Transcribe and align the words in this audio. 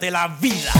De 0.00 0.10
la 0.10 0.28
vida. 0.28 0.72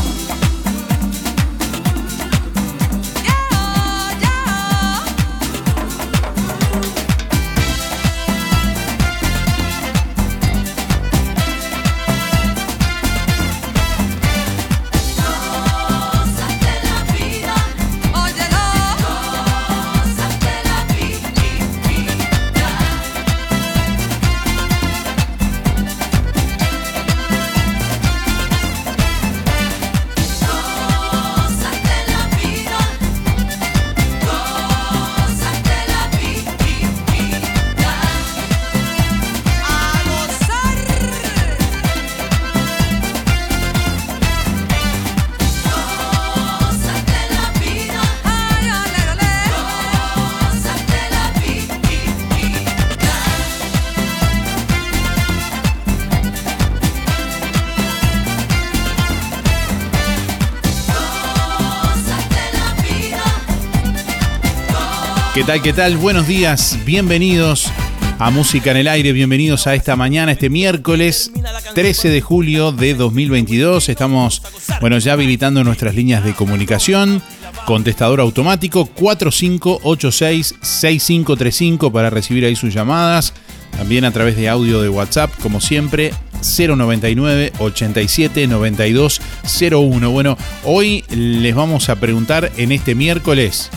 Tal? 65.47 65.63
¿Qué 65.63 65.73
tal? 65.73 65.97
Buenos 65.99 66.27
días, 66.27 66.77
bienvenidos 66.85 67.71
a 68.19 68.31
Música 68.31 68.73
en 68.73 68.79
el 68.79 68.89
Aire, 68.89 69.13
bienvenidos 69.13 69.69
a 69.69 69.77
esta 69.77 69.95
mañana, 69.95 70.33
este 70.33 70.51
miércoles 70.51 71.31
13 71.73 72.09
de 72.09 72.21
julio 72.21 72.73
de 72.73 72.95
2022. 72.95 73.89
Estamos, 73.89 74.43
bueno, 74.81 74.99
ya 74.99 75.13
habilitando 75.13 75.63
nuestras 75.63 75.95
líneas 75.95 76.25
de 76.25 76.35
comunicación. 76.35 77.23
Contestador 77.65 78.19
automático 78.21 78.89
4586-6535 78.97 81.93
para 81.93 82.11
recibir 82.11 82.45
ahí 82.45 82.57
sus 82.57 82.75
llamadas. 82.75 83.33
También 83.71 84.05
a 84.05 84.11
través 84.11 84.35
de 84.35 84.49
audio 84.49 84.83
de 84.83 84.89
WhatsApp, 84.89 85.31
como 85.41 85.61
siempre, 85.61 86.13
099 86.43 87.53
87 87.59 88.49
92 88.49 89.21
01. 89.61 90.11
Bueno, 90.11 90.37
hoy 90.65 91.05
les 91.11 91.55
vamos 91.55 91.89
a 91.89 92.01
preguntar 92.01 92.51
en 92.57 92.73
este 92.73 92.97
miércoles 92.97 93.71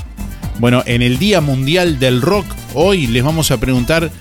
bueno, 0.59 0.83
en 0.85 1.01
el 1.01 1.17
Día 1.17 1.39
Mundial 1.39 2.00
del 2.00 2.21
Rock, 2.21 2.45
hoy 2.73 3.07
les 3.07 3.23
vamos 3.23 3.50
a 3.51 3.59
preguntar 3.59 4.11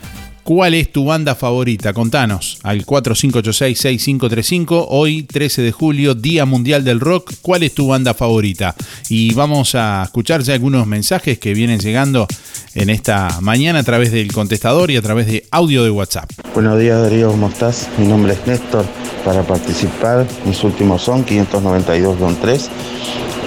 ¿Cuál 0.49 0.73
es 0.73 0.91
tu 0.91 1.05
banda 1.05 1.35
favorita? 1.35 1.93
Contanos 1.93 2.59
al 2.62 2.87
4586-6535. 2.87 4.87
Hoy, 4.89 5.25
13 5.25 5.61
de 5.61 5.73
julio, 5.73 6.15
Día 6.15 6.47
Mundial 6.47 6.85
del 6.85 7.00
Rock. 7.00 7.35
¿Cuál 7.43 7.65
es 7.65 7.75
tu 7.75 7.89
banda 7.89 8.15
favorita? 8.15 8.75
Y 9.11 9.35
vamos 9.35 9.75
a 9.75 10.05
escuchar 10.05 10.41
ya 10.41 10.55
algunos 10.55 10.87
mensajes 10.87 11.39
que 11.39 11.53
vienen 11.53 11.81
llegando 11.81 12.27
en 12.75 12.89
esta 12.89 13.29
mañana 13.43 13.81
a 13.81 13.83
través 13.83 14.11
del 14.11 14.33
contestador 14.33 14.91
y 14.91 14.97
a 14.97 15.03
través 15.03 15.27
de 15.27 15.45
audio 15.50 15.85
de 15.85 15.91
WhatsApp. 15.91 16.31
Buenos 16.55 16.81
días, 16.81 17.03
Darío, 17.03 17.31
¿cómo 17.31 17.50
estás? 17.50 17.87
Mi 17.99 18.06
nombre 18.06 18.33
es 18.33 18.47
Néstor. 18.47 18.87
Para 19.27 19.43
participar, 19.43 20.27
mis 20.47 20.65
últimos 20.65 21.03
son 21.03 21.27
592-3. 21.27 22.69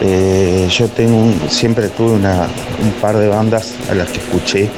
Eh, 0.04 0.68
yo 0.70 0.88
tengo 0.90 1.34
siempre 1.50 1.90
tuve 1.90 2.12
una, 2.12 2.48
un 2.80 2.92
par 3.02 3.18
de 3.18 3.28
bandas 3.28 3.74
a 3.90 3.96
las 3.96 4.08
que 4.12 4.20
escuché 4.20 4.70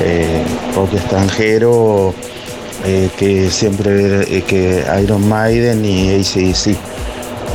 eh, 0.00 0.44
rock 0.74 0.94
extranjero, 0.94 2.14
eh, 2.84 3.08
que 3.16 3.50
siempre 3.50 4.22
eh, 4.22 4.42
que 4.42 4.84
Iron 5.02 5.28
Maiden 5.28 5.84
y 5.84 6.14
ACDC. 6.14 6.76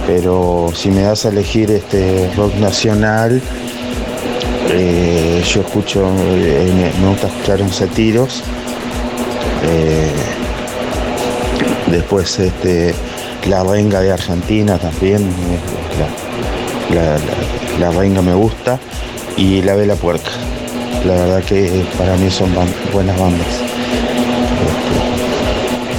Pero 0.07 0.71
si 0.73 0.89
me 0.89 1.03
das 1.03 1.25
a 1.25 1.29
elegir 1.29 1.69
este 1.71 2.29
rock 2.35 2.55
nacional, 2.55 3.41
yo 4.69 5.61
escucho, 5.61 6.09
me, 6.09 7.09
gusta 7.09 7.27
escuchar 7.27 7.61
un 7.61 7.89
tiros. 7.89 8.41
después 11.87 12.39
este, 12.39 12.95
la 13.47 13.63
renga 13.63 13.99
de 13.99 14.11
Argentina 14.11 14.77
también, 14.77 15.29
la, 16.89 17.17
la 17.79 17.91
renga 17.91 18.21
me 18.21 18.33
gusta, 18.33 18.79
y 19.37 19.61
la 19.61 19.75
vela 19.75 19.95
puerca 19.95 20.31
la 21.05 21.13
verdad 21.13 21.43
que 21.43 21.85
para 21.97 22.15
mí 22.17 22.29
son 22.29 22.53
buenas 22.93 23.19
bandas. 23.19 23.47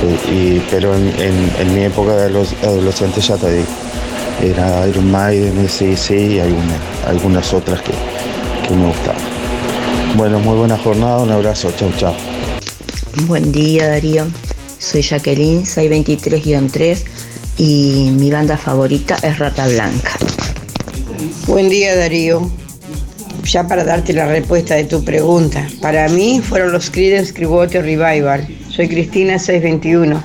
Este, 0.02 0.62
pero 0.70 0.94
en, 0.96 1.74
mi 1.74 1.84
época 1.84 2.16
de 2.16 2.30
los 2.30 2.52
adolescentes 2.62 3.26
ya 3.26 3.36
te 3.36 3.58
digo, 3.58 3.68
era 4.42 4.86
Iron 4.88 5.10
Maiden, 5.10 5.68
sí 5.68 5.94
y 6.14 6.40
algunas 7.06 7.52
otras 7.52 7.80
que, 7.82 7.92
me 8.74 8.86
gustaban. 8.86 9.20
Bueno, 10.16 10.40
muy 10.40 10.56
buena 10.56 10.78
jornada, 10.78 11.18
un 11.18 11.30
abrazo, 11.30 11.70
chau 11.76 11.92
chau. 11.98 12.14
Buen 13.26 13.52
día 13.52 13.88
Darío, 13.88 14.26
soy 14.78 15.02
Jacqueline, 15.02 15.64
623-3 15.64 17.04
y 17.58 18.10
mi 18.12 18.30
banda 18.30 18.56
favorita 18.56 19.16
es 19.22 19.38
Rata 19.38 19.68
Blanca. 19.68 20.12
Buen 21.46 21.68
día 21.68 21.94
Darío, 21.96 22.50
ya 23.44 23.66
para 23.66 23.84
darte 23.84 24.12
la 24.12 24.26
respuesta 24.26 24.74
de 24.74 24.84
tu 24.84 25.04
pregunta. 25.04 25.66
Para 25.80 26.08
mí 26.08 26.40
fueron 26.40 26.72
los 26.72 26.90
Creedence 26.90 27.32
Clearwater 27.32 27.82
Revival. 27.84 28.46
Soy 28.68 28.88
Cristina 28.88 29.38
621. 29.38 30.22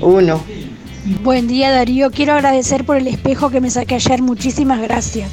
Uno. 0.00 0.42
Buen 1.22 1.48
día 1.48 1.70
Darío, 1.70 2.10
quiero 2.10 2.34
agradecer 2.34 2.84
por 2.84 2.96
el 2.96 3.08
espejo 3.08 3.50
que 3.50 3.60
me 3.60 3.70
saqué 3.70 3.96
ayer. 3.96 4.22
Muchísimas 4.22 4.80
gracias. 4.80 5.28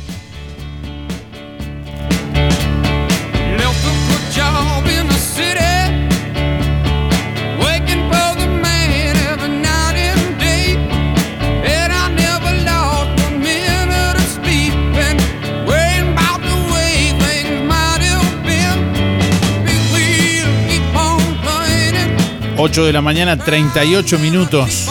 8 22.61 22.87
de 22.87 22.91
la 22.91 23.01
mañana, 23.01 23.37
38 23.37 24.19
minutos. 24.19 24.89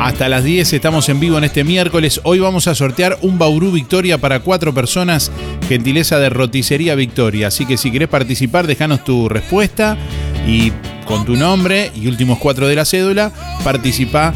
Hasta 0.00 0.30
las 0.30 0.42
10 0.42 0.72
estamos 0.72 1.10
en 1.10 1.20
vivo 1.20 1.36
en 1.36 1.44
este 1.44 1.64
miércoles. 1.64 2.22
Hoy 2.24 2.38
vamos 2.38 2.66
a 2.66 2.74
sortear 2.74 3.18
un 3.20 3.38
Bauru 3.38 3.72
Victoria 3.72 4.16
para 4.16 4.40
cuatro 4.40 4.72
personas, 4.72 5.30
gentileza 5.68 6.18
de 6.18 6.30
Roticería 6.30 6.94
Victoria. 6.94 7.48
Así 7.48 7.66
que 7.66 7.76
si 7.76 7.90
querés 7.90 8.08
participar, 8.08 8.66
déjanos 8.66 9.04
tu 9.04 9.28
respuesta 9.28 9.98
y 10.46 10.72
con 11.04 11.26
tu 11.26 11.36
nombre 11.36 11.90
y 11.94 12.06
últimos 12.06 12.38
cuatro 12.38 12.68
de 12.68 12.74
la 12.74 12.86
cédula, 12.86 13.30
participa 13.64 14.32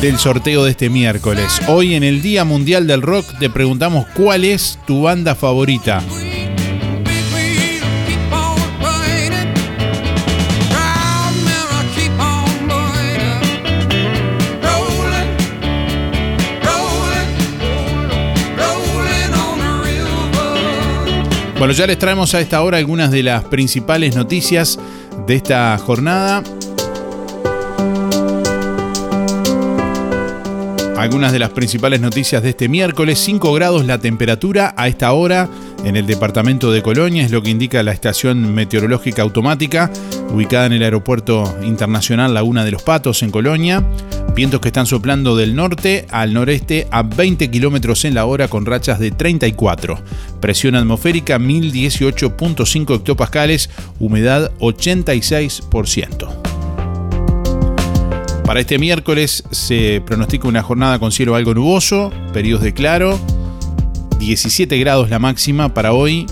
del 0.00 0.16
sorteo 0.18 0.64
de 0.64 0.70
este 0.70 0.88
miércoles. 0.88 1.60
Hoy 1.68 1.94
en 1.94 2.02
el 2.02 2.22
Día 2.22 2.46
Mundial 2.46 2.86
del 2.86 3.02
Rock 3.02 3.26
te 3.38 3.50
preguntamos 3.50 4.06
cuál 4.14 4.44
es 4.44 4.78
tu 4.86 5.02
banda 5.02 5.34
favorita. 5.34 6.02
Bueno, 21.58 21.72
ya 21.72 21.86
les 21.86 21.98
traemos 21.98 22.34
a 22.34 22.40
esta 22.40 22.60
hora 22.62 22.76
algunas 22.76 23.10
de 23.10 23.22
las 23.22 23.44
principales 23.44 24.14
noticias 24.14 24.78
de 25.26 25.36
esta 25.36 25.78
jornada. 25.78 26.42
Algunas 30.98 31.32
de 31.32 31.38
las 31.38 31.50
principales 31.50 32.02
noticias 32.02 32.42
de 32.42 32.50
este 32.50 32.68
miércoles, 32.68 33.18
5 33.20 33.54
grados 33.54 33.86
la 33.86 33.98
temperatura 33.98 34.74
a 34.76 34.86
esta 34.86 35.12
hora 35.14 35.48
en 35.86 35.94
el 35.94 36.04
departamento 36.04 36.72
de 36.72 36.82
Colonia, 36.82 37.24
es 37.24 37.30
lo 37.30 37.42
que 37.42 37.50
indica 37.50 37.80
la 37.84 37.92
estación 37.92 38.52
meteorológica 38.52 39.22
automática 39.22 39.92
ubicada 40.32 40.66
en 40.66 40.72
el 40.72 40.82
aeropuerto 40.82 41.56
internacional 41.62 42.34
Laguna 42.34 42.64
de 42.64 42.72
los 42.72 42.82
Patos 42.82 43.22
en 43.22 43.30
Colonia. 43.30 43.84
Vientos 44.34 44.60
que 44.60 44.66
están 44.68 44.86
soplando 44.86 45.36
del 45.36 45.54
norte 45.54 46.04
al 46.10 46.34
noreste 46.34 46.88
a 46.90 47.04
20 47.04 47.52
kilómetros 47.52 48.04
en 48.04 48.14
la 48.14 48.24
hora 48.26 48.48
con 48.48 48.66
rachas 48.66 48.98
de 48.98 49.12
34. 49.12 50.00
Presión 50.40 50.74
atmosférica 50.74 51.38
1018.5 51.38 52.96
hectopascales, 52.96 53.70
humedad 54.00 54.50
86%. 54.58 56.56
Para 58.44 58.60
este 58.60 58.78
miércoles 58.80 59.44
se 59.52 60.02
pronostica 60.04 60.48
una 60.48 60.64
jornada 60.64 60.98
con 60.98 61.12
cielo 61.12 61.36
algo 61.36 61.54
nuboso, 61.54 62.12
periodos 62.32 62.64
de 62.64 62.74
claro, 62.74 63.20
17 64.18 64.78
grados 64.78 65.10
la 65.10 65.18
máxima 65.18 65.72
para 65.74 65.92
hoy, 65.92 66.26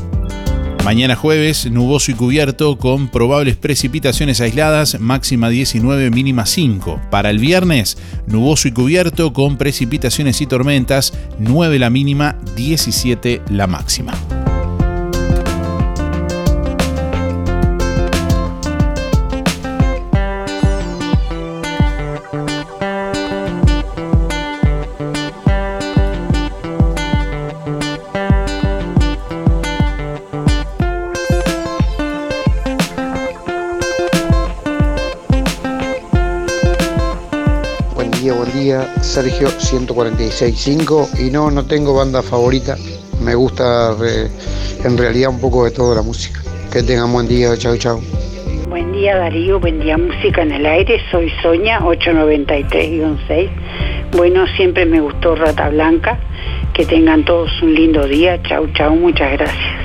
Mañana 0.84 1.16
jueves, 1.16 1.70
nuboso 1.70 2.10
y 2.10 2.14
cubierto 2.14 2.76
con 2.76 3.08
probables 3.08 3.56
precipitaciones 3.56 4.42
aisladas, 4.42 5.00
máxima 5.00 5.48
19, 5.48 6.10
mínima 6.10 6.44
5. 6.44 7.00
Para 7.10 7.30
el 7.30 7.38
viernes, 7.38 7.96
nuboso 8.26 8.68
y 8.68 8.72
cubierto 8.72 9.32
con 9.32 9.56
precipitaciones 9.56 10.42
y 10.42 10.46
tormentas, 10.46 11.14
9 11.38 11.78
la 11.78 11.88
mínima, 11.88 12.36
17 12.54 13.40
la 13.48 13.66
máxima. 13.66 14.12
Sergio 39.02 39.48
146.5 39.48 41.20
y 41.20 41.30
no, 41.30 41.50
no 41.50 41.66
tengo 41.66 41.94
banda 41.94 42.22
favorita. 42.22 42.76
Me 43.22 43.34
gusta 43.34 43.94
en 44.84 44.96
realidad 44.96 45.30
un 45.30 45.40
poco 45.40 45.64
de 45.64 45.70
toda 45.70 45.96
la 45.96 46.02
música. 46.02 46.40
Que 46.72 46.82
tengan 46.82 47.12
buen 47.12 47.28
día, 47.28 47.56
chao, 47.58 47.76
chao. 47.76 48.00
Buen 48.68 48.92
día 48.92 49.16
Darío, 49.16 49.60
buen 49.60 49.80
día 49.80 49.98
Música 49.98 50.42
en 50.42 50.52
el 50.52 50.64
Aire, 50.64 50.98
soy 51.10 51.30
Soña 51.42 51.80
893-6. 51.80 53.50
Bueno, 54.16 54.46
siempre 54.56 54.86
me 54.86 55.00
gustó 55.00 55.34
Rata 55.34 55.68
Blanca. 55.68 56.18
Que 56.72 56.86
tengan 56.86 57.24
todos 57.24 57.50
un 57.62 57.74
lindo 57.74 58.06
día. 58.06 58.42
Chau, 58.42 58.66
chau, 58.72 58.96
muchas 58.96 59.32
gracias. 59.32 59.84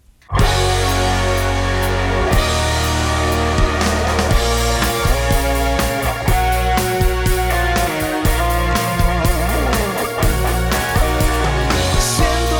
Siento 0.33 0.47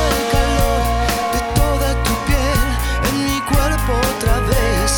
el 0.08 0.22
calor 0.32 0.82
de 1.32 1.40
toda 1.54 1.88
tu 2.04 2.12
piel 2.26 2.60
en 3.08 3.16
mi 3.24 3.38
cuerpo 3.40 3.92
otra 4.16 4.36
vez. 4.40 4.90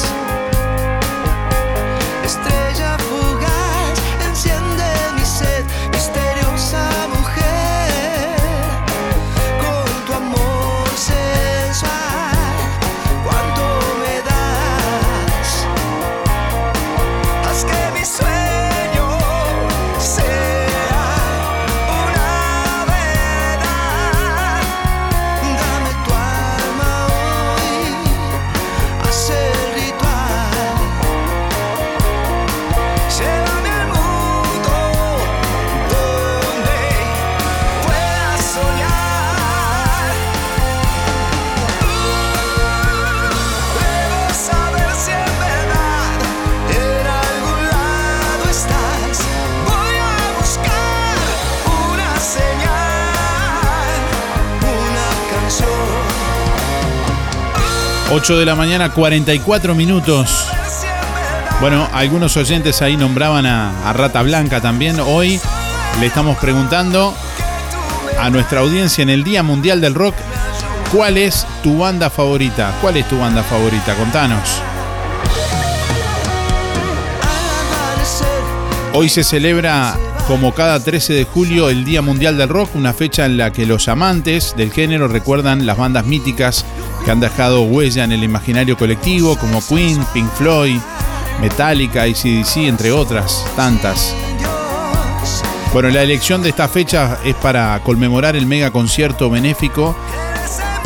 8 58.24 58.38
de 58.38 58.46
la 58.46 58.54
mañana, 58.54 58.90
44 58.90 59.74
minutos. 59.74 60.46
Bueno, 61.60 61.86
algunos 61.92 62.34
oyentes 62.38 62.80
ahí 62.80 62.96
nombraban 62.96 63.44
a, 63.44 63.86
a, 63.86 63.92
Rata 63.92 64.22
Blanca 64.22 64.62
también. 64.62 64.98
Hoy 64.98 65.38
le 66.00 66.06
estamos 66.06 66.38
preguntando 66.38 67.14
a 68.18 68.30
nuestra 68.30 68.60
audiencia 68.60 69.02
en 69.02 69.10
el 69.10 69.24
Día 69.24 69.42
Mundial 69.42 69.82
del 69.82 69.92
Rock, 69.92 70.14
¿cuál 70.90 71.18
es 71.18 71.46
tu 71.62 71.76
banda 71.76 72.08
favorita? 72.08 72.74
¿Cuál 72.80 72.96
es 72.96 73.06
tu 73.10 73.18
banda 73.18 73.42
favorita? 73.42 73.94
Contanos. 73.94 74.48
Hoy 78.94 79.10
se 79.10 79.22
celebra 79.22 79.98
como 80.26 80.54
cada 80.54 80.80
13 80.80 81.12
de 81.12 81.24
julio 81.24 81.68
el 81.68 81.84
Día 81.84 82.00
Mundial 82.00 82.38
del 82.38 82.48
Rock, 82.48 82.74
una 82.74 82.94
fecha 82.94 83.26
en 83.26 83.36
la 83.36 83.52
que 83.52 83.66
los 83.66 83.88
amantes 83.88 84.54
del 84.56 84.72
género 84.72 85.08
recuerdan 85.08 85.66
las 85.66 85.76
bandas 85.76 86.06
míticas 86.06 86.64
que 87.04 87.10
han 87.10 87.20
dejado 87.20 87.62
huella 87.62 88.04
en 88.04 88.12
el 88.12 88.24
imaginario 88.24 88.76
colectivo, 88.76 89.36
como 89.36 89.60
Queen, 89.66 90.04
Pink 90.12 90.30
Floyd, 90.34 90.78
Metallica, 91.40 92.02
ACDC, 92.02 92.56
entre 92.68 92.92
otras 92.92 93.44
tantas. 93.56 94.14
Bueno, 95.72 95.88
la 95.90 96.02
elección 96.02 96.42
de 96.42 96.50
esta 96.50 96.68
fecha 96.68 97.18
es 97.24 97.34
para 97.34 97.80
conmemorar 97.82 98.36
el 98.36 98.46
mega 98.46 98.70
concierto 98.70 99.28
benéfico 99.28 99.96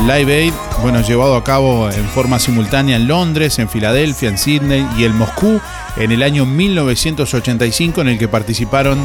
Live 0.06 0.32
Aid, 0.32 0.52
bueno, 0.80 1.02
llevado 1.02 1.36
a 1.36 1.42
cabo 1.42 1.90
en 1.90 2.04
forma 2.06 2.38
simultánea 2.38 2.96
en 2.96 3.08
Londres, 3.08 3.58
en 3.58 3.68
Filadelfia, 3.68 4.28
en 4.28 4.38
Sydney 4.38 4.86
y 4.96 5.04
en 5.04 5.16
Moscú 5.16 5.60
en 5.96 6.12
el 6.12 6.22
año 6.22 6.46
1985 6.46 8.00
en 8.00 8.08
el 8.08 8.18
que 8.18 8.28
participaron 8.28 9.04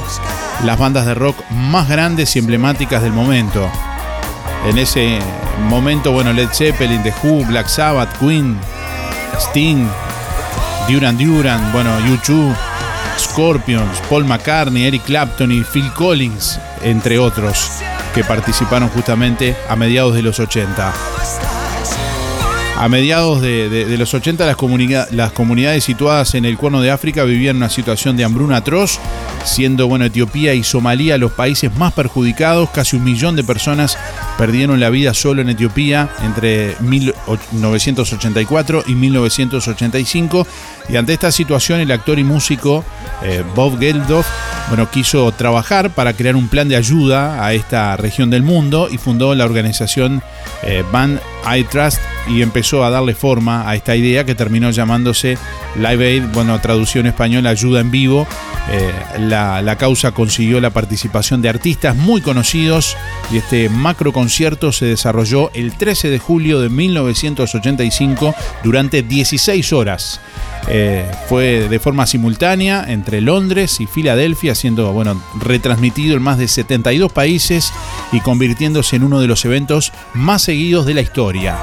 las 0.63 0.77
bandas 0.77 1.05
de 1.05 1.15
rock 1.15 1.36
más 1.50 1.89
grandes 1.89 2.36
y 2.36 2.39
emblemáticas 2.39 3.01
del 3.01 3.12
momento. 3.12 3.70
En 4.65 4.77
ese 4.77 5.20
momento, 5.67 6.12
bueno, 6.12 6.32
Led 6.32 6.50
Zeppelin, 6.53 7.03
The 7.03 7.13
Who, 7.22 7.46
Black 7.46 7.67
Sabbath, 7.67 8.17
Queen, 8.17 8.58
Sting, 9.38 9.88
Duran 10.88 11.17
Duran, 11.17 11.72
bueno, 11.74 11.91
U2, 12.00 12.55
Scorpions, 13.20 14.00
Paul 14.10 14.25
McCartney, 14.25 14.86
Eric 14.86 15.03
Clapton 15.03 15.51
y 15.51 15.63
Phil 15.63 15.91
Collins, 15.93 16.60
entre 16.82 17.20
otros, 17.20 17.72
que 18.15 18.24
participaron 18.24 18.89
justamente 18.89 19.55
a 19.67 19.75
mediados 19.75 20.15
de 20.15 20.22
los 20.22 20.39
80. 20.39 20.93
A 22.75 22.89
mediados 22.89 23.41
de, 23.41 23.96
los 23.98 24.13
80 24.13 24.46
las, 24.46 25.12
las, 25.12 25.32
comunidades 25.32 25.84
situadas 25.84 26.36
en 26.36 26.43
el 26.43 26.58
Cuerno 26.58 26.82
de 26.82 26.91
África 26.91 27.24
vivían 27.24 27.58
una 27.58 27.70
situación 27.70 28.17
de 28.17 28.24
hambruna 28.24 28.58
atroz, 28.58 29.00
siendo 29.46 29.88
bueno, 29.88 30.05
Etiopía 30.05 30.53
y 30.53 30.63
Somalia 30.63 31.17
los 31.17 31.32
países 31.32 31.74
más 31.77 31.93
perjudicados. 31.93 32.70
Casi 32.72 32.96
un 32.96 33.03
millón 33.03 33.36
de 33.36 33.43
personas 33.43 33.98
perdieron 34.38 34.80
la 34.80 34.90
vida 34.90 35.13
solo 35.13 35.42
en 35.42 35.50
Etiopía 35.50 36.10
entre 36.24 36.75
1984 36.82 38.84
y 38.88 38.96
1985. 38.96 40.48
Y 40.90 40.96
ante 40.96 41.13
esta 41.13 41.32
situación 41.32 41.80
el 41.80 41.92
actor 41.92 42.20
y 42.20 42.24
músico 42.24 42.84
eh, 43.24 43.44
Bob 43.56 43.80
Geldof 43.80 44.28
bueno, 44.70 44.90
quiso 44.90 45.32
trabajar 45.32 45.92
para 45.92 46.13
crear 46.13 46.36
un 46.36 46.48
plan 46.48 46.70
de 46.70 46.75
ayuda 46.75 47.46
a 47.46 47.54
esta 47.54 47.96
región 47.98 48.30
del 48.30 48.44
mundo 48.44 48.88
y 48.90 48.98
fundó 48.98 49.36
la 49.36 49.46
organización 49.46 50.24
eh, 50.63 50.83
Ban 50.91 51.19
I 51.45 51.63
Trust 51.63 52.00
y 52.27 52.41
empezó 52.41 52.83
a 52.83 52.89
darle 52.89 53.15
forma 53.15 53.69
a 53.69 53.75
esta 53.75 53.95
idea 53.95 54.25
que 54.25 54.35
terminó 54.35 54.71
llamándose 54.71 55.38
Live 55.75 56.05
Aid, 56.05 56.23
bueno, 56.33 56.59
traducción 56.62 57.05
española, 57.05 57.50
ayuda 57.50 57.81
en 57.81 57.91
vivo. 57.91 58.27
Eh, 58.71 58.93
la, 59.19 59.62
la, 59.62 59.75
causa 59.77 60.12
consiguió 60.12 60.62
la 60.62 60.69
participación 60.69 61.41
de 61.41 61.50
artistas 61.50 61.95
muy 61.97 62.21
conocidos 62.21 62.95
y 63.31 63.38
este 63.38 63.67
macro 63.67 64.13
concierto 64.13 64.71
se 64.71 64.85
desarrolló 64.85 65.51
el 65.53 65.73
13 65.73 66.09
de 66.09 66.19
julio 66.19 66.62
de 66.62 66.69
1985 66.69 68.33
durante 68.63 69.03
16 69.03 69.73
horas. 69.73 70.21
Eh, 70.70 71.10
fue 71.27 71.67
de 71.67 71.79
forma 71.79 72.05
simultánea 72.05 72.86
entre 72.88 73.22
Londres 73.22 73.82
y 73.82 73.86
Filadelfia, 73.86 74.55
siendo 74.55 74.91
bueno, 74.93 75.22
retransmitido 75.39 76.15
en 76.15 76.24
más 76.24 76.38
de 76.38 76.48
72 76.48 77.12
países 77.12 77.74
y 78.12 78.22
convirtiéndose 78.22 78.96
en 78.96 79.03
uno 79.03 79.20
de 79.20 79.27
los 79.27 79.43
eventos 79.46 79.91
más 80.13 80.43
seguidos 80.43 80.86
de 80.86 80.93
la 80.93 81.01
historia. 81.01 81.58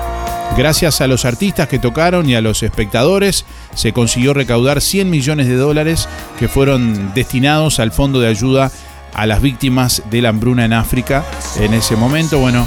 Gracias 0.57 1.01
a 1.01 1.07
los 1.07 1.25
artistas 1.25 1.69
que 1.69 1.79
tocaron 1.79 2.29
y 2.29 2.35
a 2.35 2.41
los 2.41 2.63
espectadores, 2.63 3.45
se 3.75 3.93
consiguió 3.93 4.35
recaudar 4.35 4.81
100 4.81 5.09
millones 5.09 5.47
de 5.47 5.55
dólares 5.55 6.09
que 6.39 6.49
fueron 6.49 7.15
destinados 7.15 7.79
al 7.79 7.93
Fondo 7.93 8.21
de 8.21 8.29
Ayuda 8.29 8.71
a 9.15 9.27
las 9.27 9.43
Víctimas 9.43 10.03
de 10.11 10.23
la 10.23 10.31
Hambruna 10.31 10.65
en 10.65 10.73
África. 10.73 11.25
En 11.59 11.75
ese 11.75 11.97
momento, 11.97 12.39
bueno, 12.39 12.67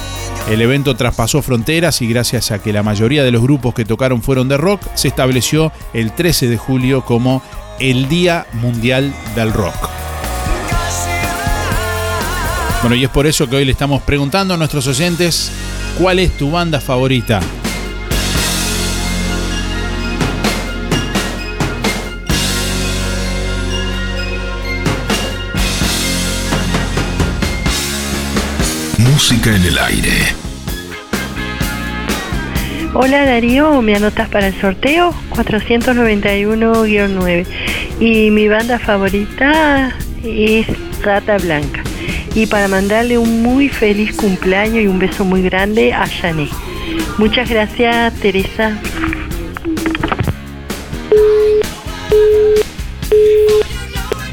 el 0.50 0.62
evento 0.62 0.96
traspasó 0.96 1.42
fronteras 1.42 2.02
y 2.02 2.08
gracias 2.08 2.52
a 2.52 2.60
que 2.60 2.74
la 2.74 2.84
mayoría 2.84 3.24
de 3.24 3.32
los 3.32 3.42
grupos 3.42 3.74
que 3.74 3.86
tocaron 3.86 4.22
fueron 4.22 4.50
de 4.50 4.58
rock, 4.58 4.82
se 4.94 5.08
estableció 5.08 5.72
el 5.94 6.12
13 6.12 6.48
de 6.48 6.58
julio 6.58 7.06
como 7.06 7.42
el 7.80 8.10
Día 8.10 8.46
Mundial 8.54 9.14
del 9.36 9.54
Rock. 9.54 9.90
Bueno, 12.82 12.96
y 12.96 13.06
es 13.06 13.10
por 13.10 13.26
eso 13.26 13.50
que 13.50 13.56
hoy 13.56 13.66
le 13.66 13.72
estamos 13.72 14.02
preguntando 14.02 14.54
a 14.54 14.58
nuestros 14.58 14.88
oyentes, 14.88 15.52
¿cuál 15.98 16.20
es 16.20 16.38
tu 16.38 16.52
banda 16.52 16.82
favorita? 16.82 17.40
Música 29.34 29.56
en 29.56 29.66
el 29.66 29.78
aire. 29.80 30.12
Hola 32.94 33.25
Darío, 33.25 33.82
¿me 33.82 33.96
anotas 33.96 34.30
para 34.30 34.50
el 34.50 34.62
sorteo? 34.62 35.12
491-9. 35.32 37.46
Y 38.00 38.30
mi 38.30 38.48
banda 38.48 38.78
favorita 38.78 39.98
es 40.24 40.68
Rata 41.02 41.40
Blanca. 41.40 41.82
Y 42.36 42.46
para 42.46 42.68
mandarle 42.68 43.18
un 43.18 43.42
muy 43.42 43.70
feliz 43.70 44.16
cumpleaños 44.16 44.84
y 44.84 44.88
un 44.88 45.00
beso 45.00 45.25
muy 45.25 45.42
grande 45.42 45.94
a 45.94 46.06
Jané. 46.06 46.48
Muchas 47.18 47.50
gracias, 47.50 48.13
Teresa. 48.20 48.78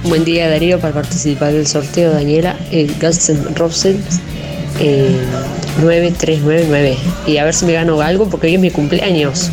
Buen 0.03 0.27
día 0.27 0.51
Darío 0.51 0.79
para 0.79 0.93
participar 0.93 1.55
del 1.55 1.67
sorteo 1.67 2.13
Daniela 2.13 2.55
en 2.71 2.89
Guns 3.01 3.31
N' 3.31 3.55
Roses 3.55 4.21
eh, 4.81 5.17
9399 5.83 6.99
y 7.27 7.37
a 7.37 7.45
ver 7.45 7.55
si 7.55 7.65
me 7.67 7.73
gano 7.73 8.01
algo 8.01 8.29
porque 8.29 8.49
hoy 8.49 8.55
es 8.55 8.61
mi 8.61 8.71
cumpleaños. 8.71 9.51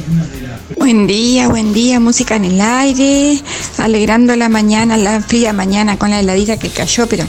Buen 0.77 1.07
día, 1.07 1.47
buen 1.47 1.73
día, 1.73 1.99
música 1.99 2.35
en 2.35 2.45
el 2.45 2.61
aire, 2.61 3.39
alegrando 3.77 4.35
la 4.35 4.49
mañana, 4.49 4.97
la 4.97 5.21
fría 5.21 5.53
mañana 5.53 5.97
con 5.97 6.09
la 6.09 6.19
heladita 6.19 6.57
que 6.57 6.69
cayó, 6.69 7.07
pero 7.07 7.25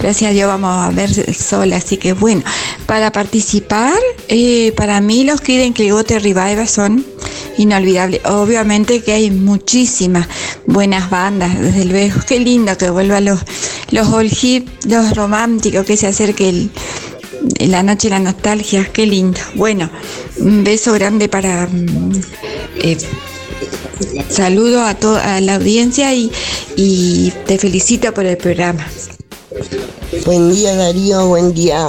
gracias 0.00 0.30
a 0.30 0.34
Dios 0.34 0.48
vamos 0.48 0.70
a 0.70 0.90
ver 0.90 1.10
el 1.26 1.34
sol, 1.34 1.72
así 1.72 1.96
que 1.96 2.12
bueno, 2.12 2.42
para 2.86 3.12
participar, 3.12 3.98
eh, 4.28 4.72
para 4.76 5.00
mí 5.00 5.24
los 5.24 5.40
Creedence 5.40 5.74
Clearwater 5.74 6.22
Revival 6.22 6.68
son 6.68 7.04
inolvidables. 7.58 8.20
Obviamente 8.24 9.02
que 9.02 9.12
hay 9.12 9.30
muchísimas 9.30 10.26
buenas 10.66 11.10
bandas, 11.10 11.58
desde 11.60 11.84
luego. 11.84 12.20
Qué 12.26 12.40
lindo 12.40 12.76
que 12.78 12.90
vuelvan 12.90 13.26
los, 13.26 13.40
los 13.90 14.08
old 14.08 14.32
hip, 14.40 14.68
los 14.86 15.14
románticos, 15.14 15.84
que 15.84 15.96
se 15.96 16.06
acerque 16.06 16.48
el, 16.48 16.70
la 17.60 17.82
noche 17.82 18.08
la 18.08 18.18
nostalgia, 18.18 18.88
qué 18.92 19.06
lindo. 19.06 19.40
Bueno, 19.54 19.90
un 20.38 20.64
beso 20.64 20.92
grande 20.92 21.28
para... 21.28 21.66
mm, 21.66 22.20
eh, 22.82 22.98
saludo 24.28 24.82
a 24.82 24.94
toda 24.94 25.40
la 25.40 25.56
audiencia 25.56 26.14
y, 26.14 27.32
te 27.46 27.58
felicito 27.58 28.12
por 28.14 28.26
el 28.26 28.36
programa. 28.36 28.86
Buen 30.24 30.52
día 30.52 30.74
Darío, 30.76 31.26
buen 31.26 31.52
día 31.54 31.88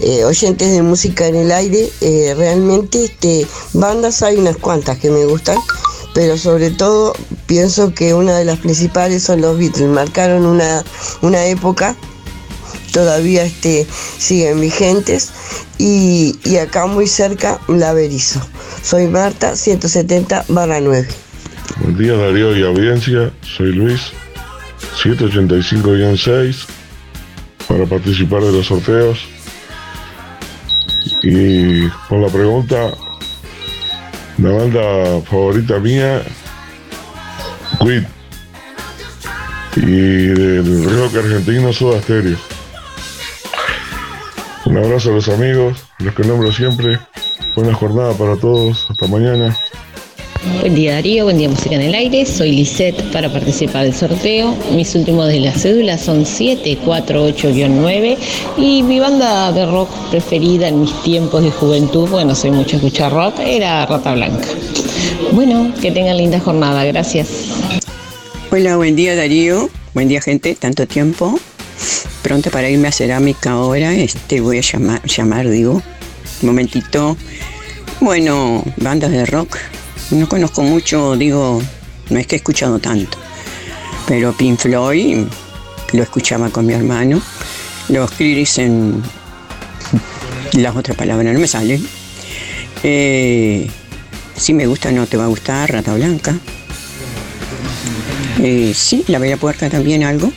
eh, 0.00 0.24
oyentes 0.24 0.72
de 0.72 0.82
música 0.82 1.26
en 1.26 1.36
el 1.36 1.52
aire. 1.52 1.88
Eh, 2.00 2.34
realmente 2.36 3.04
este, 3.04 3.46
bandas 3.72 4.22
hay 4.22 4.36
unas 4.36 4.56
cuantas 4.56 4.98
que 4.98 5.10
me 5.10 5.24
gustan, 5.24 5.58
pero 6.14 6.36
sobre 6.36 6.70
todo 6.70 7.14
pienso 7.46 7.94
que 7.94 8.12
una 8.12 8.36
de 8.36 8.44
las 8.44 8.58
principales 8.58 9.22
son 9.22 9.40
los 9.40 9.56
Beatles. 9.58 9.88
Marcaron 9.88 10.44
una, 10.44 10.84
una 11.22 11.46
época, 11.46 11.96
todavía 12.96 13.44
este, 13.44 13.86
siguen 14.16 14.58
vigentes 14.58 15.30
y, 15.76 16.34
y 16.44 16.56
acá 16.56 16.86
muy 16.86 17.06
cerca 17.06 17.60
la 17.68 17.92
Berizo. 17.92 18.40
Soy 18.82 19.06
Marta, 19.06 19.54
170 19.54 20.46
barra 20.48 20.80
9. 20.80 21.06
Buen 21.82 21.98
día 21.98 22.14
Darío 22.14 22.56
y 22.56 22.62
audiencia, 22.62 23.30
soy 23.42 23.72
Luis, 23.72 24.00
785-6, 25.02 26.64
para 27.68 27.84
participar 27.84 28.42
de 28.42 28.52
los 28.52 28.64
sorteos. 28.64 29.18
Y 31.22 31.86
con 32.08 32.22
la 32.22 32.28
pregunta, 32.28 32.94
la 34.38 34.50
banda 34.52 35.20
favorita 35.28 35.78
mía, 35.80 36.22
Quid. 37.78 38.04
Y 39.76 39.82
del 39.82 40.84
rock 40.98 41.16
argentino, 41.16 41.74
Soda 41.74 42.00
Stereo. 42.00 42.55
Un 44.76 44.84
abrazo 44.84 45.08
a 45.08 45.14
los 45.14 45.28
amigos, 45.30 45.78
los 46.00 46.14
que 46.14 46.22
nombro 46.22 46.52
siempre. 46.52 46.98
Buena 47.54 47.72
jornada 47.72 48.12
para 48.12 48.36
todos, 48.36 48.86
hasta 48.90 49.06
mañana. 49.06 49.56
Buen 50.60 50.74
día 50.74 50.92
Darío, 50.92 51.24
buen 51.24 51.38
día 51.38 51.48
Música 51.48 51.76
en 51.76 51.80
el 51.80 51.94
Aire, 51.94 52.26
soy 52.26 52.52
Lisette 52.52 53.02
para 53.10 53.32
participar 53.32 53.84
del 53.84 53.94
sorteo. 53.94 54.54
Mis 54.72 54.94
últimos 54.94 55.28
de 55.28 55.40
las 55.40 55.62
cédulas 55.62 56.02
son 56.02 56.26
748-9 56.26 58.18
y 58.58 58.82
mi 58.82 59.00
banda 59.00 59.50
de 59.50 59.64
rock 59.64 59.88
preferida 60.10 60.68
en 60.68 60.82
mis 60.82 60.92
tiempos 61.02 61.42
de 61.42 61.50
juventud, 61.52 62.06
bueno, 62.10 62.34
soy 62.34 62.50
mucho 62.50 62.76
escuchar 62.76 63.14
rock, 63.14 63.38
era 63.38 63.86
Rata 63.86 64.12
Blanca. 64.12 64.46
Bueno, 65.32 65.72
que 65.80 65.90
tengan 65.90 66.18
linda 66.18 66.38
jornada, 66.38 66.84
gracias. 66.84 67.28
Hola, 68.50 68.76
buen 68.76 68.94
día 68.94 69.16
Darío, 69.16 69.70
buen 69.94 70.08
día 70.08 70.20
gente, 70.20 70.54
tanto 70.54 70.86
tiempo. 70.86 71.40
Pronto 72.26 72.50
para 72.50 72.68
irme 72.68 72.88
a 72.88 72.92
cerámica 72.92 73.52
ahora, 73.52 73.94
este 73.94 74.40
voy 74.40 74.58
a 74.58 74.60
llamar, 74.60 75.00
llamar 75.06 75.48
digo, 75.48 75.74
un 76.42 76.46
momentito. 76.48 77.16
Bueno, 78.00 78.64
bandas 78.78 79.12
de 79.12 79.24
rock, 79.26 79.56
no 80.10 80.28
conozco 80.28 80.62
mucho, 80.62 81.14
digo, 81.14 81.62
no 82.10 82.18
es 82.18 82.26
que 82.26 82.34
he 82.34 82.38
escuchado 82.38 82.80
tanto, 82.80 83.16
pero 84.08 84.32
Pink 84.32 84.58
Floyd 84.58 85.18
lo 85.92 86.02
escuchaba 86.02 86.50
con 86.50 86.66
mi 86.66 86.72
hermano. 86.72 87.22
Los 87.90 88.10
Criris 88.10 88.58
en 88.58 89.00
las 90.54 90.74
otras 90.74 90.96
palabras 90.96 91.32
no 91.32 91.38
me 91.38 91.46
salen. 91.46 91.86
Eh, 92.82 93.70
si 94.34 94.52
me 94.52 94.66
gusta, 94.66 94.90
no 94.90 95.06
te 95.06 95.16
va 95.16 95.26
a 95.26 95.28
gustar, 95.28 95.70
Rata 95.70 95.94
Blanca. 95.94 96.36
Eh, 98.42 98.72
sí, 98.74 99.04
la 99.06 99.20
Bella 99.20 99.36
Puerca 99.36 99.70
también 99.70 100.02
algo. 100.02 100.32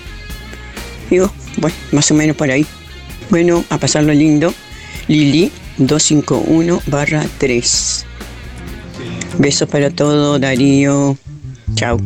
Digo, 1.10 1.34
bueno, 1.60 1.76
más 1.92 2.10
o 2.12 2.14
menos 2.14 2.36
por 2.36 2.50
ahí. 2.50 2.66
Bueno, 3.30 3.64
a 3.70 3.78
pasarlo 3.78 4.14
lindo. 4.14 4.54
Lili 5.08 5.52
251 5.78 6.82
barra 6.88 7.26
3. 7.38 8.06
Besos 9.38 9.70
para 9.70 9.90
todo, 9.90 10.40
Darío. 10.40 11.18
Chao. 11.76 11.98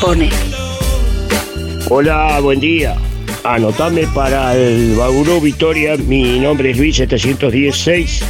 Pone. 0.00 0.28
Hola, 1.88 2.40
buen 2.40 2.60
día. 2.60 2.96
Anotame 3.44 4.06
para 4.08 4.54
el 4.54 4.96
Bauru 4.96 5.40
Victoria. 5.40 5.96
Mi 5.96 6.38
nombre 6.38 6.70
es 6.70 6.78
Luis 6.78 6.96
716. 6.96 8.22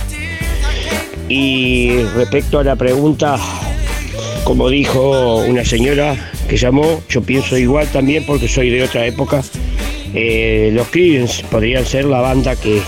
Y 1.29 2.03
respecto 2.15 2.59
a 2.59 2.65
la 2.65 2.77
pregunta, 2.77 3.39
como 4.45 4.69
dijo 4.69 5.39
una 5.39 5.65
señora 5.65 6.33
que 6.49 6.57
llamó, 6.57 7.03
yo 7.09 7.23
pienso 7.23 7.57
igual 7.57 7.89
también 7.89 8.25
porque 8.27 8.49
soy 8.49 8.71
de 8.71 8.85
otra 8.85 9.07
época. 9.07 9.43
Eh, 10.15 10.71
los 10.73 10.89
Creedence 10.89 11.45
podrían 11.51 11.85
ser 11.85 12.05
la 12.07 12.21
banda 12.21 12.57
que, 12.57 12.81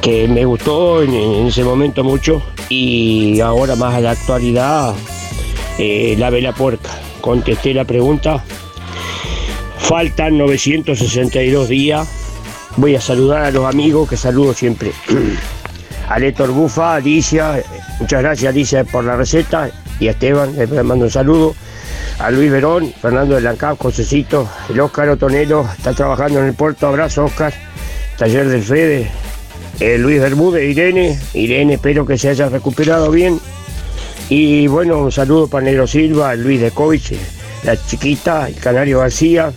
que 0.00 0.28
me 0.28 0.44
gustó 0.44 1.02
en, 1.02 1.14
en 1.14 1.46
ese 1.46 1.64
momento 1.64 2.04
mucho 2.04 2.42
y 2.68 3.40
ahora 3.40 3.74
más 3.74 3.94
a 3.94 4.00
la 4.00 4.10
actualidad, 4.12 4.94
eh, 5.78 6.14
la 6.18 6.30
vela 6.30 6.52
puerca. 6.52 7.07
Contesté 7.20 7.74
la 7.74 7.84
pregunta. 7.84 8.42
Faltan 9.78 10.38
962 10.38 11.68
días. 11.68 12.08
Voy 12.76 12.94
a 12.94 13.00
saludar 13.00 13.44
a 13.44 13.50
los 13.50 13.64
amigos 13.64 14.08
que 14.08 14.16
saludo 14.16 14.54
siempre. 14.54 14.92
A 16.08 16.18
Héctor 16.18 16.52
Bufa, 16.52 16.94
Alicia, 16.94 17.62
muchas 18.00 18.22
gracias 18.22 18.48
Alicia 18.48 18.84
por 18.84 19.04
la 19.04 19.16
receta 19.16 19.70
y 20.00 20.08
a 20.08 20.12
Esteban, 20.12 20.54
le 20.56 20.82
mando 20.82 21.04
un 21.04 21.10
saludo. 21.10 21.54
A 22.18 22.30
Luis 22.30 22.50
Verón, 22.50 22.92
Fernando 23.00 23.34
de 23.34 23.42
Lancap, 23.42 23.78
Josecito, 23.78 24.48
el 24.70 24.80
Óscar 24.80 25.08
Otonero, 25.10 25.68
está 25.76 25.92
trabajando 25.92 26.40
en 26.40 26.46
el 26.46 26.54
puerto, 26.54 26.86
abrazo 26.86 27.26
Óscar, 27.26 27.52
Taller 28.16 28.48
del 28.48 28.62
Fede, 28.62 29.10
eh, 29.80 29.98
Luis 29.98 30.20
Bermúdez, 30.20 30.68
Irene, 30.68 31.18
Irene, 31.34 31.74
espero 31.74 32.04
que 32.04 32.18
se 32.18 32.28
haya 32.28 32.48
recuperado 32.48 33.10
bien. 33.10 33.38
Y 34.28 34.66
bueno, 34.66 34.98
un 34.98 35.12
saludo 35.12 35.48
para 35.48 35.64
Negro 35.64 35.86
Silva, 35.86 36.34
Luis 36.34 36.60
de 36.60 36.70
Covich, 36.70 37.14
la 37.64 37.76
chiquita, 37.86 38.48
el 38.48 38.56
Canario 38.56 39.00
García 39.00 39.52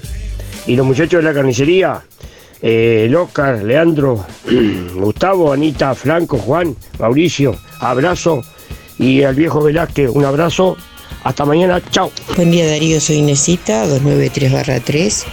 y 0.66 0.76
los 0.76 0.86
muchachos 0.86 1.22
de 1.22 1.24
la 1.24 1.34
carnicería. 1.34 2.02
Eh, 2.62 3.12
Leandro, 3.64 4.26
Gustavo, 4.96 5.52
Anita, 5.52 5.94
Franco, 5.94 6.38
Juan, 6.38 6.76
Mauricio, 7.00 7.58
abrazo. 7.80 8.44
Y 8.98 9.24
al 9.24 9.36
viejo 9.36 9.62
Velázquez, 9.62 10.10
un 10.10 10.24
abrazo. 10.24 10.78
Hasta 11.24 11.44
mañana, 11.44 11.82
chao. 11.92 12.12
Buen 12.36 12.52
día 12.52 12.68
Darío, 12.68 13.02
soy 13.02 13.18
Inesita, 13.18 13.86
293-3. 13.88 15.26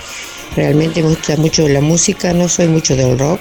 Realmente 0.57 1.03
me 1.03 1.11
gusta 1.11 1.37
mucho 1.37 1.69
la 1.69 1.81
música, 1.81 2.33
no 2.33 2.49
soy 2.49 2.67
mucho 2.67 2.97
del 2.97 3.19
rock, 3.19 3.41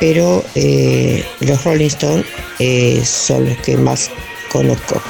pero 0.00 0.42
eh, 0.54 1.24
los 1.40 1.62
Rolling 1.62 1.86
Stones 1.86 2.26
eh, 2.58 3.02
son 3.04 3.44
los 3.44 3.58
que 3.58 3.76
más 3.76 4.10
conozco. 4.50 5.00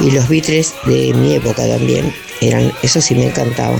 Y 0.00 0.10
los 0.10 0.28
Beatles 0.28 0.74
de 0.86 1.12
mi 1.14 1.34
época 1.34 1.68
también, 1.68 2.12
eran, 2.40 2.72
eso 2.82 3.00
sí 3.00 3.14
me 3.14 3.26
encantaba. 3.26 3.78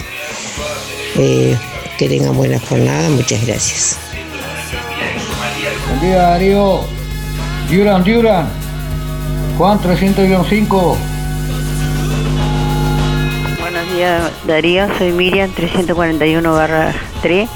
Eh, 1.16 1.56
que 1.98 2.08
tengan 2.08 2.36
buena 2.36 2.60
jornada, 2.60 3.08
muchas 3.10 3.44
gracias. 3.46 3.98
Buen 5.88 6.00
día 6.00 6.16
Darío. 6.16 6.84
Duran, 7.70 8.04
Duran. 8.04 8.48
Juan 9.58 9.78
300-5. 9.80 10.96
Buenos 13.60 13.92
días, 13.94 14.32
Darío. 14.46 14.86
Soy 14.98 15.12
Miriam, 15.12 15.50
341 15.50 16.52
barra 16.52 16.94
3. 17.22 17.48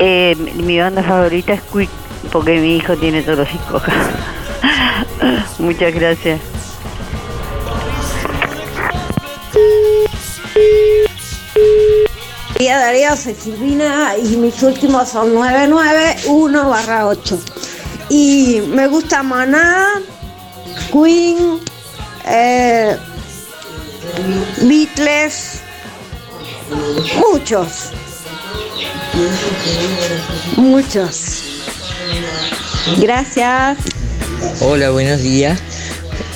Eh, 0.00 0.36
mi 0.56 0.78
banda 0.78 1.02
favorita 1.02 1.52
es 1.52 1.60
Quick, 1.62 1.90
porque 2.32 2.58
mi 2.58 2.76
hijo 2.76 2.96
tiene 2.96 3.22
todos 3.22 3.38
los 3.38 3.52
discos 3.52 3.82
acá. 3.82 3.92
Muchas 5.58 5.94
gracias. 5.94 6.40
Día 12.58 12.78
Darío, 12.78 13.16
soy 13.16 13.34
Silvina 13.34 14.18
y 14.18 14.36
mis 14.36 14.62
últimos 14.62 15.08
son 15.08 15.32
991 15.32 16.68
barra 16.68 17.06
8. 17.06 17.40
Y 18.10 18.60
me 18.68 18.86
gusta 18.86 19.22
Maná, 19.22 19.86
Queen, 20.92 21.58
eh, 22.26 22.98
Beatles, 24.60 25.60
muchos. 27.18 27.92
Muchos. 30.56 31.44
Gracias. 32.98 33.78
Hola, 34.60 34.90
buenos 34.90 35.22
días. 35.22 35.60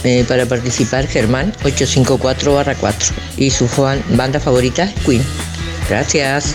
Eh, 0.03 0.25
para 0.29 0.47
participar, 0.47 1.07
Germán 1.07 1.53
854-4 1.63 3.13
y 3.37 3.51
su 3.51 3.67
fan- 3.69 4.03
banda 4.11 4.39
favorita 4.41 4.91
Queen. 5.05 5.23
Gracias. 5.89 6.55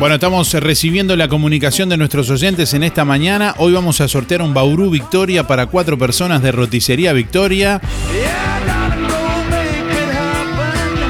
Bueno, 0.00 0.16
estamos 0.16 0.52
recibiendo 0.54 1.16
la 1.16 1.28
comunicación 1.28 1.88
de 1.88 1.96
nuestros 1.96 2.28
oyentes 2.28 2.74
en 2.74 2.82
esta 2.82 3.04
mañana. 3.04 3.54
Hoy 3.58 3.72
vamos 3.72 4.00
a 4.00 4.08
sortear 4.08 4.42
un 4.42 4.52
Bauru 4.52 4.90
Victoria 4.90 5.46
para 5.46 5.66
cuatro 5.66 5.96
personas 5.96 6.42
de 6.42 6.52
Roticería 6.52 7.12
Victoria. 7.12 7.80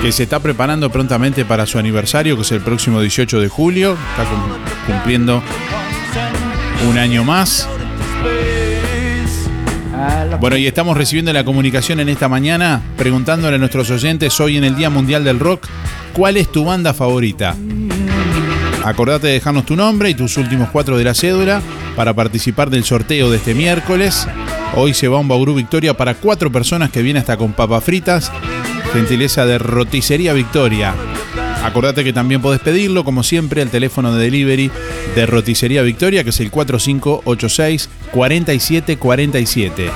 Que 0.05 0.12
se 0.12 0.25
está 0.25 0.38
preparando 0.38 0.90
prontamente 0.90 1.47
para 1.47 1.64
su 1.64 1.79
aniversario, 1.79 2.37
que 2.37 2.43
es 2.43 2.53
el 2.53 2.61
próximo 2.61 3.01
18 3.01 3.40
de 3.40 3.49
julio. 3.49 3.97
Está 4.11 4.25
cum- 4.29 4.38
cumpliendo 4.87 5.43
un 6.87 6.99
año 6.99 7.25
más. 7.25 7.67
Bueno, 10.40 10.59
y 10.59 10.67
estamos 10.67 10.99
recibiendo 10.99 11.33
la 11.33 11.43
comunicación 11.43 12.01
en 12.01 12.11
esta 12.11 12.29
mañana 12.29 12.83
preguntándole 12.99 13.57
a 13.57 13.59
nuestros 13.59 13.88
oyentes 13.90 14.38
hoy 14.40 14.59
en 14.59 14.64
el 14.64 14.77
Día 14.77 14.90
Mundial 14.90 15.25
del 15.25 15.38
Rock, 15.40 15.67
¿cuál 16.12 16.37
es 16.37 16.53
tu 16.53 16.67
banda 16.67 16.93
favorita? 16.93 17.57
Acordate 18.85 19.29
de 19.29 19.33
dejarnos 19.35 19.64
tu 19.64 19.75
nombre 19.75 20.11
y 20.11 20.14
tus 20.14 20.37
últimos 20.37 20.69
cuatro 20.69 20.99
de 20.99 21.05
la 21.05 21.14
cédula 21.14 21.62
para 21.97 22.12
participar 22.12 22.69
del 22.69 22.85
sorteo 22.85 23.31
de 23.31 23.38
este 23.38 23.55
miércoles. 23.55 24.29
Hoy 24.75 24.93
se 24.93 25.09
va 25.09 25.19
un 25.19 25.29
Bauru 25.29 25.55
Victoria 25.55 25.97
para 25.97 26.12
cuatro 26.14 26.53
personas 26.53 26.90
que 26.90 27.01
viene 27.01 27.21
hasta 27.21 27.38
con 27.38 27.55
papas 27.55 27.83
fritas. 27.83 28.31
Gentileza 28.94 29.44
de 29.44 29.59
Roticería 29.59 30.33
Victoria. 30.33 30.94
Acordate 31.64 32.04
que 32.04 32.12
también 32.12 32.40
podés 32.40 32.61
pedirlo, 32.61 33.02
como 33.02 33.24
siempre, 33.24 33.61
al 33.61 33.68
teléfono 33.68 34.14
de 34.14 34.22
delivery 34.22 34.70
de 35.16 35.26
Roticería 35.26 35.83
Victoria, 35.83 36.22
que 36.22 36.30
es 36.30 36.38
el 36.38 36.52
4586 36.52 37.90
4747. 38.12 39.90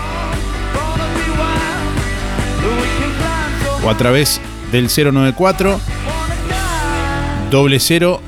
O 3.84 3.88
a 3.88 3.96
través 3.96 4.40
del 4.72 4.88
094 4.88 5.78
doble 7.52 7.78
0 7.78 8.20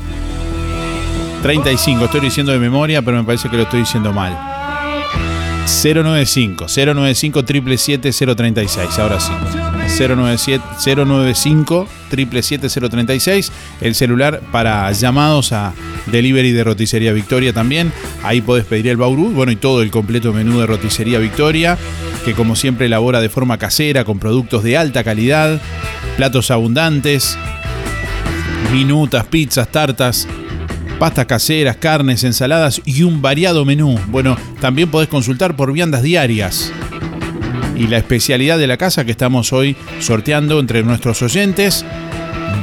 35. 1.42 2.04
Estoy 2.04 2.20
diciendo 2.20 2.52
de 2.52 2.60
memoria, 2.60 3.02
pero 3.02 3.16
me 3.16 3.24
parece 3.24 3.48
que 3.48 3.56
lo 3.56 3.64
estoy 3.64 3.80
diciendo 3.80 4.12
mal. 4.12 4.38
095 5.66 6.66
095 6.68 7.40
777 7.40 8.12
036. 8.36 8.98
Ahora 9.00 9.18
sí. 9.18 9.32
097 9.98 10.64
095 10.84 11.88
777 12.10 12.88
036. 12.88 13.52
El 13.80 13.94
celular 13.94 14.40
para 14.52 14.90
llamados 14.92 15.52
a 15.52 15.72
delivery 16.06 16.52
de 16.52 16.64
Roticería 16.64 17.12
Victoria 17.12 17.52
también. 17.52 17.92
Ahí 18.22 18.40
podés 18.40 18.64
pedir 18.64 18.88
el 18.88 18.96
Bauru. 18.96 19.30
Bueno, 19.30 19.52
y 19.52 19.56
todo 19.56 19.82
el 19.82 19.90
completo 19.90 20.32
menú 20.32 20.60
de 20.60 20.66
Roticería 20.66 21.18
Victoria. 21.18 21.78
Que 22.24 22.34
como 22.34 22.56
siempre 22.56 22.86
elabora 22.86 23.20
de 23.20 23.28
forma 23.28 23.58
casera 23.58 24.04
con 24.04 24.18
productos 24.18 24.62
de 24.62 24.76
alta 24.76 25.04
calidad. 25.04 25.60
Platos 26.16 26.50
abundantes. 26.50 27.38
Minutas, 28.72 29.26
pizzas, 29.26 29.68
tartas 29.68 30.28
pastas 31.00 31.24
caseras, 31.24 31.76
carnes, 31.76 32.24
ensaladas 32.24 32.82
y 32.84 33.04
un 33.04 33.22
variado 33.22 33.64
menú. 33.64 33.98
Bueno, 34.08 34.36
también 34.60 34.90
podés 34.90 35.08
consultar 35.08 35.56
por 35.56 35.72
viandas 35.72 36.02
diarias. 36.02 36.70
Y 37.80 37.86
la 37.86 37.96
especialidad 37.96 38.58
de 38.58 38.66
la 38.66 38.76
casa 38.76 39.06
que 39.06 39.10
estamos 39.10 39.54
hoy 39.54 39.74
sorteando 40.00 40.60
entre 40.60 40.82
nuestros 40.82 41.22
oyentes, 41.22 41.82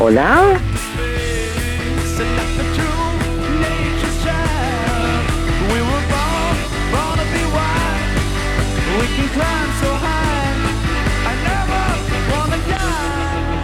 Hola. 0.00 0.58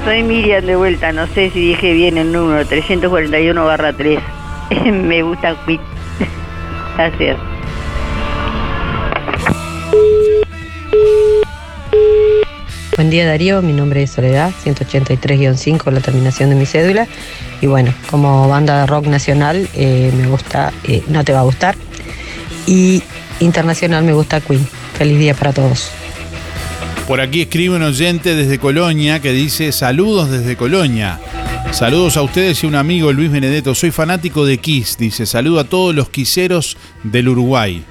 Soy 0.04 0.22
Miriam 0.22 0.64
de 0.64 0.76
vuelta, 0.76 1.12
no 1.12 1.26
sé 1.26 1.50
si 1.50 1.60
dije 1.60 1.92
bien 1.92 2.16
el 2.16 2.32
número, 2.32 2.66
341 2.66 3.64
barra 3.64 3.92
3. 3.92 4.18
Me 4.92 5.22
gusta 5.22 5.54
Quit. 5.66 5.80
Gracias. 6.96 7.38
Buen 12.96 13.10
día 13.10 13.26
Darío, 13.26 13.62
mi 13.62 13.72
nombre 13.72 14.02
es 14.02 14.10
Soledad, 14.10 14.52
183-5, 14.64 15.90
la 15.90 16.00
terminación 16.00 16.50
de 16.50 16.56
mi 16.56 16.66
cédula. 16.66 17.06
Y 17.60 17.66
bueno, 17.66 17.92
como 18.10 18.48
banda 18.48 18.80
de 18.80 18.86
rock 18.86 19.06
nacional 19.06 19.68
eh, 19.74 20.12
me 20.16 20.26
gusta, 20.28 20.72
eh, 20.84 21.02
no 21.08 21.24
te 21.24 21.32
va 21.32 21.40
a 21.40 21.44
gustar. 21.44 21.76
Y 22.66 23.02
internacional 23.40 24.04
me 24.04 24.12
gusta 24.12 24.40
Queen. 24.40 24.66
Feliz 24.94 25.18
día 25.18 25.34
para 25.34 25.52
todos. 25.52 25.99
Por 27.10 27.20
aquí 27.20 27.40
escribe 27.40 27.74
un 27.74 27.82
oyente 27.82 28.36
desde 28.36 28.60
Colonia 28.60 29.18
que 29.18 29.32
dice 29.32 29.72
saludos 29.72 30.30
desde 30.30 30.56
Colonia. 30.56 31.18
Saludos 31.72 32.16
a 32.16 32.22
ustedes 32.22 32.62
y 32.62 32.68
un 32.68 32.76
amigo 32.76 33.12
Luis 33.12 33.32
Benedetto. 33.32 33.74
Soy 33.74 33.90
fanático 33.90 34.46
de 34.46 34.58
Kiss. 34.58 34.96
Dice 34.96 35.26
saludo 35.26 35.58
a 35.58 35.64
todos 35.64 35.92
los 35.92 36.08
quiseros 36.08 36.76
del 37.02 37.30
Uruguay. 37.30 37.82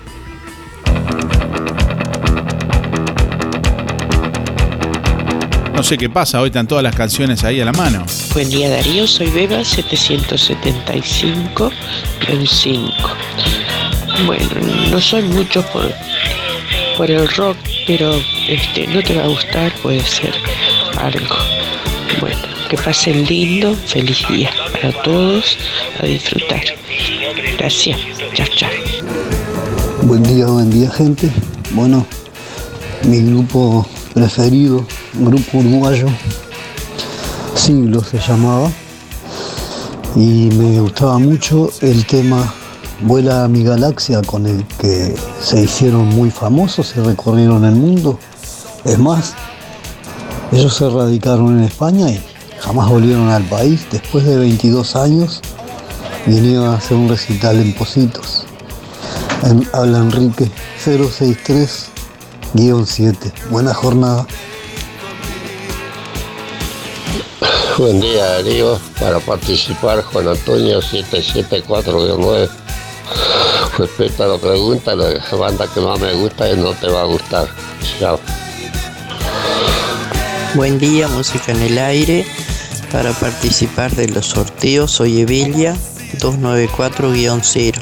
No 5.75 5.83
sé 5.83 5.97
qué 5.97 6.09
pasa, 6.09 6.39
hoy 6.39 6.47
están 6.47 6.67
todas 6.67 6.85
las 6.85 6.95
canciones 6.95 7.43
ahí 7.43 7.59
a 7.59 7.65
la 7.65 7.73
mano. 7.73 8.05
Buen 8.33 8.49
día 8.49 8.69
Darío, 8.69 9.05
soy 9.05 9.29
Beba 9.31 9.59
775-5. 9.59 11.71
Bueno, 14.25 14.45
no 14.89 15.01
soy 15.01 15.23
mucho 15.23 15.61
por, 15.73 15.93
por 16.95 17.11
el 17.11 17.27
rock, 17.27 17.57
pero 17.89 18.13
este 18.47 18.85
no 18.85 19.01
te 19.01 19.15
va 19.15 19.23
a 19.23 19.27
gustar, 19.27 19.73
puede 19.81 20.03
ser 20.03 20.31
algo. 20.99 21.35
Bueno, 22.21 22.37
que 22.69 22.77
pasen 22.77 23.25
lindo, 23.25 23.73
feliz 23.73 24.19
día 24.29 24.51
para 24.71 24.91
todos, 25.01 25.57
a 25.99 26.05
disfrutar. 26.05 26.61
Gracias, 27.57 27.97
chao, 28.35 28.45
chao. 28.55 28.69
Buen 30.03 30.21
día, 30.21 30.45
buen 30.45 30.69
día 30.69 30.91
gente. 30.91 31.31
Bueno, 31.71 32.05
mi 33.07 33.23
grupo 33.23 33.87
preferido, 34.13 34.85
grupo 35.15 35.57
uruguayo, 35.57 36.09
Siglo 37.55 38.03
se 38.03 38.19
llamaba, 38.19 38.69
y 40.15 40.51
me 40.53 40.79
gustaba 40.79 41.17
mucho 41.17 41.71
el 41.81 42.05
tema 42.05 42.53
Vuela 43.01 43.45
a 43.45 43.47
mi 43.47 43.63
galaxia 43.63 44.21
con 44.21 44.45
el 44.45 44.65
que 44.77 45.15
se 45.41 45.61
hicieron 45.61 46.07
muy 46.09 46.29
famosos 46.31 46.93
y 46.97 46.99
recorrieron 46.99 47.63
el 47.63 47.75
mundo. 47.75 48.19
Es 48.83 48.97
más, 48.99 49.35
ellos 50.51 50.75
se 50.75 50.89
radicaron 50.89 51.59
en 51.59 51.63
España 51.65 52.09
y 52.11 52.19
jamás 52.59 52.89
volvieron 52.89 53.29
al 53.29 53.43
país. 53.43 53.85
Después 53.89 54.25
de 54.25 54.35
22 54.37 54.97
años 54.97 55.39
vinieron 56.25 56.65
a 56.67 56.73
hacer 56.75 56.97
un 56.97 57.07
recital 57.07 57.55
en 57.57 57.73
Positos. 57.73 58.43
En- 59.43 59.65
habla 59.73 59.99
Enrique 59.99 60.51
063-7. 60.83 63.31
Buena 63.49 63.73
jornada. 63.73 64.27
Buen 67.77 68.01
día 68.01 68.25
Darío, 68.25 68.77
para 68.99 69.21
participar 69.21 70.01
Juan 70.03 70.27
Antonio 70.27 70.81
774-9. 70.81 72.49
Respecto 73.79 74.25
a 74.25 74.27
la 74.27 74.37
pregunta, 74.37 74.93
la 74.93 75.21
banda 75.37 75.65
que 75.73 75.79
más 75.79 75.97
me 76.01 76.13
gusta 76.15 76.49
es 76.49 76.57
No 76.57 76.73
Te 76.73 76.89
Va 76.89 77.03
a 77.03 77.05
Gustar. 77.05 77.47
Chao. 77.97 78.19
Buen 80.53 80.77
día, 80.79 81.07
música 81.07 81.53
en 81.53 81.61
el 81.61 81.77
aire. 81.77 82.25
Para 82.91 83.13
participar 83.13 83.95
de 83.95 84.09
los 84.09 84.25
sorteos 84.25 84.91
soy 84.91 85.21
Evelia 85.21 85.77
294-0. 86.17 87.79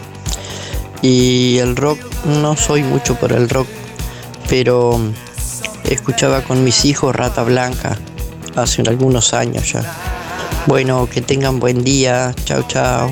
Y 1.01 1.57
el 1.57 1.75
rock, 1.75 1.99
no 2.25 2.55
soy 2.55 2.83
mucho 2.83 3.15
por 3.15 3.31
el 3.31 3.49
rock, 3.49 3.67
pero 4.47 4.99
escuchaba 5.83 6.43
con 6.43 6.63
mis 6.63 6.85
hijos 6.85 7.15
Rata 7.15 7.41
Blanca 7.41 7.97
hace 8.55 8.83
algunos 8.83 9.33
años 9.33 9.73
ya. 9.73 9.81
Bueno, 10.67 11.09
que 11.11 11.21
tengan 11.21 11.59
buen 11.59 11.83
día. 11.83 12.35
Chao, 12.45 12.61
chao. 12.67 13.11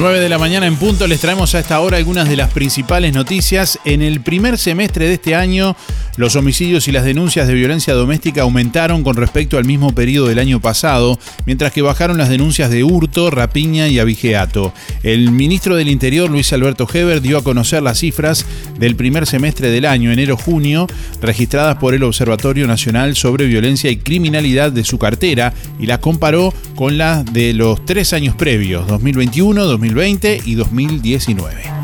9 0.00 0.18
de 0.18 0.30
la 0.30 0.38
mañana 0.38 0.66
en 0.66 0.76
punto 0.76 1.06
les 1.06 1.20
traemos 1.20 1.54
a 1.54 1.58
esta 1.58 1.78
hora 1.80 1.98
algunas 1.98 2.26
de 2.26 2.34
las 2.34 2.50
principales 2.50 3.12
noticias. 3.12 3.78
En 3.84 4.00
el 4.00 4.22
primer 4.22 4.56
semestre 4.56 5.06
de 5.06 5.14
este 5.14 5.34
año, 5.34 5.76
los 6.20 6.36
homicidios 6.36 6.86
y 6.86 6.92
las 6.92 7.04
denuncias 7.04 7.48
de 7.48 7.54
violencia 7.54 7.94
doméstica 7.94 8.42
aumentaron 8.42 9.02
con 9.02 9.16
respecto 9.16 9.56
al 9.56 9.64
mismo 9.64 9.94
periodo 9.94 10.28
del 10.28 10.38
año 10.38 10.60
pasado, 10.60 11.18
mientras 11.46 11.72
que 11.72 11.80
bajaron 11.80 12.18
las 12.18 12.28
denuncias 12.28 12.70
de 12.70 12.84
hurto, 12.84 13.30
rapiña 13.30 13.88
y 13.88 13.98
abigeato. 13.98 14.74
El 15.02 15.30
ministro 15.30 15.76
del 15.76 15.88
Interior, 15.88 16.28
Luis 16.28 16.52
Alberto 16.52 16.86
Heber, 16.92 17.22
dio 17.22 17.38
a 17.38 17.42
conocer 17.42 17.82
las 17.82 18.00
cifras 18.00 18.44
del 18.78 18.96
primer 18.96 19.26
semestre 19.26 19.70
del 19.70 19.86
año, 19.86 20.12
enero-junio, 20.12 20.86
registradas 21.22 21.78
por 21.78 21.94
el 21.94 22.02
Observatorio 22.02 22.66
Nacional 22.66 23.16
sobre 23.16 23.46
Violencia 23.46 23.90
y 23.90 23.96
Criminalidad 23.96 24.72
de 24.72 24.84
su 24.84 24.98
cartera 24.98 25.54
y 25.78 25.86
las 25.86 26.00
comparó 26.00 26.52
con 26.74 26.98
las 26.98 27.24
de 27.32 27.54
los 27.54 27.82
tres 27.86 28.12
años 28.12 28.34
previos, 28.34 28.86
2021, 28.88 29.64
2020 29.64 30.42
y 30.44 30.54
2019. 30.54 31.79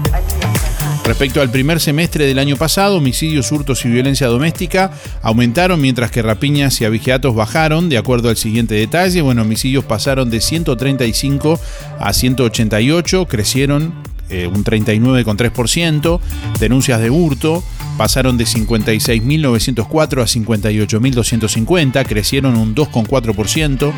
Respecto 1.06 1.40
al 1.40 1.50
primer 1.50 1.78
semestre 1.78 2.26
del 2.26 2.40
año 2.40 2.56
pasado, 2.56 2.96
homicidios, 2.96 3.52
hurtos 3.52 3.84
y 3.84 3.88
violencia 3.88 4.26
doméstica 4.26 4.90
aumentaron 5.22 5.80
mientras 5.80 6.10
que 6.10 6.20
rapiñas 6.20 6.80
y 6.80 6.84
abigeatos 6.84 7.32
bajaron, 7.32 7.88
de 7.88 7.96
acuerdo 7.96 8.28
al 8.28 8.36
siguiente 8.36 8.74
detalle. 8.74 9.22
Bueno, 9.22 9.42
homicidios 9.42 9.84
pasaron 9.84 10.30
de 10.30 10.40
135 10.40 11.60
a 12.00 12.12
188, 12.12 13.26
crecieron 13.26 13.94
eh, 14.30 14.48
un 14.48 14.64
39,3%. 14.64 16.18
Denuncias 16.58 17.00
de 17.00 17.10
hurto 17.10 17.62
pasaron 17.96 18.36
de 18.36 18.44
56.904 18.44 20.22
a 20.22 20.26
58.250, 20.26 22.04
crecieron 22.04 22.56
un 22.56 22.74
2,4%. 22.74 23.92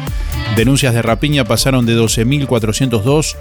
Denuncias 0.56 0.92
de 0.92 1.00
rapiña 1.00 1.44
pasaron 1.44 1.86
de 1.86 1.98
12.402 1.98 3.36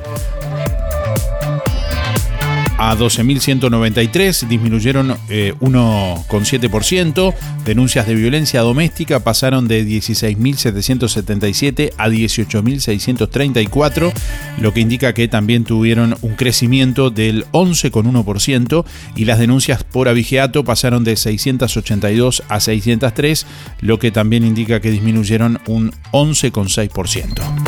a 2.78 2.96
12.193, 2.96 4.48
disminuyeron 4.48 5.18
eh, 5.30 5.54
1,7%. 5.60 7.34
Denuncias 7.66 8.08
de 8.08 8.16
violencia 8.16 8.62
doméstica 8.62 9.20
pasaron 9.20 9.68
de 9.68 9.86
16.777 9.86 11.92
a 11.98 12.08
18.634, 12.08 14.14
lo 14.60 14.74
que 14.74 14.80
indica 14.80 15.14
que 15.14 15.28
también 15.28 15.64
tuvieron 15.64 16.16
un 16.22 16.36
crecimiento 16.36 17.10
del 17.10 17.46
11,1% 17.52 18.86
y 19.16 19.26
las 19.26 19.40
denuncias 19.40 19.84
por 19.84 20.08
abigeato 20.08 20.64
pasaron 20.64 21.04
de 21.04 21.16
682 21.16 22.44
a 22.48 22.60
603, 22.60 23.46
lo 23.82 24.00
que 24.00 24.12
también 24.12 24.46
indica 24.46 24.80
que 24.80 24.92
disminuyeron 24.92 25.60
un 25.68 25.92
11,6%. 26.12 27.67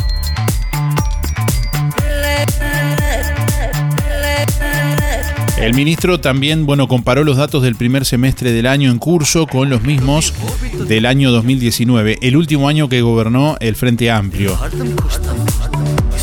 El 5.59 5.73
ministro 5.73 6.21
también, 6.21 6.65
bueno, 6.65 6.87
comparó 6.87 7.25
los 7.25 7.35
datos 7.35 7.61
del 7.63 7.75
primer 7.75 8.05
semestre 8.05 8.53
del 8.53 8.65
año 8.65 8.89
en 8.89 8.97
curso 8.97 9.45
con 9.45 9.69
los 9.69 9.83
mismos 9.83 10.33
del 10.87 11.05
año 11.05 11.31
2019, 11.31 12.19
el 12.21 12.37
último 12.37 12.69
año 12.69 12.87
que 12.87 13.01
gobernó 13.01 13.57
el 13.59 13.75
Frente 13.75 14.09
Amplio. 14.09 14.57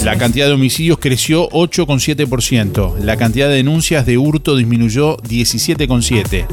La 0.05 0.17
cantidad 0.17 0.47
de 0.47 0.53
homicidios 0.53 0.99
creció 0.99 1.51
8,7%. 1.51 2.99
La 3.01 3.19
cantidad 3.19 3.49
de 3.49 3.57
denuncias 3.57 4.07
de 4.07 4.17
hurto 4.17 4.57
disminuyó 4.57 5.19
17,7%. 5.19 6.47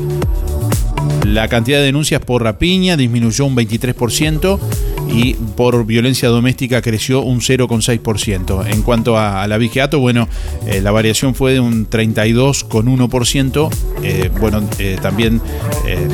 La 1.25 1.47
cantidad 1.47 1.77
de 1.77 1.85
denuncias 1.85 2.19
por 2.19 2.43
rapiña 2.43 2.97
disminuyó 2.97 3.45
un 3.45 3.55
23% 3.55 4.59
y 5.09 5.33
por 5.33 5.85
violencia 5.85 6.29
doméstica 6.29 6.81
creció 6.81 7.21
un 7.21 7.39
0,6%. 7.39 8.67
En 8.67 8.81
cuanto 8.81 9.17
a, 9.17 9.43
al 9.43 9.51
abigeato, 9.51 9.99
bueno, 9.99 10.27
eh, 10.65 10.81
la 10.81 10.91
variación 10.91 11.35
fue 11.35 11.53
de 11.53 11.59
un 11.59 11.89
32,1%, 11.89 13.69
eh, 14.03 14.29
bueno, 14.39 14.63
eh, 14.79 14.97
también 15.01 15.41
eh, 15.87 16.07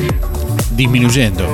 disminuyendo. 0.76 1.44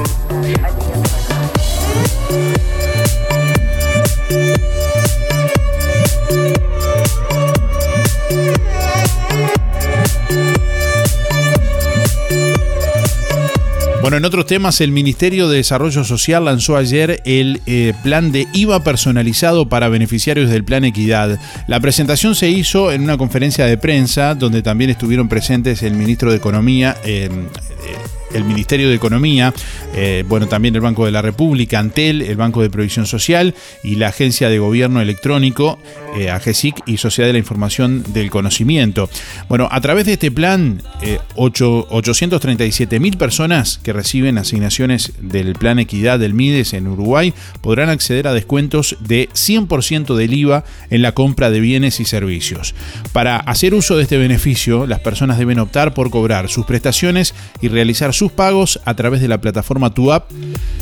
Bueno, 14.06 14.18
en 14.18 14.24
otros 14.24 14.46
temas, 14.46 14.80
el 14.80 14.92
Ministerio 14.92 15.48
de 15.48 15.56
Desarrollo 15.56 16.04
Social 16.04 16.44
lanzó 16.44 16.76
ayer 16.76 17.20
el 17.24 17.60
eh, 17.66 17.92
plan 18.04 18.30
de 18.30 18.46
IVA 18.52 18.84
personalizado 18.84 19.68
para 19.68 19.88
beneficiarios 19.88 20.48
del 20.48 20.62
Plan 20.62 20.84
Equidad. 20.84 21.40
La 21.66 21.80
presentación 21.80 22.36
se 22.36 22.48
hizo 22.48 22.92
en 22.92 23.02
una 23.02 23.18
conferencia 23.18 23.66
de 23.66 23.78
prensa 23.78 24.36
donde 24.36 24.62
también 24.62 24.90
estuvieron 24.90 25.28
presentes 25.28 25.82
el 25.82 25.94
ministro 25.94 26.30
de 26.30 26.36
Economía. 26.36 26.96
eh, 27.04 27.28
eh, 27.28 28.16
el 28.36 28.44
Ministerio 28.44 28.88
de 28.88 28.94
Economía, 28.94 29.52
eh, 29.94 30.24
bueno, 30.28 30.46
también 30.46 30.74
el 30.74 30.80
Banco 30.80 31.06
de 31.06 31.12
la 31.12 31.22
República, 31.22 31.78
Antel, 31.78 32.22
el 32.22 32.36
Banco 32.36 32.62
de 32.62 32.70
Provisión 32.70 33.06
Social 33.06 33.54
y 33.82 33.96
la 33.96 34.08
Agencia 34.08 34.48
de 34.48 34.58
Gobierno 34.58 35.00
Electrónico, 35.00 35.78
eh, 36.16 36.30
AGESIC 36.30 36.82
y 36.86 36.96
Sociedad 36.96 37.28
de 37.28 37.34
la 37.34 37.38
Información 37.38 38.04
del 38.12 38.30
Conocimiento. 38.30 39.08
Bueno, 39.48 39.68
a 39.70 39.80
través 39.80 40.06
de 40.06 40.14
este 40.14 40.30
plan, 40.30 40.82
eh, 41.02 41.18
837 41.34 43.00
mil 43.00 43.16
personas 43.16 43.78
que 43.82 43.92
reciben 43.92 44.38
asignaciones 44.38 45.12
del 45.20 45.54
Plan 45.54 45.78
Equidad 45.78 46.18
del 46.18 46.34
MIDES 46.34 46.74
en 46.74 46.86
Uruguay 46.86 47.34
podrán 47.60 47.88
acceder 47.88 48.28
a 48.28 48.34
descuentos 48.34 48.96
de 49.00 49.28
100% 49.32 50.14
del 50.14 50.34
IVA 50.34 50.64
en 50.90 51.02
la 51.02 51.12
compra 51.12 51.50
de 51.50 51.60
bienes 51.60 52.00
y 52.00 52.04
servicios. 52.04 52.74
Para 53.12 53.36
hacer 53.36 53.74
uso 53.74 53.96
de 53.96 54.04
este 54.04 54.18
beneficio, 54.18 54.86
las 54.86 55.00
personas 55.00 55.38
deben 55.38 55.58
optar 55.58 55.94
por 55.94 56.10
cobrar 56.10 56.48
sus 56.48 56.66
prestaciones 56.66 57.34
y 57.60 57.68
realizar 57.68 58.14
sus 58.14 58.32
pagos 58.32 58.80
a 58.84 58.94
través 58.94 59.20
de 59.20 59.28
la 59.28 59.40
plataforma 59.40 59.92
TuApp. 59.92 60.30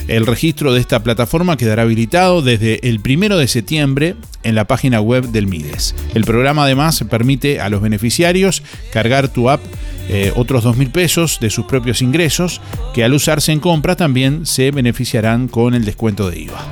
El 0.09 0.27
registro 0.27 0.73
de 0.73 0.81
esta 0.81 1.03
plataforma 1.03 1.57
quedará 1.57 1.83
habilitado 1.83 2.43
desde 2.43 2.89
el 2.89 3.01
1 3.05 3.37
de 3.37 3.49
septiembre 3.49 4.17
en 4.45 4.55
la 4.55 4.67
página 4.67 5.01
web 5.01 5.29
del 5.29 5.47
MIDES. 5.47 5.95
El 6.15 6.25
programa 6.25 6.65
además 6.65 7.05
permite 7.11 7.61
a 7.61 7.69
los 7.69 7.83
beneficiarios 7.83 8.63
cargar 8.93 9.29
tu 9.29 9.51
app 9.51 9.61
eh, 10.09 10.33
otros 10.37 10.65
2 10.65 10.77
mil 10.77 10.91
pesos 10.91 11.39
de 11.41 11.51
sus 11.51 11.65
propios 11.65 12.03
ingresos 12.03 12.61
que 12.93 13.05
al 13.05 13.15
usarse 13.15 13.53
en 13.53 13.61
compra 13.61 13.97
también 13.97 14.47
se 14.47 14.71
beneficiarán 14.71 15.49
con 15.49 15.75
el 15.75 15.85
descuento 15.85 16.31
de 16.31 16.41
IVA. 16.41 16.71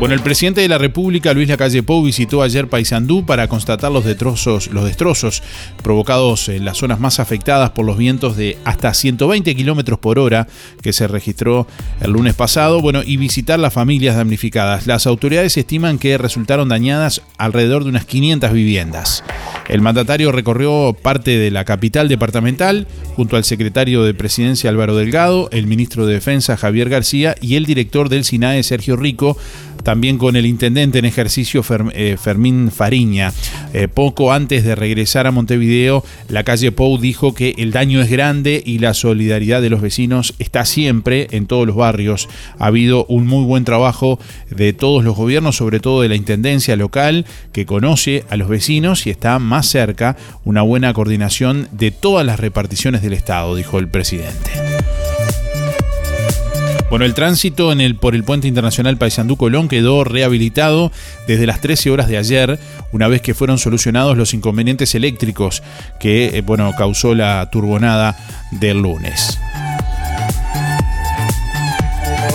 Bueno, 0.00 0.14
el 0.14 0.22
presidente 0.22 0.62
de 0.62 0.68
la 0.68 0.78
República, 0.78 1.34
Luis 1.34 1.46
Lacalle 1.46 1.82
Pou, 1.82 2.02
visitó 2.02 2.40
ayer 2.40 2.68
Paysandú 2.68 3.26
para 3.26 3.48
constatar 3.48 3.92
los 3.92 4.02
destrozos, 4.02 4.68
los 4.68 4.86
destrozos 4.86 5.42
provocados 5.82 6.48
en 6.48 6.64
las 6.64 6.78
zonas 6.78 7.00
más 7.00 7.20
afectadas 7.20 7.72
por 7.72 7.84
los 7.84 7.98
vientos 7.98 8.34
de 8.34 8.56
hasta 8.64 8.94
120 8.94 9.54
kilómetros 9.54 9.98
por 9.98 10.18
hora 10.18 10.48
que 10.80 10.94
se 10.94 11.06
registró 11.06 11.66
el 12.00 12.12
lunes 12.12 12.32
pasado. 12.32 12.80
Bueno, 12.80 13.02
y 13.04 13.18
visitar 13.18 13.58
las 13.58 13.74
familias 13.74 14.16
damnificadas. 14.16 14.86
Las 14.86 15.06
autoridades 15.06 15.58
estiman 15.58 15.98
que 15.98 16.16
resultaron 16.16 16.70
dañadas 16.70 17.20
alrededor 17.36 17.84
de 17.84 17.90
unas 17.90 18.06
500 18.06 18.54
viviendas. 18.54 19.22
El 19.68 19.82
mandatario 19.82 20.32
recorrió 20.32 20.96
parte 21.00 21.38
de 21.38 21.50
la 21.50 21.64
capital 21.64 22.08
departamental 22.08 22.88
junto 23.14 23.36
al 23.36 23.44
secretario 23.44 24.02
de 24.02 24.14
Presidencia 24.14 24.70
Álvaro 24.70 24.96
Delgado, 24.96 25.48
el 25.52 25.66
ministro 25.66 26.06
de 26.06 26.14
Defensa 26.14 26.56
Javier 26.56 26.88
García 26.88 27.36
y 27.40 27.54
el 27.54 27.66
director 27.66 28.08
del 28.08 28.24
SINAE 28.24 28.62
Sergio 28.62 28.96
Rico 28.96 29.36
también 29.82 30.18
con 30.18 30.36
el 30.36 30.46
intendente 30.46 30.98
en 30.98 31.04
ejercicio 31.04 31.64
eh, 31.92 32.16
Fermín 32.20 32.70
Fariña. 32.70 33.32
Eh, 33.72 33.88
poco 33.88 34.32
antes 34.32 34.64
de 34.64 34.74
regresar 34.74 35.26
a 35.26 35.30
Montevideo, 35.30 36.04
la 36.28 36.44
calle 36.44 36.72
Pou 36.72 36.98
dijo 36.98 37.34
que 37.34 37.54
el 37.58 37.72
daño 37.72 38.00
es 38.00 38.10
grande 38.10 38.62
y 38.64 38.78
la 38.78 38.94
solidaridad 38.94 39.62
de 39.62 39.70
los 39.70 39.80
vecinos 39.80 40.34
está 40.38 40.64
siempre 40.64 41.28
en 41.30 41.46
todos 41.46 41.66
los 41.66 41.76
barrios. 41.76 42.28
Ha 42.58 42.66
habido 42.66 43.04
un 43.06 43.26
muy 43.26 43.44
buen 43.44 43.64
trabajo 43.64 44.18
de 44.50 44.72
todos 44.72 45.04
los 45.04 45.16
gobiernos, 45.16 45.56
sobre 45.56 45.80
todo 45.80 46.02
de 46.02 46.08
la 46.08 46.16
intendencia 46.16 46.76
local, 46.76 47.26
que 47.52 47.66
conoce 47.66 48.24
a 48.30 48.36
los 48.36 48.48
vecinos 48.48 49.06
y 49.06 49.10
está 49.10 49.38
más 49.38 49.66
cerca 49.66 50.16
una 50.44 50.62
buena 50.62 50.92
coordinación 50.92 51.68
de 51.72 51.90
todas 51.90 52.26
las 52.26 52.40
reparticiones 52.40 53.02
del 53.02 53.12
Estado, 53.12 53.54
dijo 53.54 53.78
el 53.78 53.88
presidente. 53.88 54.50
Bueno, 56.90 57.04
el 57.04 57.14
tránsito 57.14 57.72
por 58.00 58.16
el 58.16 58.24
puente 58.24 58.48
internacional 58.48 58.96
Paysandú 58.96 59.36
Colón 59.36 59.68
quedó 59.68 60.02
rehabilitado 60.02 60.90
desde 61.28 61.46
las 61.46 61.60
13 61.60 61.88
horas 61.88 62.08
de 62.08 62.18
ayer, 62.18 62.58
una 62.90 63.06
vez 63.06 63.22
que 63.22 63.32
fueron 63.32 63.58
solucionados 63.58 64.16
los 64.18 64.34
inconvenientes 64.34 64.96
eléctricos 64.96 65.62
que 66.00 66.36
eh, 66.36 66.40
bueno, 66.40 66.74
causó 66.76 67.14
la 67.14 67.48
turbonada 67.52 68.16
del 68.50 68.82
lunes. 68.82 69.38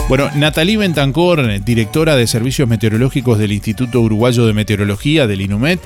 Bueno, 0.08 0.30
Natalie 0.36 0.78
Bentancor, 0.78 1.64
directora 1.64 2.16
de 2.16 2.28
Servicios 2.28 2.70
Meteorológicos 2.70 3.40
del 3.40 3.52
Instituto 3.52 4.02
Uruguayo 4.02 4.46
de 4.46 4.54
Meteorología, 4.54 5.26
del 5.26 5.42
INUMET, 5.42 5.80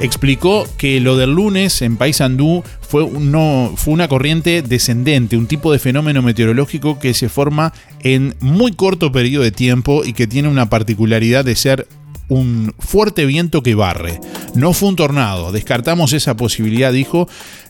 explicó 0.00 0.66
que 0.78 0.98
lo 0.98 1.18
del 1.18 1.32
lunes 1.34 1.82
en 1.82 1.98
Paysandú 1.98 2.64
fue, 2.80 3.06
fue 3.06 3.92
una 3.92 4.08
corriente 4.08 4.62
descendente, 4.62 5.36
un 5.36 5.46
tipo 5.46 5.72
de 5.72 5.78
fenómeno 5.78 6.22
meteorológico 6.22 6.98
que 6.98 7.12
se 7.12 7.28
forma 7.28 7.74
en 8.00 8.34
muy 8.40 8.72
corto 8.72 9.12
periodo 9.12 9.44
de 9.44 9.52
tiempo 9.52 10.06
y 10.06 10.14
que 10.14 10.26
tiene 10.26 10.48
una 10.48 10.70
particularidad 10.70 11.44
de 11.44 11.54
ser 11.54 11.86
un 12.28 12.74
fuerte 12.78 13.26
viento 13.26 13.62
que 13.62 13.74
barre. 13.74 14.20
No 14.54 14.72
fue 14.72 14.88
un 14.88 14.96
tornado, 14.96 15.52
descartamos 15.52 16.12
esa 16.12 16.36
posibilidad, 16.36 16.92
dijo, 16.92 17.28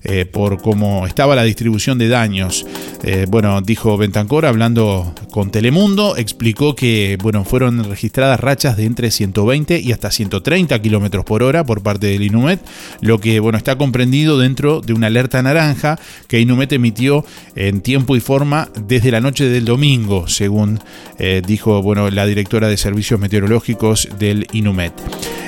eh, 0.08 0.24
por 0.24 0.62
cómo 0.62 1.06
estaba 1.06 1.34
la 1.34 1.42
distribución 1.42 1.98
de 1.98 2.08
daños. 2.08 2.64
Eh, 3.02 3.26
bueno, 3.28 3.60
dijo 3.60 3.96
Bentancor 3.96 4.46
hablando 4.46 5.12
con 5.32 5.50
Telemundo, 5.50 6.16
explicó 6.16 6.76
que 6.76 7.18
bueno, 7.20 7.44
fueron 7.44 7.82
registradas 7.82 8.38
rachas 8.38 8.76
de 8.76 8.84
entre 8.84 9.10
120 9.10 9.80
y 9.80 9.90
hasta 9.90 10.12
130 10.12 10.80
kilómetros 10.80 11.24
por 11.24 11.42
hora 11.42 11.64
por 11.64 11.82
parte 11.82 12.06
del 12.06 12.22
Inumet, 12.22 12.60
lo 13.00 13.18
que 13.18 13.40
bueno, 13.40 13.58
está 13.58 13.76
comprendido 13.76 14.38
dentro 14.38 14.80
de 14.80 14.92
una 14.92 15.08
alerta 15.08 15.42
naranja 15.42 15.98
que 16.28 16.40
Inumet 16.40 16.72
emitió 16.72 17.24
en 17.56 17.80
tiempo 17.80 18.14
y 18.14 18.20
forma 18.20 18.68
desde 18.86 19.10
la 19.10 19.20
noche 19.20 19.48
del 19.48 19.64
domingo, 19.64 20.28
según 20.28 20.78
eh, 21.18 21.42
dijo 21.44 21.82
bueno, 21.82 22.10
la 22.10 22.26
directora 22.26 22.68
de 22.68 22.76
servicios 22.76 23.18
meteorológicos 23.18 24.08
del 24.18 24.45
Inumet. 24.52 24.92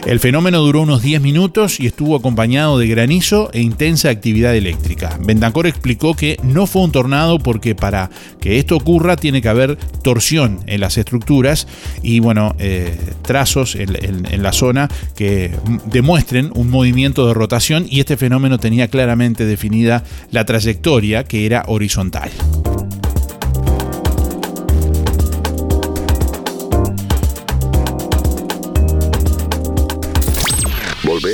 El 0.06 0.20
fenómeno 0.20 0.60
duró 0.60 0.82
unos 0.82 1.02
10 1.02 1.20
minutos 1.20 1.80
y 1.80 1.86
estuvo 1.86 2.16
acompañado 2.16 2.78
de 2.78 2.86
granizo 2.86 3.50
e 3.52 3.60
intensa 3.60 4.08
actividad 4.08 4.56
eléctrica. 4.56 5.18
Bendancor 5.22 5.66
explicó 5.66 6.14
que 6.14 6.38
no 6.42 6.66
fue 6.66 6.82
un 6.82 6.92
tornado 6.92 7.38
porque 7.38 7.74
para 7.74 8.08
que 8.40 8.58
esto 8.58 8.76
ocurra 8.76 9.16
tiene 9.16 9.42
que 9.42 9.48
haber 9.48 9.76
torsión 10.02 10.60
en 10.66 10.80
las 10.80 10.96
estructuras 10.96 11.66
y 12.02 12.20
bueno, 12.20 12.54
eh, 12.58 12.96
trazos 13.22 13.74
en, 13.74 13.96
en- 14.02 14.42
la 14.42 14.52
zona 14.52 14.88
que 15.16 15.50
demuestren 15.86 16.52
un 16.54 16.70
movimiento 16.70 17.26
de 17.26 17.34
rotación 17.34 17.86
y 17.90 18.00
este 18.00 18.16
fenómeno 18.16 18.58
tenía 18.58 18.88
claramente 18.88 19.44
definida 19.46 20.04
la 20.30 20.46
trayectoria 20.46 21.24
que 21.24 21.44
era 21.44 21.64
horizontal. 21.66 22.30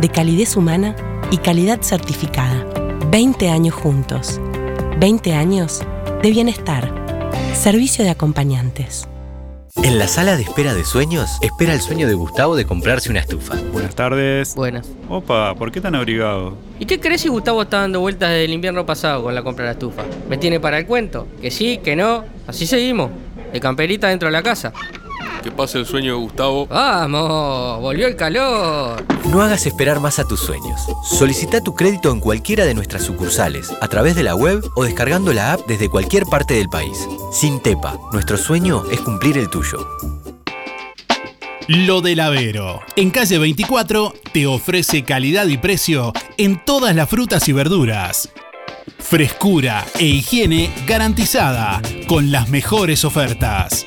de 0.00 0.08
calidez 0.08 0.56
humana 0.56 0.94
y 1.30 1.38
calidad 1.38 1.80
certificada. 1.82 2.66
20 3.10 3.48
años 3.48 3.74
juntos. 3.74 4.40
20 4.98 5.32
años 5.32 5.82
de 6.22 6.30
bienestar. 6.30 6.92
Servicio 7.54 8.04
de 8.04 8.10
acompañantes. 8.10 9.08
En 9.82 9.98
la 9.98 10.08
sala 10.08 10.36
de 10.36 10.42
espera 10.42 10.74
de 10.74 10.84
sueños, 10.84 11.38
espera 11.42 11.74
el 11.74 11.80
sueño 11.80 12.08
de 12.08 12.14
Gustavo 12.14 12.56
de 12.56 12.64
comprarse 12.64 13.10
una 13.10 13.20
estufa. 13.20 13.56
Buenas 13.72 13.94
tardes. 13.94 14.54
Buenas. 14.54 14.88
Opa, 15.08 15.54
¿por 15.54 15.70
qué 15.70 15.80
tan 15.80 15.94
abrigado? 15.94 16.56
¿Y 16.78 16.86
qué 16.86 16.98
crees 16.98 17.20
si 17.20 17.28
Gustavo 17.28 17.62
está 17.62 17.80
dando 17.80 18.00
vueltas 18.00 18.30
desde 18.30 18.46
el 18.46 18.52
invierno 18.52 18.86
pasado 18.86 19.22
con 19.22 19.34
la 19.34 19.42
compra 19.42 19.64
de 19.64 19.68
la 19.68 19.72
estufa? 19.72 20.02
¿Me 20.28 20.38
tiene 20.38 20.60
para 20.60 20.78
el 20.78 20.86
cuento? 20.86 21.28
Que 21.40 21.50
sí, 21.50 21.78
que 21.84 21.94
no. 21.94 22.24
Así 22.46 22.66
seguimos. 22.66 23.10
De 23.52 23.60
camperita 23.60 24.08
dentro 24.08 24.28
de 24.28 24.32
la 24.32 24.42
casa. 24.42 24.72
Que 25.46 25.52
pase 25.52 25.78
el 25.78 25.86
sueño 25.86 26.14
de 26.14 26.18
Gustavo. 26.18 26.66
¡Vamos! 26.66 27.80
¡Volvió 27.80 28.08
el 28.08 28.16
calor! 28.16 29.04
No 29.30 29.42
hagas 29.42 29.64
esperar 29.64 30.00
más 30.00 30.18
a 30.18 30.26
tus 30.26 30.40
sueños. 30.40 30.80
Solicita 31.04 31.60
tu 31.60 31.72
crédito 31.76 32.10
en 32.10 32.18
cualquiera 32.18 32.64
de 32.64 32.74
nuestras 32.74 33.04
sucursales, 33.04 33.72
a 33.80 33.86
través 33.86 34.16
de 34.16 34.24
la 34.24 34.34
web 34.34 34.68
o 34.74 34.82
descargando 34.82 35.32
la 35.32 35.52
app 35.52 35.60
desde 35.68 35.88
cualquier 35.88 36.24
parte 36.24 36.54
del 36.54 36.68
país. 36.68 37.06
Sin 37.30 37.60
Tepa, 37.60 37.96
nuestro 38.10 38.36
sueño 38.36 38.82
es 38.90 39.00
cumplir 39.02 39.38
el 39.38 39.48
tuyo. 39.48 39.86
Lo 41.68 42.00
del 42.00 42.18
Avero. 42.18 42.80
En 42.96 43.12
calle 43.12 43.38
24 43.38 44.14
te 44.32 44.48
ofrece 44.48 45.04
calidad 45.04 45.46
y 45.46 45.58
precio 45.58 46.12
en 46.38 46.60
todas 46.64 46.96
las 46.96 47.08
frutas 47.08 47.46
y 47.46 47.52
verduras. 47.52 48.30
Frescura 48.98 49.86
e 50.00 50.06
higiene 50.06 50.72
garantizada 50.88 51.80
con 52.08 52.32
las 52.32 52.48
mejores 52.48 53.04
ofertas. 53.04 53.86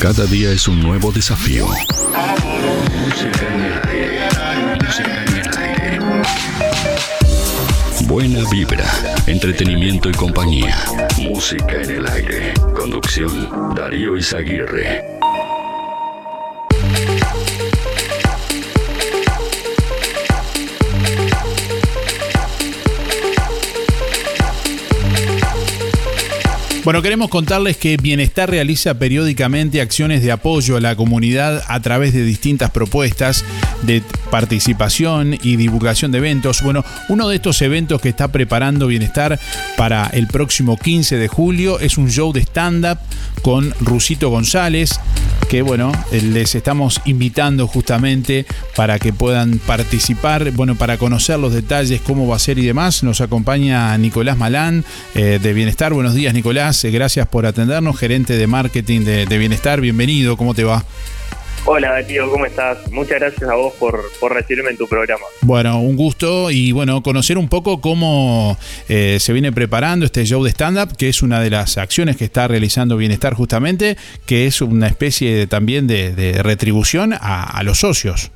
Cada 0.00 0.24
día 0.24 0.50
es 0.50 0.66
un 0.66 0.82
nuevo 0.82 1.12
desafío. 1.12 1.66
Música 1.66 3.46
en 3.54 3.60
el 3.60 3.74
aire. 3.86 4.14
Buena 8.06 8.48
vibra, 8.50 8.86
entretenimiento 9.26 10.08
y 10.08 10.12
compañía. 10.12 10.74
Música 11.18 11.82
en 11.82 11.90
el 11.90 12.06
aire. 12.06 12.54
Conducción 12.74 13.74
Darío 13.74 14.16
Izaguirre. 14.16 15.13
Bueno, 26.84 27.00
queremos 27.00 27.30
contarles 27.30 27.78
que 27.78 27.96
Bienestar 27.96 28.50
realiza 28.50 28.92
periódicamente 28.98 29.80
acciones 29.80 30.22
de 30.22 30.30
apoyo 30.30 30.76
a 30.76 30.80
la 30.80 30.94
comunidad 30.94 31.64
a 31.66 31.80
través 31.80 32.12
de 32.12 32.22
distintas 32.22 32.72
propuestas 32.72 33.42
de 33.80 34.02
participación 34.30 35.38
y 35.42 35.56
divulgación 35.56 36.12
de 36.12 36.18
eventos. 36.18 36.60
Bueno, 36.60 36.84
uno 37.08 37.26
de 37.26 37.36
estos 37.36 37.62
eventos 37.62 38.02
que 38.02 38.10
está 38.10 38.28
preparando 38.28 38.86
Bienestar 38.86 39.40
para 39.78 40.08
el 40.08 40.26
próximo 40.26 40.76
15 40.76 41.16
de 41.16 41.26
julio 41.26 41.78
es 41.78 41.96
un 41.96 42.10
show 42.10 42.34
de 42.34 42.40
stand-up 42.42 42.98
con 43.40 43.72
Rusito 43.80 44.28
González, 44.28 45.00
que 45.48 45.62
bueno, 45.62 45.92
les 46.10 46.54
estamos 46.54 47.00
invitando 47.06 47.66
justamente 47.66 48.44
para 48.76 48.98
que 48.98 49.12
puedan 49.12 49.58
participar, 49.58 50.50
bueno, 50.50 50.74
para 50.74 50.98
conocer 50.98 51.38
los 51.38 51.52
detalles, 51.54 52.02
cómo 52.02 52.26
va 52.26 52.36
a 52.36 52.38
ser 52.38 52.58
y 52.58 52.66
demás. 52.66 53.02
Nos 53.02 53.22
acompaña 53.22 53.96
Nicolás 53.96 54.36
Malán 54.36 54.84
eh, 55.14 55.38
de 55.42 55.52
Bienestar. 55.54 55.94
Buenos 55.94 56.14
días, 56.14 56.34
Nicolás. 56.34 56.73
Gracias 56.82 57.26
por 57.28 57.46
atendernos, 57.46 57.98
gerente 57.98 58.36
de 58.36 58.46
marketing 58.46 59.00
de, 59.02 59.26
de 59.26 59.38
Bienestar. 59.38 59.80
Bienvenido, 59.80 60.36
¿cómo 60.36 60.54
te 60.54 60.64
va? 60.64 60.84
Hola, 61.66 62.06
tío, 62.06 62.30
¿cómo 62.30 62.44
estás? 62.44 62.76
Muchas 62.92 63.18
gracias 63.20 63.48
a 63.48 63.54
vos 63.54 63.72
por, 63.80 63.98
por 64.20 64.34
recibirme 64.34 64.70
en 64.70 64.76
tu 64.76 64.86
programa. 64.86 65.22
Bueno, 65.40 65.80
un 65.80 65.96
gusto 65.96 66.50
y 66.50 66.72
bueno, 66.72 67.02
conocer 67.02 67.38
un 67.38 67.48
poco 67.48 67.80
cómo 67.80 68.58
eh, 68.90 69.16
se 69.18 69.32
viene 69.32 69.50
preparando 69.50 70.04
este 70.04 70.26
show 70.26 70.44
de 70.44 70.50
stand-up, 70.50 70.94
que 70.98 71.08
es 71.08 71.22
una 71.22 71.40
de 71.40 71.48
las 71.48 71.78
acciones 71.78 72.16
que 72.18 72.24
está 72.26 72.48
realizando 72.48 72.98
Bienestar 72.98 73.32
justamente, 73.32 73.96
que 74.26 74.46
es 74.46 74.60
una 74.60 74.88
especie 74.88 75.34
de- 75.34 75.46
también 75.46 75.86
de, 75.86 76.14
de 76.14 76.42
retribución 76.42 77.14
a, 77.14 77.44
a 77.44 77.62
los 77.62 77.78
socios. 77.78 78.30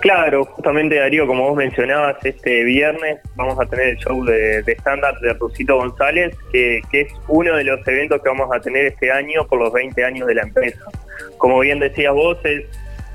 Claro, 0.00 0.44
justamente 0.44 0.96
Darío, 0.96 1.26
como 1.26 1.48
vos 1.48 1.56
mencionabas, 1.56 2.16
este 2.24 2.62
viernes 2.64 3.20
vamos 3.36 3.58
a 3.58 3.66
tener 3.66 3.88
el 3.88 3.96
show 3.96 4.24
de, 4.24 4.62
de 4.62 4.72
stand-up 4.72 5.18
de 5.20 5.32
Rusito 5.34 5.76
González, 5.76 6.36
que, 6.52 6.80
que 6.90 7.02
es 7.02 7.12
uno 7.28 7.56
de 7.56 7.64
los 7.64 7.86
eventos 7.88 8.20
que 8.22 8.28
vamos 8.28 8.50
a 8.54 8.60
tener 8.60 8.86
este 8.86 9.10
año 9.10 9.46
por 9.46 9.58
los 9.58 9.72
20 9.72 10.04
años 10.04 10.26
de 10.26 10.34
la 10.34 10.42
empresa. 10.42 10.80
Como 11.38 11.60
bien 11.60 11.78
decías 11.80 12.12
vos, 12.12 12.38
es, 12.44 12.64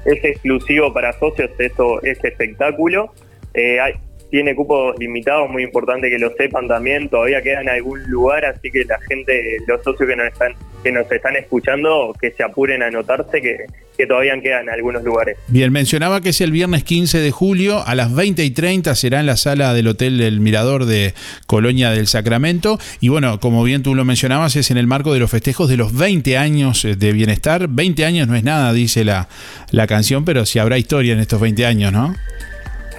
es 0.05 0.24
exclusivo 0.24 0.93
para 0.93 1.13
socios 1.13 1.51
esto, 1.59 2.01
este 2.03 2.30
espectáculo. 2.30 3.13
Eh, 3.53 3.80
hay- 3.80 3.93
tiene 4.30 4.55
cupos 4.55 4.95
limitados, 4.99 5.49
muy 5.49 5.63
importante 5.63 6.09
que 6.09 6.19
lo 6.19 6.32
sepan 6.36 6.67
también. 6.67 7.09
Todavía 7.09 7.41
queda 7.41 7.61
en 7.61 7.69
algún 7.69 8.03
lugar, 8.09 8.45
así 8.45 8.69
que 8.71 8.84
la 8.86 8.99
gente, 9.01 9.57
los 9.67 9.84
socios 9.84 10.07
que 10.07 10.15
nos 10.15 10.27
están 10.27 10.53
que 10.84 10.91
nos 10.91 11.11
están 11.11 11.36
escuchando, 11.36 12.15
que 12.19 12.32
se 12.32 12.43
apuren 12.43 12.82
a 12.84 12.88
anotarse, 12.88 13.41
que, 13.41 13.65
que 13.97 14.07
todavía 14.07 14.39
quedan 14.41 14.69
algunos 14.69 15.03
lugares. 15.03 15.38
Bien, 15.47 15.71
mencionaba 15.71 16.21
que 16.21 16.30
es 16.30 16.41
el 16.41 16.51
viernes 16.51 16.84
15 16.84 17.19
de 17.19 17.32
julio 17.32 17.86
a 17.86 17.95
las 17.95 18.13
20 18.13 18.43
y 18.43 18.51
30 18.51 18.95
será 18.95 19.19
en 19.19 19.25
la 19.25 19.38
sala 19.38 19.73
del 19.73 19.88
Hotel 19.88 20.17
del 20.17 20.39
Mirador 20.39 20.86
de 20.86 21.13
Colonia 21.47 21.91
del 21.91 22.07
Sacramento. 22.07 22.80
Y 23.01 23.09
bueno, 23.09 23.39
como 23.39 23.63
bien 23.63 23.84
tú 23.84 23.95
lo 23.95 24.05
mencionabas, 24.05 24.55
es 24.55 24.71
en 24.71 24.77
el 24.77 24.88
marco 24.88 25.13
de 25.13 25.19
los 25.19 25.30
festejos 25.30 25.69
de 25.69 25.77
los 25.77 25.95
20 25.95 26.38
años 26.38 26.86
eh, 26.86 26.95
de 26.95 27.11
bienestar. 27.11 27.67
20 27.67 28.05
años 28.05 28.27
no 28.27 28.36
es 28.36 28.43
nada, 28.43 28.71
dice 28.73 29.03
la, 29.03 29.27
la 29.71 29.88
canción, 29.88 30.25
pero 30.25 30.45
sí 30.45 30.59
habrá 30.59 30.77
historia 30.77 31.13
en 31.13 31.19
estos 31.19 31.41
20 31.41 31.65
años, 31.65 31.91
¿no? 31.91 32.15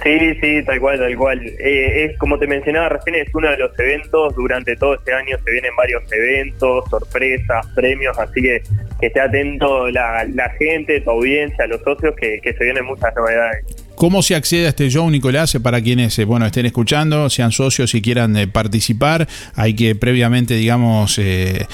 Sí, 0.03 0.17
sí, 0.41 0.63
tal 0.65 0.79
cual, 0.79 0.97
tal 0.97 1.15
cual. 1.15 1.45
Eh, 1.45 2.05
es 2.05 2.17
como 2.17 2.39
te 2.39 2.47
mencionaba 2.47 2.89
recién, 2.89 3.15
es 3.15 3.29
uno 3.35 3.49
de 3.51 3.57
los 3.57 3.77
eventos. 3.77 4.35
Durante 4.35 4.75
todo 4.75 4.95
este 4.95 5.13
año 5.13 5.37
se 5.43 5.51
vienen 5.51 5.75
varios 5.75 6.03
eventos, 6.11 6.89
sorpresas, 6.89 7.67
premios, 7.75 8.17
así 8.17 8.41
que 8.41 8.63
que 8.99 9.07
esté 9.07 9.19
atento 9.19 9.89
la, 9.89 10.25
la 10.33 10.49
gente, 10.51 11.01
tu 11.01 11.09
audiencia, 11.09 11.65
los 11.67 11.81
socios, 11.81 12.15
que, 12.15 12.39
que 12.41 12.53
se 12.53 12.63
vienen 12.63 12.85
muchas 12.85 13.13
novedades. 13.15 13.65
¿Cómo 13.95 14.21
se 14.21 14.35
accede 14.35 14.67
a 14.67 14.69
este 14.69 14.89
show, 14.89 15.09
Nicolás? 15.09 15.57
Para 15.61 15.81
quienes 15.81 16.17
eh, 16.19 16.25
bueno, 16.25 16.45
estén 16.45 16.67
escuchando, 16.67 17.29
sean 17.29 17.51
socios 17.51 17.93
y 17.95 18.01
quieran 18.01 18.37
eh, 18.37 18.47
participar, 18.47 19.27
hay 19.55 19.75
que 19.75 19.95
previamente, 19.95 20.53
digamos, 20.53 21.17
eh, 21.19 21.65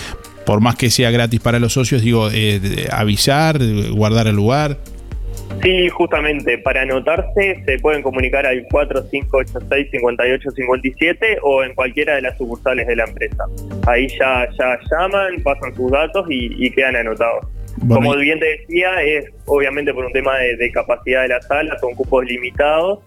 por 0.45 0.61
más 0.61 0.75
que 0.75 0.89
sea 0.89 1.11
gratis 1.11 1.41
para 1.41 1.59
los 1.59 1.73
socios, 1.73 2.01
digo, 2.01 2.29
eh, 2.33 2.87
avisar, 2.91 3.59
guardar 3.91 4.27
el 4.27 4.35
lugar. 4.35 4.77
Sí, 5.61 5.89
justamente, 5.89 6.57
para 6.59 6.83
anotarse 6.83 7.61
se 7.65 7.79
pueden 7.79 8.01
comunicar 8.01 8.45
al 8.45 8.65
4586-5857 8.67 11.39
o 11.41 11.63
en 11.63 11.73
cualquiera 11.73 12.15
de 12.15 12.21
las 12.21 12.37
sucursales 12.37 12.87
de 12.87 12.95
la 12.95 13.03
empresa. 13.05 13.43
Ahí 13.87 14.07
ya, 14.07 14.47
ya 14.57 14.79
llaman, 14.91 15.41
pasan 15.43 15.75
sus 15.75 15.91
datos 15.91 16.25
y, 16.29 16.65
y 16.65 16.71
quedan 16.71 16.95
anotados. 16.95 17.45
Bueno, 17.77 18.05
Como 18.05 18.15
bien 18.17 18.39
te 18.39 18.59
decía, 18.59 19.01
es 19.03 19.25
obviamente 19.45 19.93
por 19.93 20.05
un 20.05 20.13
tema 20.13 20.37
de, 20.37 20.55
de 20.57 20.71
capacidad 20.71 21.23
de 21.23 21.29
la 21.29 21.41
sala, 21.41 21.77
son 21.79 21.95
cupos 21.95 22.23
limitados, 22.25 22.99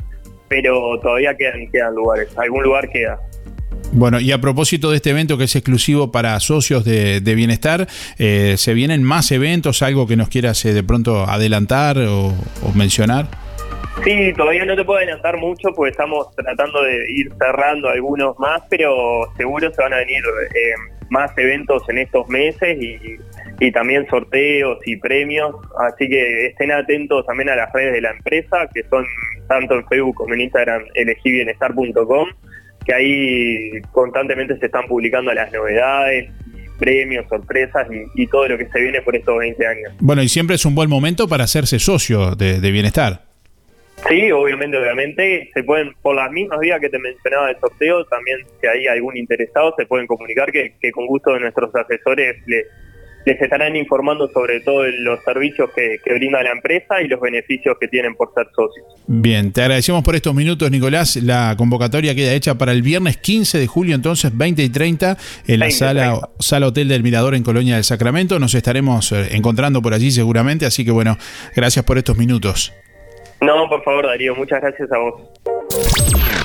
pero 0.48 0.98
todavía 1.00 1.36
quedan, 1.36 1.70
quedan 1.70 1.94
lugares, 1.94 2.36
algún 2.38 2.64
lugar 2.64 2.90
queda. 2.90 3.20
Bueno, 3.92 4.20
y 4.20 4.30
a 4.30 4.38
propósito 4.38 4.90
de 4.90 4.96
este 4.96 5.10
evento 5.10 5.36
que 5.36 5.44
es 5.44 5.56
exclusivo 5.56 6.12
para 6.12 6.38
socios 6.38 6.84
de, 6.84 7.34
bienestar, 7.34 7.88
eh, 8.18 8.54
¿se 8.56 8.72
vienen 8.72 9.02
más 9.02 9.32
eventos? 9.32 9.82
¿Algo 9.82 10.06
que 10.06 10.16
nos 10.16 10.28
quieras 10.28 10.64
eh, 10.64 10.72
de 10.72 10.84
pronto 10.84 11.24
adelantar 11.24 11.98
o, 11.98 12.32
mencionar? 12.74 13.26
Sí, 14.04 14.32
todavía 14.36 14.64
no 14.64 14.76
te 14.76 14.84
puedo 14.84 14.98
adelantar 14.98 15.36
mucho 15.38 15.70
porque 15.74 15.90
estamos 15.90 16.34
tratando 16.36 16.82
de 16.82 17.04
ir 17.10 17.32
cerrando 17.38 17.88
algunos 17.88 18.38
más, 18.38 18.62
pero 18.70 19.24
seguro 19.36 19.72
se 19.72 19.82
van 19.82 19.92
a 19.92 19.96
venir 19.96 20.22
eh, 20.54 20.74
más 21.10 21.36
eventos 21.36 21.82
en 21.88 21.98
estos 21.98 22.28
meses 22.28 22.78
y, 22.80 22.96
y 23.60 23.72
también 23.72 24.06
sorteos 24.08 24.78
y 24.86 24.96
premios, 24.96 25.54
así 25.78 26.08
que 26.08 26.46
estén 26.46 26.70
atentos 26.70 27.26
también 27.26 27.50
a 27.50 27.56
las 27.56 27.72
redes 27.72 27.92
de 27.92 28.00
la 28.00 28.12
empresa, 28.12 28.68
que 28.72 28.84
son 28.84 29.04
tanto 29.48 29.74
en 29.74 29.86
Facebook 29.88 30.14
como 30.14 30.32
en 30.34 30.42
Instagram 30.42 30.84
elegibienestar.com, 30.94 32.28
que 32.84 32.94
ahí 32.94 33.70
constantemente 33.92 34.56
se 34.58 34.66
están 34.66 34.86
publicando 34.86 35.32
las 35.32 35.52
novedades, 35.52 36.30
premios, 36.78 37.26
sorpresas 37.28 37.86
y, 37.92 38.22
y 38.22 38.26
todo 38.26 38.48
lo 38.48 38.56
que 38.58 38.66
se 38.68 38.80
viene 38.80 39.02
por 39.02 39.14
estos 39.14 39.38
20 39.38 39.66
años. 39.66 39.92
Bueno, 40.00 40.22
y 40.22 40.28
siempre 40.28 40.56
es 40.56 40.64
un 40.64 40.74
buen 40.74 40.88
momento 40.88 41.28
para 41.28 41.44
hacerse 41.44 41.78
socio 41.78 42.34
de, 42.34 42.58
de 42.60 42.70
bienestar. 42.70 43.22
Sí, 44.08 44.32
obviamente, 44.32 44.78
obviamente. 44.78 45.50
Se 45.52 45.62
pueden, 45.62 45.92
por 46.00 46.16
las 46.16 46.30
mismas 46.32 46.58
vías 46.60 46.80
que 46.80 46.88
te 46.88 46.98
mencionaba 46.98 47.48
del 47.48 47.58
sorteo, 47.60 48.02
también 48.06 48.38
si 48.60 48.66
hay 48.66 48.86
algún 48.86 49.14
interesado, 49.16 49.74
se 49.76 49.84
pueden 49.84 50.06
comunicar 50.06 50.50
que, 50.50 50.72
que 50.80 50.90
con 50.90 51.06
gusto 51.06 51.38
nuestros 51.38 51.74
asesores 51.74 52.36
le- 52.46 52.64
les 53.24 53.40
estarán 53.40 53.76
informando 53.76 54.28
sobre 54.28 54.60
todos 54.60 54.86
los 54.98 55.22
servicios 55.24 55.70
que, 55.74 55.98
que 56.04 56.14
brinda 56.14 56.42
la 56.42 56.52
empresa 56.52 57.02
y 57.02 57.08
los 57.08 57.20
beneficios 57.20 57.76
que 57.80 57.88
tienen 57.88 58.14
por 58.14 58.32
ser 58.34 58.46
socios. 58.54 58.86
Bien, 59.06 59.52
te 59.52 59.62
agradecemos 59.62 60.02
por 60.02 60.14
estos 60.14 60.34
minutos, 60.34 60.70
Nicolás. 60.70 61.16
La 61.16 61.54
convocatoria 61.56 62.14
queda 62.14 62.32
hecha 62.32 62.56
para 62.56 62.72
el 62.72 62.82
viernes 62.82 63.16
15 63.18 63.58
de 63.58 63.66
julio, 63.66 63.94
entonces 63.94 64.36
20 64.36 64.62
y 64.62 64.68
30, 64.68 65.16
en 65.46 65.58
la 65.58 65.66
20 65.66 65.68
y 65.68 65.70
sala, 65.72 66.28
sala 66.38 66.66
Hotel 66.68 66.88
del 66.88 67.02
Mirador 67.02 67.34
en 67.34 67.42
Colonia 67.42 67.74
del 67.74 67.84
Sacramento. 67.84 68.38
Nos 68.38 68.54
estaremos 68.54 69.12
eh, 69.12 69.28
encontrando 69.32 69.82
por 69.82 69.94
allí 69.94 70.10
seguramente, 70.10 70.66
así 70.66 70.84
que 70.84 70.90
bueno, 70.90 71.16
gracias 71.54 71.84
por 71.84 71.98
estos 71.98 72.16
minutos. 72.16 72.72
No, 73.40 73.68
por 73.68 73.82
favor, 73.82 74.06
Darío, 74.06 74.34
muchas 74.34 74.60
gracias 74.60 74.92
a 74.92 74.98
vos. 74.98 75.22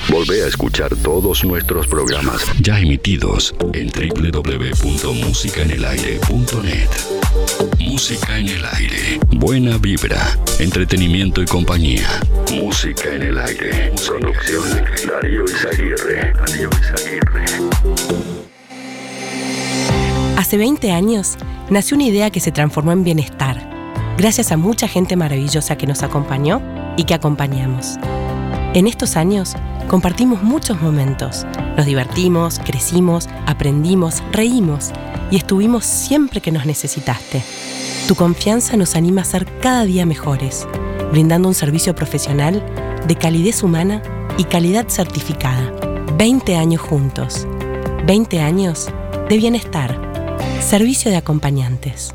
Volvé 0.08 0.44
a 0.44 0.46
escuchar 0.46 0.94
todos 0.96 1.44
nuestros 1.44 1.86
programas 1.86 2.42
ya 2.60 2.78
emitidos 2.78 3.54
en 3.72 3.88
www.musicaenelaire.net. 3.88 6.88
Música 7.80 8.38
en 8.38 8.48
el 8.48 8.64
aire. 8.64 9.20
Buena 9.28 9.78
vibra, 9.78 10.38
entretenimiento 10.58 11.42
y 11.42 11.46
compañía. 11.46 12.08
Música 12.52 13.14
en 13.14 13.22
el 13.22 13.38
aire. 13.38 13.92
Producción 14.06 14.62
Darío 15.08 15.44
Izaguirre. 15.44 16.32
Darío 16.32 16.70
Izaguirre. 16.80 17.44
Hace 20.36 20.56
20 20.56 20.92
años 20.92 21.36
nació 21.68 21.96
una 21.96 22.06
idea 22.06 22.30
que 22.30 22.40
se 22.40 22.52
transformó 22.52 22.92
en 22.92 23.02
bienestar, 23.02 23.68
gracias 24.16 24.52
a 24.52 24.56
mucha 24.56 24.86
gente 24.86 25.16
maravillosa 25.16 25.76
que 25.76 25.86
nos 25.86 26.02
acompañó 26.02 26.62
y 26.96 27.04
que 27.04 27.14
acompañamos. 27.14 27.98
En 28.76 28.86
estos 28.86 29.16
años 29.16 29.54
compartimos 29.88 30.42
muchos 30.42 30.82
momentos, 30.82 31.46
nos 31.78 31.86
divertimos, 31.86 32.58
crecimos, 32.58 33.26
aprendimos, 33.46 34.22
reímos 34.32 34.90
y 35.30 35.36
estuvimos 35.38 35.86
siempre 35.86 36.42
que 36.42 36.52
nos 36.52 36.66
necesitaste. 36.66 37.42
Tu 38.06 38.14
confianza 38.14 38.76
nos 38.76 38.94
anima 38.94 39.22
a 39.22 39.24
ser 39.24 39.46
cada 39.60 39.86
día 39.86 40.04
mejores, 40.04 40.68
brindando 41.10 41.48
un 41.48 41.54
servicio 41.54 41.94
profesional 41.94 42.62
de 43.08 43.16
calidez 43.16 43.62
humana 43.62 44.02
y 44.36 44.44
calidad 44.44 44.86
certificada. 44.90 45.72
20 46.18 46.56
años 46.56 46.82
juntos. 46.82 47.46
20 48.06 48.40
años 48.40 48.90
de 49.30 49.38
bienestar. 49.38 49.98
Servicio 50.60 51.10
de 51.10 51.16
acompañantes. 51.16 52.14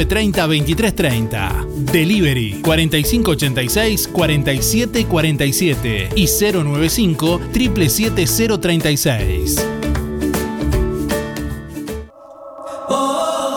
2930 0.05 0.47
2330. 0.47 1.65
Delivery 1.91 2.61
4586 2.61 4.07
4747 4.07 6.09
y 6.15 6.27
095 6.27 7.41
77036. 7.53 9.65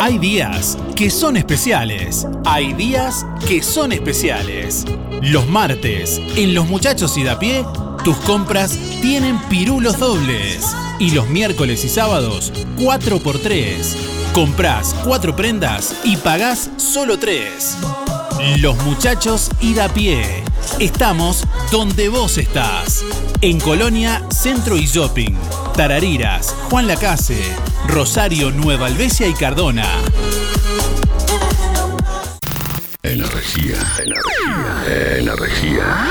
Hay 0.00 0.18
días 0.18 0.76
que 0.96 1.08
son 1.08 1.38
especiales. 1.38 2.26
Hay 2.44 2.74
días 2.74 3.24
que 3.48 3.62
son 3.62 3.90
especiales. 3.90 4.84
Los 5.22 5.48
martes, 5.48 6.20
en 6.36 6.52
Los 6.52 6.68
Muchachos 6.68 7.16
y 7.16 7.24
da 7.24 7.38
pie, 7.38 7.64
tus 8.04 8.16
compras 8.18 8.78
tienen 9.00 9.38
pirulos 9.48 9.98
dobles. 9.98 10.76
Y 10.98 11.12
los 11.12 11.30
miércoles 11.30 11.86
y 11.86 11.88
sábados, 11.88 12.52
4x3. 12.76 14.23
Comprás 14.34 14.96
4 15.04 15.36
prendas 15.36 15.94
y 16.02 16.16
pagás 16.16 16.68
solo 16.76 17.20
3. 17.20 17.76
Los 18.58 18.76
Muchachos 18.82 19.48
de 19.60 19.80
a 19.80 19.88
pie. 19.88 20.42
Estamos 20.80 21.44
donde 21.70 22.08
vos 22.08 22.36
estás. 22.36 23.04
En 23.42 23.60
Colonia, 23.60 24.24
Centro 24.30 24.76
y 24.76 24.86
Shopping. 24.86 25.34
Tarariras, 25.76 26.52
Juan 26.68 26.88
Lacase, 26.88 27.40
Rosario, 27.86 28.50
Nueva 28.50 28.86
Albesia 28.86 29.28
y 29.28 29.34
Cardona. 29.34 29.86
Energía, 33.04 33.76
energía, 34.02 35.16
energía. 35.18 36.10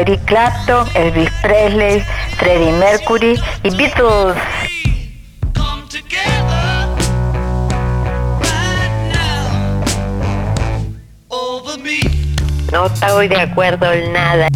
Eric 0.00 0.24
Clapton, 0.24 0.88
Elvis 0.94 1.30
Presley, 1.42 2.00
Freddie 2.38 2.72
Mercury 2.72 3.38
y 3.62 3.76
Beatles. 3.76 4.34
No 12.72 12.86
estoy 12.86 13.28
de 13.28 13.40
acuerdo 13.40 13.92
en 13.92 14.12
nada. 14.14 14.48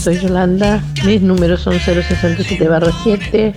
Soy 0.00 0.18
Yolanda. 0.18 0.82
Mis 1.04 1.20
números 1.20 1.60
son 1.60 1.78
067 1.78 2.68
7. 3.02 3.54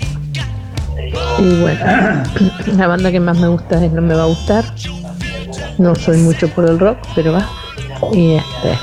Y 1.40 1.62
bueno, 1.62 2.24
la 2.78 2.88
banda 2.88 3.12
que 3.12 3.20
más 3.20 3.40
me 3.40 3.48
gusta 3.48 3.84
es 3.84 3.92
No 3.92 4.02
Me 4.02 4.14
Va 4.14 4.24
a 4.24 4.28
Gustar. 4.28 4.66
No 5.78 5.96
soy 5.96 6.18
mucho 6.18 6.48
por 6.50 6.70
el 6.70 6.80
rock, 6.80 6.98
pero 7.16 7.34
va. 7.34 7.50
Y 8.12 8.34
este. 8.34 8.78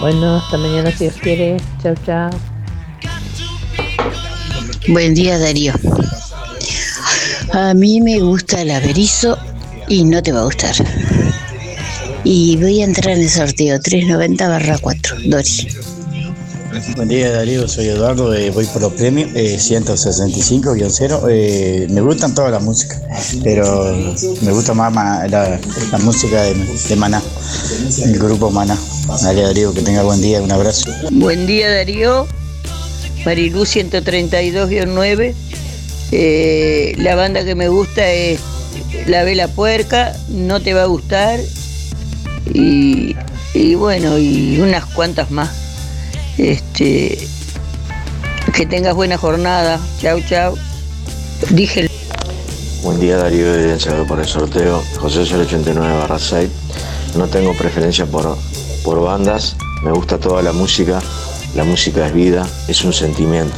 Bueno, 0.00 0.36
hasta 0.36 0.56
mañana 0.56 0.90
si 0.90 1.04
Dios 1.04 1.16
quiere. 1.20 1.58
Chao, 1.82 1.94
chao. 2.04 2.30
Buen 4.88 5.14
día 5.14 5.38
Darío. 5.38 5.74
A 7.52 7.74
mí 7.74 8.00
me 8.00 8.20
gusta 8.20 8.62
el 8.62 8.70
averizo 8.70 9.38
y 9.88 10.04
no 10.04 10.22
te 10.22 10.32
va 10.32 10.40
a 10.40 10.44
gustar. 10.44 10.74
Y 12.24 12.56
voy 12.56 12.80
a 12.80 12.84
entrar 12.84 13.16
en 13.16 13.22
el 13.22 13.30
sorteo 13.30 13.80
390 13.80 14.48
barra 14.48 14.78
4. 14.78 15.16
Dori. 15.26 15.85
Buen 16.94 17.08
día 17.08 17.30
Darío, 17.30 17.66
soy 17.68 17.88
Eduardo, 17.88 18.34
eh, 18.34 18.50
voy 18.50 18.66
por 18.66 18.82
los 18.82 18.92
premios 18.92 19.30
eh, 19.34 19.56
165-0. 19.56 21.22
Eh, 21.30 21.86
me 21.88 22.02
gustan 22.02 22.34
todas 22.34 22.50
las 22.50 22.62
músicas, 22.62 23.00
pero 23.42 23.96
me 24.42 24.52
gusta 24.52 24.74
más 24.74 24.92
la, 25.30 25.58
música 26.00 26.42
de, 26.42 26.54
de 26.54 26.96
Maná, 26.96 27.22
el 28.04 28.18
grupo 28.18 28.50
Maná. 28.50 28.76
Dale 29.22 29.42
Darío, 29.42 29.72
que 29.72 29.80
tenga 29.80 30.02
buen 30.02 30.20
día, 30.20 30.42
un 30.42 30.52
abrazo. 30.52 30.90
Buen 31.12 31.46
día 31.46 31.70
Darío, 31.70 32.26
Marilú 33.24 33.62
132-9. 33.62 35.34
Eh, 36.12 36.94
la 36.98 37.14
banda 37.14 37.42
que 37.44 37.54
me 37.54 37.68
gusta 37.68 38.10
es 38.10 38.38
La 39.06 39.22
Vela 39.22 39.48
Puerca, 39.48 40.14
no 40.28 40.60
te 40.60 40.74
va 40.74 40.82
a 40.82 40.86
gustar. 40.86 41.40
Y 42.52 43.14
bueno, 43.76 44.18
y 44.18 44.60
unas 44.60 44.84
cuantas 44.84 45.30
más. 45.30 45.65
Este, 46.38 47.18
que 48.52 48.66
tengas 48.66 48.94
buena 48.94 49.16
jornada. 49.16 49.80
Chau, 50.00 50.20
chau. 50.28 50.56
Dije. 51.50 51.90
Buen 52.82 53.00
día 53.00 53.16
Darío, 53.16 53.54
evidenciado 53.54 54.06
por 54.06 54.20
el 54.20 54.26
sorteo 54.26 54.82
José 54.98 55.20
089 55.22 55.98
barra 55.98 56.18
6. 56.18 56.48
No 57.16 57.26
tengo 57.26 57.52
preferencia 57.54 58.06
por, 58.06 58.36
por 58.84 59.00
bandas, 59.02 59.56
me 59.82 59.90
gusta 59.90 60.18
toda 60.18 60.42
la 60.42 60.52
música, 60.52 61.00
la 61.54 61.64
música 61.64 62.06
es 62.06 62.14
vida, 62.14 62.46
es 62.68 62.84
un 62.84 62.92
sentimiento. 62.92 63.56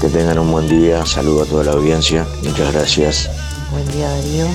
Que 0.00 0.08
tengan 0.08 0.38
un 0.38 0.50
buen 0.50 0.68
día, 0.68 1.04
saludo 1.06 1.42
a 1.42 1.46
toda 1.46 1.64
la 1.64 1.72
audiencia, 1.72 2.26
muchas 2.42 2.72
gracias. 2.72 3.30
Buen 3.70 3.86
día 3.92 4.08
Darío. 4.08 4.46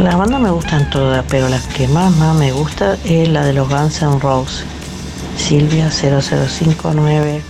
Las 0.00 0.16
bandas 0.16 0.40
me 0.40 0.50
gustan 0.50 0.88
todas, 0.90 1.24
pero 1.28 1.48
la 1.48 1.58
que 1.76 1.88
más, 1.88 2.14
más 2.16 2.36
me 2.36 2.52
gusta 2.52 2.96
es 3.04 3.28
la 3.28 3.44
de 3.44 3.54
los 3.54 3.68
Guns 3.68 4.02
N' 4.02 4.18
Roses. 4.20 4.75
Silvia 5.36 5.90
0059. 5.90 7.40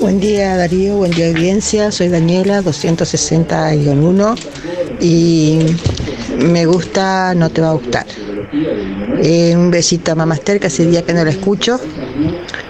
Buen 0.00 0.20
día 0.20 0.56
Darío, 0.56 0.96
buen 0.96 1.12
día 1.12 1.28
audiencia, 1.28 1.90
soy 1.90 2.08
Daniela 2.08 2.60
260-1 2.62 4.36
y 5.00 5.58
me 6.44 6.66
gusta, 6.66 7.34
no 7.34 7.48
te 7.50 7.60
va 7.60 7.70
a 7.70 7.72
gustar. 7.72 8.06
Eh, 9.22 9.54
un 9.56 9.70
besito 9.70 10.12
a 10.12 10.14
Mamá 10.14 10.34
Esther, 10.34 10.60
que 10.60 10.66
hace 10.66 10.86
día 10.86 11.02
que 11.02 11.14
no 11.14 11.24
la 11.24 11.30
escucho. 11.30 11.80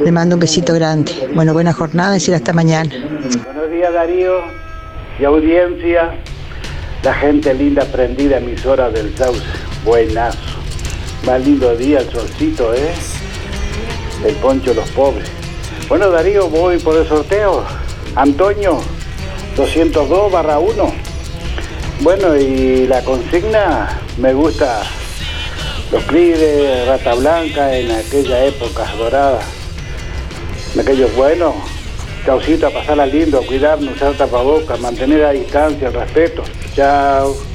Le 0.01 0.13
mando 0.13 0.37
un 0.37 0.41
besito 0.41 0.75
grande. 0.75 1.13
Bueno, 1.35 1.53
buena 1.53 1.73
jornada 1.73 2.17
y 2.17 2.33
hasta 2.33 2.53
mañana. 2.53 2.91
Buenos 3.45 3.71
días 3.71 3.93
Darío 3.93 4.41
y 5.19 5.25
audiencia, 5.25 6.15
la 7.03 7.15
gente 7.15 7.55
linda 7.55 7.85
prendida 7.87 8.39
emisora 8.39 8.91
del 8.91 9.17
Sauce, 9.17 9.43
buenazo. 9.85 10.39
Más 11.27 11.45
lindo 11.45 11.75
día 11.77 12.01
el 12.01 12.11
solcito, 12.11 12.73
¿eh? 12.75 12.93
El 14.25 14.35
poncho 14.37 14.71
de 14.71 14.77
los 14.77 14.91
pobres. 14.91 15.29
Bueno 15.89 16.11
Darío, 16.11 16.49
voy 16.49 16.79
por 16.79 16.97
el 16.97 17.07
sorteo. 17.07 17.65
Antonio, 18.15 18.81
202 19.57 20.33
barra 20.33 20.59
1. 20.59 20.93
Bueno, 22.01 22.37
y 22.37 22.87
la 22.87 23.03
consigna, 23.03 24.01
me 24.19 24.33
gusta 24.33 24.83
los 25.91 26.05
Clides, 26.05 26.87
Rata 26.87 27.15
Blanca 27.15 27.77
en 27.77 27.91
aquella 27.91 28.45
época 28.45 28.85
dorada. 28.97 29.41
En 30.75 30.81
aquellos 30.81 31.15
buenos, 31.17 31.55
Chaucita, 32.25 32.69
pasarla 32.69 33.07
lindo, 33.07 33.41
cuidarnos, 33.47 33.97
usar 33.97 34.13
tapabocas, 34.13 34.79
mantener 34.81 35.21
la 35.21 35.33
distancia, 35.33 35.89
el 35.89 35.95
respeto. 35.95 36.43
Chao. 36.75 37.48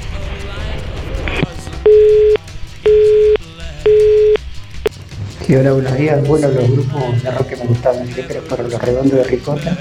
Sí, 5.46 5.56
hola, 5.56 5.74
buenos 5.74 5.98
días. 5.98 6.26
Bueno, 6.26 6.48
los 6.48 6.72
grupos 6.72 7.22
de 7.22 7.32
rock 7.32 7.48
que 7.48 7.58
me 7.58 7.66
gustaban 7.66 8.08
siempre 8.14 8.39
fueron 8.41 8.70
Los 8.70 8.82
Redondos 8.82 9.18
de 9.18 9.24
Ricota 9.26 9.78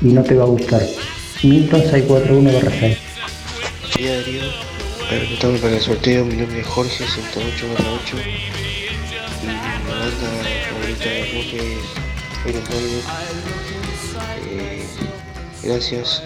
y 0.00 0.06
No 0.06 0.22
Te 0.22 0.36
Va 0.36 0.44
a 0.44 0.46
Gustar. 0.46 0.82
Milton 1.42 1.80
641 1.80 2.52
barra 2.52 2.70
6. 2.78 2.98
Hola 3.98 4.12
Darío, 4.12 4.42
preguntando 5.08 5.60
para 5.60 5.74
el 5.74 5.80
sorteo, 5.80 6.24
mi 6.24 6.36
nombre 6.36 6.60
es 6.60 6.66
Jorge 6.68 7.04
108 7.04 7.66
barra 7.76 7.90
8 8.04 8.16
y 8.16 9.46
mi 9.46 9.52
banda 9.90 10.30
favorita 10.70 11.08
de 11.10 11.20
rock 11.32 11.50
es 11.54 12.48
Iron 12.48 12.62
Maiden. 12.70 13.02
Eh, 14.48 14.84
gracias, 15.64 16.22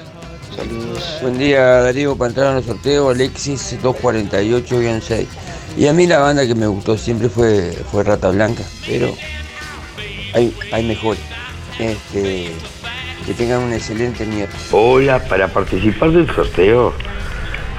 saludos. 0.54 1.18
Buen 1.22 1.38
día 1.38 1.62
Darío, 1.80 2.16
para 2.16 2.28
entrar 2.28 2.52
en 2.52 2.58
el 2.58 2.64
sorteo 2.64 3.08
Alexis 3.08 3.78
248-6. 3.82 5.26
Y 5.78 5.86
a 5.86 5.92
mí 5.92 6.08
la 6.08 6.18
banda 6.18 6.44
que 6.44 6.56
me 6.56 6.66
gustó 6.66 6.98
siempre 6.98 7.28
fue, 7.28 7.70
fue 7.92 8.02
Rata 8.02 8.30
Blanca, 8.30 8.64
pero 8.84 9.14
hay, 10.34 10.52
hay 10.72 10.84
mejores. 10.84 11.22
Este, 11.78 12.50
que 13.24 13.34
tengan 13.34 13.60
un 13.62 13.72
excelente 13.72 14.26
miércoles. 14.26 14.66
Hola, 14.72 15.20
para 15.20 15.46
participar 15.46 16.10
del 16.10 16.26
sorteo, 16.34 16.92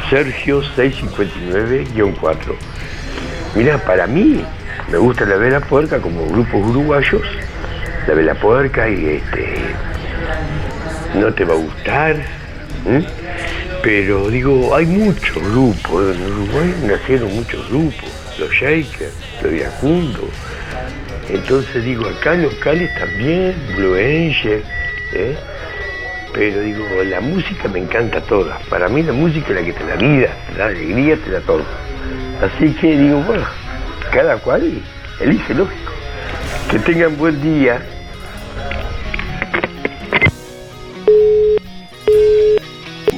Sergio 0.10 0.64
659-4. 0.78 2.38
Mira, 3.56 3.78
para 3.80 4.08
mí 4.08 4.46
me 4.90 4.98
gusta 4.98 5.26
la 5.26 5.36
Vela 5.36 5.60
Puerca 5.60 6.00
como 6.00 6.26
grupos 6.26 6.70
uruguayos, 6.70 7.22
la 8.08 8.14
Vela 8.14 8.36
Puerca 8.36 8.90
y 8.90 9.08
este 9.08 9.58
no 11.16 11.34
te 11.34 11.44
va 11.44 11.54
a 11.54 11.58
gustar. 11.58 12.16
Pero 13.82 14.30
digo, 14.30 14.76
hay 14.76 14.86
muchos 14.86 15.38
grupos, 15.52 16.16
en 16.16 16.32
Uruguay 16.32 16.76
nacieron 16.84 17.34
muchos 17.36 17.68
grupos, 17.70 18.10
los 18.38 18.52
Shakers, 18.52 19.14
los 19.42 19.52
Viajundos, 19.52 20.30
entonces 21.30 21.84
digo, 21.84 22.08
acá 22.08 22.34
locales 22.34 22.90
también, 22.98 23.56
Blue 23.76 23.94
Angel, 23.94 24.64
¿eh? 25.14 25.36
pero 26.34 26.62
digo, 26.62 26.86
la 27.06 27.22
música 27.22 27.68
me 27.68 27.80
encanta 27.80 28.22
toda. 28.22 28.58
Para 28.70 28.90
mí 28.90 29.04
la 29.04 29.14
música 29.14 29.50
es 29.50 29.56
la 29.56 29.62
que 29.64 29.74
te 29.74 29.86
da 29.86 29.96
vida, 29.96 30.30
te 30.52 30.58
da 30.58 30.66
alegría, 30.68 31.18
te 31.18 31.32
da 31.32 31.40
todo. 31.42 31.64
Así 32.42 32.74
que 32.76 32.98
digo, 32.98 33.22
bueno, 33.24 33.46
cada 34.12 34.38
cual 34.38 34.82
elige, 35.20 35.54
lógico. 35.54 35.92
Que 36.72 36.80
tengan 36.80 37.18
buen 37.18 37.42
día. 37.42 37.80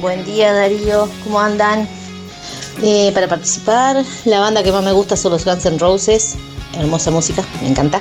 Buen 0.02 0.24
día 0.24 0.52
Darío, 0.52 1.08
¿cómo 1.22 1.38
andan? 1.38 1.88
Eh, 2.82 3.12
para 3.14 3.28
participar, 3.28 4.04
la 4.24 4.40
banda 4.40 4.64
que 4.64 4.72
más 4.72 4.82
me 4.82 4.90
gusta 4.90 5.16
son 5.16 5.30
los 5.30 5.44
Guns 5.44 5.64
N' 5.64 5.78
Roses. 5.78 6.34
Hermosa 6.76 7.12
música, 7.12 7.44
me 7.60 7.68
encanta. 7.68 8.00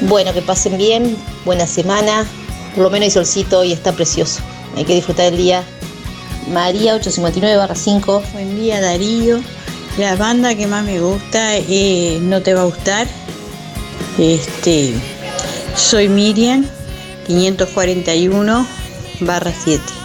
Bueno, 0.00 0.32
que 0.32 0.42
pasen 0.42 0.76
bien, 0.76 1.16
buena 1.44 1.68
semana. 1.68 2.26
Por 2.74 2.82
lo 2.82 2.90
menos 2.90 3.04
hay 3.04 3.10
solcito 3.12 3.62
y 3.62 3.72
está 3.72 3.92
precioso. 3.92 4.40
Hay 4.76 4.84
que 4.84 4.96
disfrutar 4.96 5.26
el 5.26 5.36
día. 5.36 5.62
María 6.52 6.96
859 6.96 7.74
5. 7.76 8.22
Buen 8.32 8.56
día 8.56 8.80
Darío. 8.80 9.38
La 9.98 10.16
banda 10.16 10.56
que 10.56 10.66
más 10.66 10.84
me 10.84 10.98
gusta 10.98 11.56
eh, 11.58 12.18
no 12.22 12.42
te 12.42 12.54
va 12.54 12.62
a 12.62 12.64
gustar. 12.64 13.06
Este, 14.18 14.92
soy 15.76 16.08
Miriam 16.08 16.66
541 17.28 18.66
barra 19.20 19.52
7. 19.56 20.03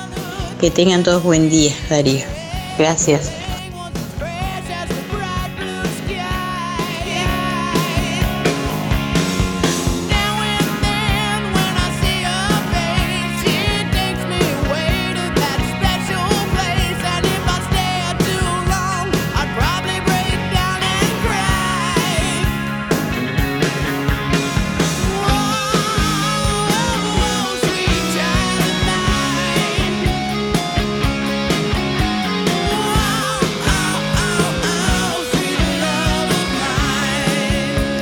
Que 0.59 0.69
tengan 0.69 1.03
todos 1.03 1.23
buen 1.23 1.49
día, 1.49 1.73
Darío. 1.89 2.25
Gracias. 2.77 3.31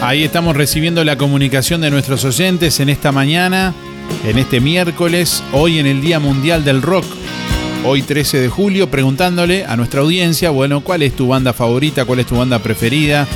Ahí 0.07 0.23
estamos 0.23 0.55
recibiendo 0.55 1.03
la 1.03 1.17
comunicación 1.17 1.81
de 1.81 1.91
nuestros 1.91 2.23
oyentes 2.23 2.79
en 2.79 2.87
esta 2.87 3.11
mañana, 3.11 3.73
en 4.25 4.37
este 4.37 4.61
miércoles, 4.61 5.43
hoy 5.51 5.79
en 5.79 5.85
el 5.85 5.99
Día 5.99 6.17
Mundial 6.17 6.63
del 6.63 6.81
Rock, 6.81 7.03
hoy 7.83 8.03
13 8.03 8.39
de 8.39 8.47
julio, 8.47 8.89
preguntándole 8.89 9.65
a 9.65 9.75
nuestra 9.75 9.99
audiencia, 9.99 10.49
bueno, 10.49 10.79
¿cuál 10.79 11.03
es 11.03 11.13
tu 11.13 11.27
banda 11.27 11.51
favorita? 11.51 12.05
¿Cuál 12.05 12.19
es 12.19 12.25
tu 12.25 12.37
banda 12.37 12.59
preferida? 12.59 13.27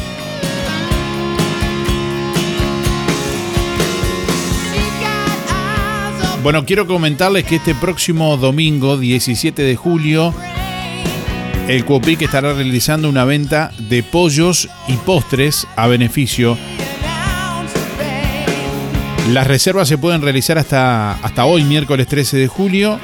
Bueno, 6.41 6.65
quiero 6.65 6.87
comentarles 6.87 7.43
que 7.43 7.57
este 7.57 7.75
próximo 7.75 8.37
domingo, 8.37 8.95
17 8.95 9.61
de 9.61 9.75
julio, 9.75 10.33
el 11.67 11.85
Cuopic 11.85 12.21
estará 12.21 12.53
realizando 12.53 13.09
una 13.09 13.25
venta 13.25 13.71
de 13.77 14.03
pollos 14.03 14.69
y 14.87 14.93
postres 14.97 15.67
a 15.75 15.87
beneficio. 15.87 16.57
Las 19.29 19.47
reservas 19.47 19.87
se 19.87 19.97
pueden 19.97 20.21
realizar 20.21 20.57
hasta, 20.57 21.13
hasta 21.13 21.45
hoy, 21.45 21.63
miércoles 21.63 22.07
13 22.07 22.37
de 22.37 22.47
julio. 22.47 22.99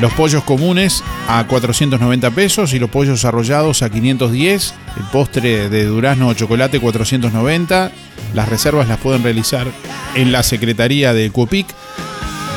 Los 0.00 0.12
pollos 0.12 0.44
comunes 0.44 1.02
a 1.28 1.44
490 1.46 2.30
pesos 2.30 2.74
y 2.74 2.78
los 2.78 2.90
pollos 2.90 3.24
arrollados 3.24 3.82
a 3.82 3.90
510. 3.90 4.74
El 4.96 5.04
postre 5.10 5.68
de 5.68 5.84
durazno 5.84 6.28
o 6.28 6.34
chocolate 6.34 6.80
490. 6.80 7.90
Las 8.34 8.48
reservas 8.48 8.88
las 8.88 8.98
pueden 8.98 9.22
realizar 9.22 9.66
en 10.14 10.32
la 10.32 10.42
secretaría 10.42 11.12
de 11.12 11.30
Cuopic 11.30 11.66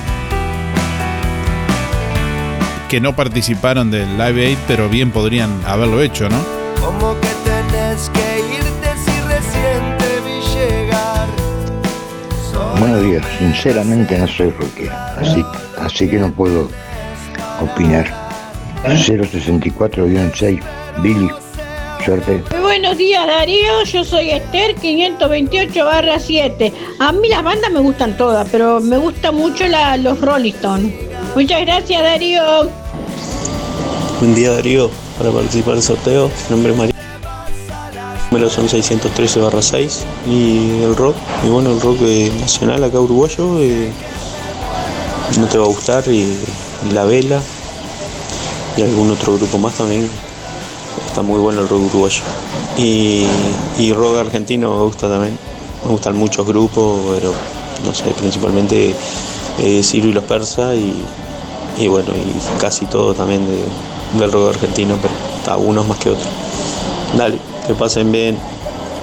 que 2.89 3.01
no 3.01 3.15
participaron 3.15 3.89
del 3.91 4.17
Live 4.17 4.45
Aid, 4.45 4.57
pero 4.67 4.89
bien 4.89 5.11
podrían 5.11 5.51
haberlo 5.65 6.01
hecho, 6.01 6.29
¿no? 6.29 6.37
Como 6.79 7.19
que 7.19 7.29
tenés 7.43 8.09
que 8.13 8.39
irte 8.57 8.89
si 9.03 9.21
recién 9.21 9.97
te 9.97 10.19
vi 10.21 10.39
llegar. 10.55 11.27
Buenos 12.79 13.01
días, 13.01 13.25
sinceramente 13.39 14.17
no 14.19 14.27
soy 14.27 14.51
rockero, 14.51 14.93
así, 15.19 15.45
así 15.79 16.07
que 16.07 16.19
no 16.19 16.31
puedo 16.31 16.69
opinar. 17.59 18.13
064-6, 18.83 20.61
Billy, 21.01 21.29
suerte. 22.05 22.43
Muy 22.51 22.61
buenos 22.61 22.97
días 22.97 23.25
Darío, 23.25 23.83
yo 23.83 24.03
soy 24.03 24.29
Esther 24.31 24.75
528 24.75 25.85
barra 25.85 26.19
7. 26.19 26.71
A 26.99 27.11
mí 27.11 27.27
las 27.29 27.43
bandas 27.43 27.71
me 27.71 27.79
gustan 27.79 28.15
todas, 28.17 28.47
pero 28.51 28.79
me 28.79 28.97
gusta 28.97 29.31
mucho 29.31 29.67
la- 29.67 29.97
los 29.97 30.21
Rolling 30.21 30.53
Stones. 30.53 30.93
Muchas 31.35 31.61
gracias 31.61 32.01
Darío. 32.01 32.41
Buen 34.19 34.35
día 34.35 34.51
Darío, 34.51 34.89
para 35.17 35.31
participar 35.31 35.73
del 35.75 35.83
sorteo, 35.83 36.27
mi 36.49 36.55
nombre 36.55 36.71
es 36.73 36.77
María. 36.77 36.95
Número 38.31 38.49
son 38.49 38.67
613 38.69 39.39
barra 39.39 39.61
6 39.61 40.03
y 40.27 40.81
el 40.83 40.95
rock, 40.95 41.15
y 41.45 41.49
bueno 41.49 41.71
el 41.71 41.81
rock 41.81 41.97
eh, 42.01 42.31
nacional 42.39 42.83
acá 42.83 42.99
uruguayo, 42.99 43.59
eh, 43.61 43.89
no 45.39 45.47
te 45.47 45.57
va 45.57 45.63
a 45.65 45.67
gustar 45.67 46.03
y, 46.07 46.19
y 46.87 46.91
La 46.93 47.05
Vela 47.05 47.41
y 48.77 48.81
algún 48.81 49.11
otro 49.11 49.37
grupo 49.37 49.57
más 49.57 49.75
también, 49.75 50.09
está 51.15 51.23
muy 51.25 51.39
bueno 51.39 51.61
el 51.61 51.69
rock 51.69 51.85
uruguayo. 51.85 52.21
Y, 52.77 53.25
y 53.79 53.93
rock 53.93 54.17
argentino 54.17 54.75
me 54.77 54.83
gusta 54.83 55.07
también, 55.07 55.37
me 55.85 55.91
gustan 55.91 56.17
muchos 56.17 56.45
grupos, 56.45 56.99
pero 57.15 57.33
no 57.85 57.93
sé, 57.95 58.03
principalmente 58.19 58.93
eh, 59.59 59.81
Ciro 59.81 60.09
y 60.09 60.11
los 60.11 60.25
persas 60.25 60.75
y, 60.75 60.93
y 61.81 61.87
bueno, 61.87 62.09
y 62.13 62.59
casi 62.59 62.85
todo 62.87 63.13
también 63.13 63.45
de- 63.47 64.19
del 64.19 64.29
rock 64.29 64.49
argentino, 64.55 64.97
pero 65.01 65.53
algunos 65.53 65.87
más 65.87 65.97
que 65.99 66.09
otros. 66.09 66.27
Dale, 67.17 67.37
que 67.65 67.73
pasen 67.75 68.11
bien, 68.11 68.37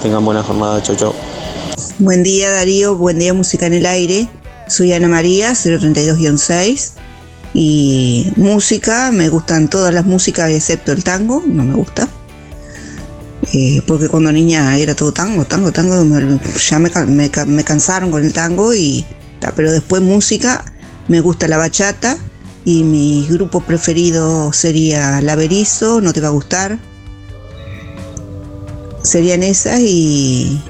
tengan 0.03 0.23
buena 0.23 0.43
jornada, 0.43 0.83
chau 0.83 0.95
chau. 0.95 1.13
Buen 1.97 2.21
día 2.21 2.51
Darío, 2.51 2.95
buen 2.95 3.17
día 3.17 3.33
Música 3.33 3.65
en 3.65 3.73
el 3.73 3.87
Aire. 3.87 4.27
Soy 4.67 4.93
Ana 4.93 5.07
María, 5.07 5.53
032-6. 5.53 6.91
Y 7.53 8.31
música, 8.35 9.11
me 9.11 9.29
gustan 9.29 9.69
todas 9.69 9.93
las 9.93 10.05
músicas 10.05 10.49
excepto 10.49 10.91
el 10.91 11.03
tango, 11.03 11.43
no 11.45 11.63
me 11.63 11.75
gusta. 11.75 12.07
Eh, 13.53 13.81
porque 13.85 14.07
cuando 14.09 14.31
niña 14.31 14.75
era 14.77 14.95
todo 14.95 15.11
tango, 15.11 15.45
tango, 15.45 15.71
tango, 15.71 16.03
me- 16.05 16.39
ya 16.69 16.79
me, 16.79 16.89
me 17.07 17.29
ca- 17.29 17.45
me 17.45 17.63
cansaron 17.63 18.09
con 18.09 18.23
el 18.25 18.33
tango 18.33 18.73
y 18.73 19.05
pero 19.57 19.71
después 19.73 20.01
música, 20.01 20.63
me 21.09 21.19
gusta 21.19 21.49
la 21.49 21.57
bachata 21.57 22.17
y 22.63 22.83
mi 22.83 23.27
grupo 23.29 23.59
preferido 23.59 24.53
sería 24.53 25.19
La 25.21 25.35
Berizo, 25.35 25.99
no 25.99 26.13
te 26.13 26.21
va 26.21 26.29
a 26.29 26.31
gustar. 26.31 26.79
Serían 29.03 29.43
esas 29.43 29.81
y, 29.81 30.61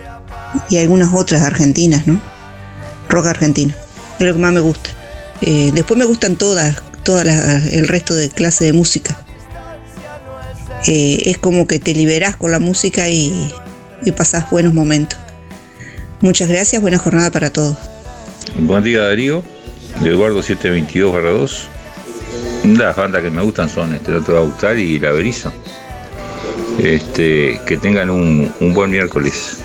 y 0.70 0.78
algunas 0.78 1.14
otras 1.14 1.44
argentinas, 1.44 2.08
¿no? 2.08 2.20
Rock 3.10 3.28
argentino, 3.28 3.74
es 4.20 4.26
lo 4.26 4.34
que 4.34 4.40
más 4.40 4.54
me 4.54 4.60
gusta. 4.60 4.90
Eh, 5.46 5.72
después 5.74 5.98
me 5.98 6.06
gustan 6.06 6.36
todas, 6.38 6.82
todas 7.04 7.26
las- 7.26 7.68
el 7.74 7.88
resto 7.88 8.16
de 8.16 8.30
clase 8.30 8.66
de 8.66 8.74
música. 8.74 9.20
Eh, 10.88 11.24
es 11.26 11.38
como 11.38 11.68
que 11.68 11.80
te 11.80 11.94
liberás 11.94 12.36
con 12.36 12.52
la 12.52 12.60
música 12.60 13.08
y, 13.10 13.52
y 14.06 14.12
pasás 14.12 14.50
buenos 14.50 14.74
momentos. 14.74 15.20
Muchas 16.22 16.48
gracias, 16.50 16.82
buena 16.82 16.98
jornada 16.98 17.30
para 17.32 17.52
todos. 17.52 17.78
Buen 18.58 18.84
día 18.84 19.02
Darío, 19.04 19.44
de 20.02 20.10
Eduardo 20.10 20.42
722-2. 20.42 21.68
Las 22.78 22.96
bandas 22.96 23.22
que 23.22 23.30
me 23.30 23.42
gustan 23.42 23.70
son 23.70 23.94
este, 23.94 24.12
No 24.12 24.24
te 24.24 24.32
va 24.32 24.40
a 24.40 24.44
gustar 24.44 24.78
y 24.78 24.98
La 25.00 25.12
Berizo. 25.12 25.52
Este, 26.80 27.60
que 27.68 27.78
tengan 27.78 28.10
un, 28.10 28.54
un 28.62 28.74
buen 28.74 28.90
miércoles. 28.90 29.58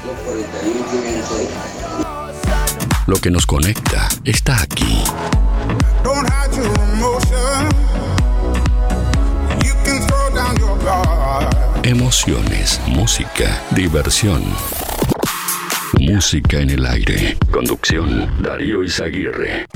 Lo 3.06 3.16
que 3.16 3.30
nos 3.30 3.46
conecta 3.46 4.08
está 4.24 4.60
aquí. 4.60 5.02
Emociones, 11.82 12.80
música, 12.86 13.62
diversión. 13.70 14.42
Música 15.98 16.58
en 16.60 16.70
el 16.70 16.84
aire. 16.86 17.36
Conducción, 17.50 18.42
Darío 18.42 18.82
Izaguirre. 18.82 19.66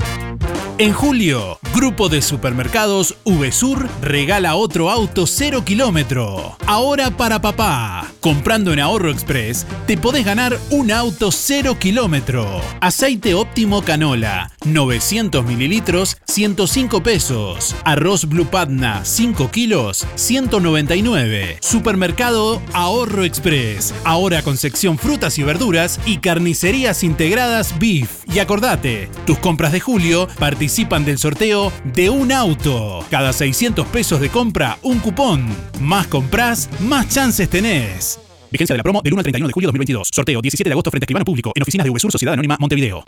En 0.79 0.91
julio, 0.91 1.59
Grupo 1.75 2.09
de 2.09 2.23
Supermercados 2.23 3.17
VSUR 3.25 3.87
regala 4.01 4.55
otro 4.55 4.89
auto 4.89 5.27
0 5.27 5.63
kilómetro. 5.63 6.57
Ahora 6.65 7.11
para 7.11 7.41
papá. 7.41 8.11
Comprando 8.19 8.73
en 8.73 8.79
Ahorro 8.79 9.11
Express, 9.11 9.67
te 9.85 9.97
podés 9.97 10.25
ganar 10.25 10.57
un 10.71 10.91
auto 10.91 11.31
0 11.31 11.77
kilómetro. 11.77 12.59
Aceite 12.81 13.35
óptimo 13.35 13.83
canola, 13.83 14.51
900 14.65 15.45
mililitros, 15.45 16.17
105 16.25 17.03
pesos. 17.03 17.75
Arroz 17.83 18.25
Blue 18.27 18.47
Patna, 18.47 19.05
5 19.05 19.51
kilos, 19.51 20.07
199. 20.15 21.57
Supermercado 21.61 22.61
Ahorro 22.73 23.25
Express. 23.25 23.93
Ahora 24.05 24.41
con 24.41 24.57
sección 24.57 24.97
frutas 24.97 25.37
y 25.37 25.43
verduras 25.43 25.99
y 26.05 26.17
carnicerías 26.17 27.03
integradas 27.03 27.77
Beef. 27.77 28.22
Y 28.33 28.39
acordate, 28.39 29.09
tus 29.27 29.37
compras 29.37 29.71
de 29.71 29.79
julio 29.79 30.27
participan 30.39 31.05
del 31.05 31.19
sorteo 31.19 31.71
de 31.83 32.09
un 32.09 32.31
auto. 32.31 33.05
Cada 33.11 33.31
600 33.31 33.85
pesos 33.87 34.19
de 34.19 34.29
compra, 34.29 34.79
un 34.81 34.97
cupón. 34.99 35.45
Más 35.79 36.07
compras, 36.07 36.67
más 36.79 37.07
chances 37.09 37.47
tenés. 37.47 38.19
Vigencia 38.49 38.73
de 38.73 38.77
la 38.77 38.83
promo 38.83 39.01
del 39.03 39.13
1 39.13 39.19
al 39.19 39.23
31 39.23 39.47
de 39.47 39.53
julio 39.53 39.67
de 39.67 39.73
2022. 39.73 40.09
Sorteo 40.11 40.41
17 40.41 40.67
de 40.67 40.73
agosto 40.73 40.89
frente 40.89 41.03
a 41.03 41.05
escribano 41.05 41.25
público 41.25 41.51
en 41.53 41.61
oficinas 41.61 41.85
de 41.85 41.91
VSUR 41.91 42.11
Sociedad 42.11 42.33
Anónima 42.33 42.57
Montevideo. 42.59 43.03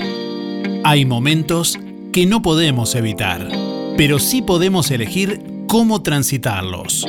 Hay 0.83 1.05
momentos 1.05 1.79
que 2.13 2.27
no 2.27 2.43
podemos 2.43 2.93
evitar, 2.93 3.49
pero 3.97 4.19
sí 4.19 4.43
podemos 4.43 4.91
elegir 4.91 5.41
cómo 5.67 6.03
transitarlos. 6.03 7.03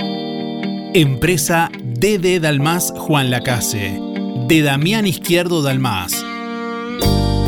Empresa 0.95 1.71
DD 1.83 2.41
Dalmas 2.41 2.95
Juan 2.97 3.31
Lacase, 3.31 4.01
de 4.49 4.63
Damián 4.63 5.07
Izquierdo 5.07 5.61
Dalmas. 5.61 6.25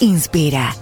Inspira, 0.00 0.74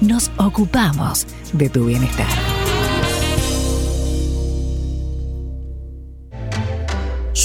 nos 0.00 0.30
ocupamos 0.36 1.26
de 1.52 1.68
tu 1.68 1.86
bienestar. 1.86 2.28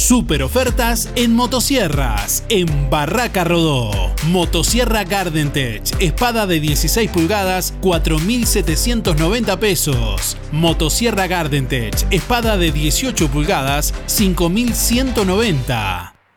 Super 0.07 0.43
ofertas 0.43 1.09
en 1.15 1.33
motosierras 1.33 2.43
en 2.49 2.89
Barraca 2.89 3.43
Rodó. 3.43 3.91
Motosierra 4.27 5.03
Garden 5.03 5.51
Tech, 5.51 5.81
espada 5.99 6.45
de 6.45 6.59
16 6.59 7.09
pulgadas, 7.11 7.73
4.790 7.81 9.57
pesos. 9.57 10.37
Motosierra 10.51 11.27
Garden 11.27 11.67
Tech, 11.67 11.95
espada 12.11 12.57
de 12.57 12.71
18 12.71 13.29
pulgadas, 13.29 13.93
5.190. 14.07 16.14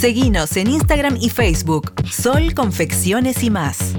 Seguinos 0.00 0.56
en 0.56 0.70
Instagram 0.70 1.18
y 1.20 1.28
Facebook. 1.28 1.92
Sol 2.10 2.54
Confecciones 2.54 3.44
y 3.44 3.50
más. 3.50 3.94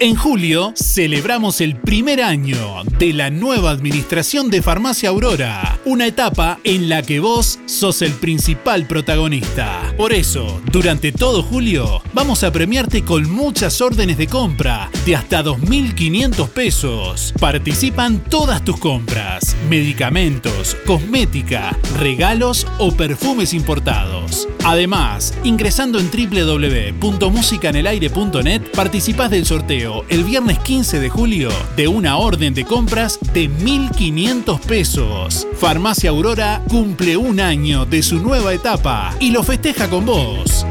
En 0.00 0.14
julio 0.14 0.74
celebramos 0.76 1.60
el 1.60 1.74
primer 1.74 2.22
año 2.22 2.84
de 3.00 3.12
la 3.12 3.30
nueva 3.30 3.72
administración 3.72 4.48
de 4.48 4.62
Farmacia 4.62 5.08
Aurora, 5.08 5.80
una 5.84 6.06
etapa 6.06 6.60
en 6.62 6.88
la 6.88 7.02
que 7.02 7.18
vos 7.18 7.58
sos 7.66 8.00
el 8.02 8.12
principal 8.12 8.86
protagonista. 8.86 9.92
Por 9.96 10.12
eso, 10.12 10.62
durante 10.70 11.10
todo 11.10 11.42
julio, 11.42 12.00
vamos 12.12 12.44
a 12.44 12.52
premiarte 12.52 13.02
con 13.02 13.28
muchas 13.28 13.80
órdenes 13.80 14.18
de 14.18 14.28
compra 14.28 14.88
de 15.04 15.16
hasta 15.16 15.42
2.500 15.42 16.48
pesos. 16.50 17.34
Participan 17.40 18.22
todas 18.22 18.64
tus 18.64 18.78
compras, 18.78 19.56
medicamentos, 19.68 20.76
cosmética, 20.86 21.76
regalos 21.98 22.68
o 22.78 22.92
perfumes 22.92 23.52
importados. 23.52 24.46
Además, 24.64 25.34
ingresando 25.42 25.98
en 25.98 26.08
www.musicanelaire.net, 26.08 28.62
participás 28.70 29.32
del 29.32 29.44
sorteo 29.44 29.87
el 30.08 30.24
viernes 30.24 30.58
15 30.58 31.00
de 31.00 31.08
julio 31.08 31.50
de 31.76 31.88
una 31.88 32.16
orden 32.16 32.54
de 32.54 32.64
compras 32.64 33.18
de 33.32 33.50
1.500 33.50 34.60
pesos. 34.60 35.46
Farmacia 35.54 36.10
Aurora 36.10 36.62
cumple 36.68 37.16
un 37.16 37.40
año 37.40 37.86
de 37.86 38.02
su 38.02 38.16
nueva 38.20 38.52
etapa 38.52 39.14
y 39.20 39.30
lo 39.30 39.42
festeja 39.42 39.88
con 39.88 40.06
vos. 40.06 40.66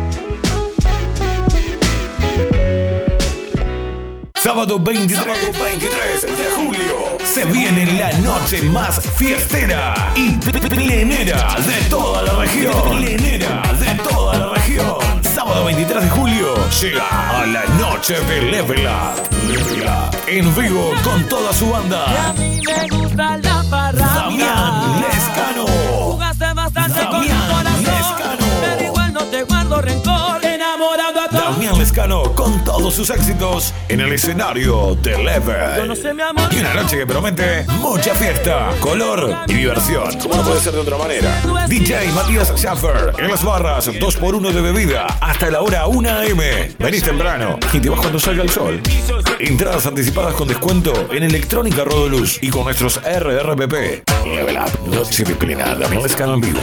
Sábado 4.35 4.79
23, 4.79 6.21
de 6.21 6.51
julio 6.55 7.17
se 7.25 7.43
viene 7.45 7.85
la 7.99 8.11
noche 8.19 8.61
más 8.63 9.01
fiestera 9.17 10.13
y 10.15 10.31
plenera 10.67 11.55
de 11.59 11.89
toda 11.89 12.21
la 12.21 12.33
región. 12.33 12.97
Plenera 12.97 13.61
de 13.79 14.03
toda. 14.03 14.26
Sábado 15.57 15.69
sábado 15.71 15.75
23 15.75 16.03
de 16.03 16.09
julio 16.09 16.53
llega 16.81 17.39
a 17.41 17.45
la 17.47 17.65
noche 17.79 18.13
de 18.13 18.41
Level 18.43 18.85
Up. 18.85 19.47
Level 19.47 19.81
Up. 19.87 20.15
En 20.27 20.55
vivo 20.55 20.91
con 21.03 21.27
toda 21.27 21.51
su 21.51 21.71
banda. 21.71 22.05
Me 22.37 22.87
gusta 22.89 23.37
la 23.37 23.63
parranda. 23.67 24.21
Damián 24.21 25.01
Lescano. 25.01 25.65
Jugaste 25.65 26.53
bastante 26.53 27.07
con 27.07 27.21
mi 27.21 27.27
corazón. 27.27 28.37
Pero 28.61 28.83
igual 28.85 29.13
no 29.13 29.23
te 29.23 29.43
guardo 29.45 29.81
rencor. 29.81 30.46
Enamorado 30.97 31.21
a 31.21 31.29
todos. 31.29 31.55
Damián 31.55 31.77
Lescano 31.77 32.23
con 32.33 32.63
todos 32.63 32.95
sus 32.95 33.11
éxitos 33.11 33.71
en 33.87 33.99
el 34.01 34.13
escenario 34.13 34.95
de 34.95 35.15
Level. 35.15 35.91
Amor. 36.21 36.51
Y 36.51 36.59
una 36.59 36.73
noche 36.73 36.97
que 36.97 37.05
promete 37.05 37.65
mucha 37.79 38.15
fiesta, 38.15 38.71
color 38.79 39.35
y 39.47 39.53
diversión. 39.53 40.17
Como 40.17 40.37
no 40.37 40.41
puede 40.41 40.59
ser 40.59 40.73
de 40.73 40.79
otra 40.79 40.97
manera. 40.97 41.39
DJ 41.67 42.11
Matías 42.13 42.51
Schaffer 42.55 43.13
en 43.19 43.27
las 43.27 43.43
barras, 43.43 43.87
2x1 43.87 44.51
de 44.51 44.61
bebida 44.61 45.05
hasta 45.21 45.51
la 45.51 45.61
hora 45.61 45.85
1 45.85 46.09
am. 46.09 46.39
Venís 46.79 47.03
temprano 47.03 47.59
y 47.71 47.79
te 47.79 47.89
vas 47.89 47.99
cuando 47.99 48.19
salga 48.19 48.41
el 48.41 48.49
sol. 48.49 48.81
Entradas 49.39 49.85
anticipadas 49.85 50.33
con 50.33 50.47
descuento 50.47 51.09
en 51.11 51.21
Electrónica 51.21 51.83
Rodoluz 51.83 52.39
y 52.41 52.49
con 52.49 52.63
nuestros 52.63 52.99
RRPP. 53.03 54.03
Level 54.25 54.57
Up, 54.57 54.89
noche 54.89 55.25
plena, 55.35 55.75
Damián 55.75 56.01
Lescano 56.01 56.33
en 56.33 56.41
vivo. 56.41 56.59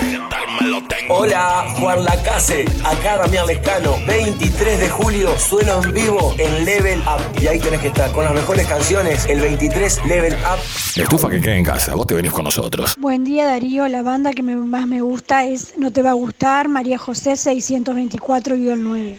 Hola, 1.11 1.67
Juan 1.79 2.05
Lacase, 2.05 2.65
acá 2.85 3.19
Damián 3.19 3.47
Lescano, 3.47 3.97
23 4.07 4.81
de 4.81 4.89
julio, 4.89 5.39
sueno 5.39 5.83
en 5.83 5.93
vivo 5.93 6.35
en 6.39 6.65
Level 6.65 7.01
Up. 7.01 7.21
Y 7.43 7.47
ahí 7.49 7.59
tenés 7.59 7.81
que 7.81 7.89
estar 7.89 8.11
con 8.13 8.25
las 8.25 8.33
mejores 8.33 8.67
canciones, 8.67 9.27
el 9.27 9.41
23 9.41 10.01
Level 10.07 10.33
Up. 10.33 10.59
La 10.97 11.03
estufa 11.03 11.29
que 11.29 11.41
queda 11.43 11.57
en 11.57 11.65
casa, 11.65 11.95
vos 11.95 12.07
te 12.07 12.15
venís 12.15 12.33
con 12.33 12.45
nosotros. 12.45 12.95
Buen 12.99 13.25
día 13.25 13.45
Darío, 13.47 13.87
la 13.89 14.01
banda 14.03 14.33
que 14.33 14.43
me- 14.43 14.57
más 14.57 14.87
me 14.87 15.03
gusta 15.03 15.45
es 15.45 15.75
No 15.77 15.91
te 15.93 16.01
va 16.03 16.11
a 16.11 16.15
gustar, 16.15 16.69
María 16.69 16.97
José 16.97 17.33
624-9. 17.37 19.19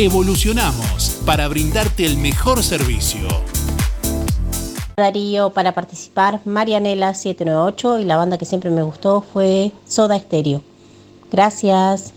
Evolucionamos 0.00 1.20
para 1.26 1.48
brindarte 1.48 2.06
el 2.06 2.18
mejor 2.18 2.62
servicio. 2.62 3.26
Darío, 4.96 5.50
para 5.50 5.74
participar, 5.74 6.40
Marianela 6.44 7.14
798 7.14 7.98
y 7.98 8.04
la 8.04 8.16
banda 8.16 8.38
que 8.38 8.44
siempre 8.44 8.70
me 8.70 8.82
gustó 8.82 9.22
fue 9.32 9.72
Soda 9.88 10.16
Stereo. 10.16 10.62
Gracias. 11.32 12.12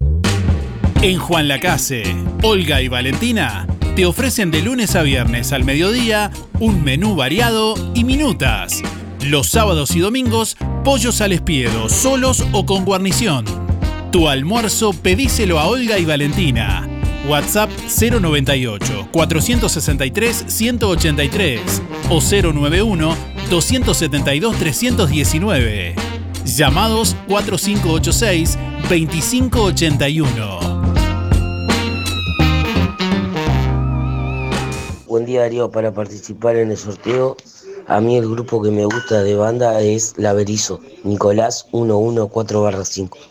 En 1.02 1.18
Juan 1.18 1.48
Lacase, 1.48 2.04
Olga 2.44 2.84
y 2.84 2.88
Valentina 2.88 3.66
te 3.96 4.06
ofrecen 4.06 4.52
de 4.52 4.62
lunes 4.62 4.96
a 4.96 5.02
viernes 5.02 5.52
al 5.52 5.64
mediodía 5.64 6.30
un 6.60 6.84
menú 6.84 7.16
variado 7.16 7.74
y 7.96 8.04
minutas. 8.04 8.84
Los 9.26 9.48
sábados 9.48 9.96
y 9.96 10.02
domingos, 10.02 10.56
pollos 10.84 11.20
al 11.20 11.32
espiedo, 11.32 11.90
solos 11.90 12.46
o 12.52 12.64
con 12.68 12.86
guarnición. 12.86 13.44
Tu 14.12 14.30
almuerzo 14.30 14.94
pedíselo 14.94 15.58
a 15.58 15.66
Olga 15.66 15.98
y 15.98 16.06
Valentina. 16.06 16.91
WhatsApp 17.32 17.70
098 17.88 19.08
463 19.14 20.44
183 20.48 21.82
o 22.10 22.20
091 22.20 23.16
272 23.50 24.58
319. 24.58 25.96
Llamados 26.44 27.16
4586 27.30 28.58
2581. 28.90 30.82
Buen 35.08 35.26
día 35.26 35.42
Darío, 35.42 35.72
para 35.72 35.94
participar 35.94 36.58
en 36.58 36.72
el 36.72 36.78
sorteo, 36.78 37.38
a 37.88 38.02
mí 38.02 38.18
el 38.18 38.30
grupo 38.30 38.62
que 38.62 38.72
me 38.72 38.84
gusta 38.84 39.24
de 39.24 39.36
banda 39.36 39.82
es 39.82 40.16
La 40.18 40.34
Berizo, 40.34 40.82
Nicolás 41.06 41.68
114-5. 41.72 43.31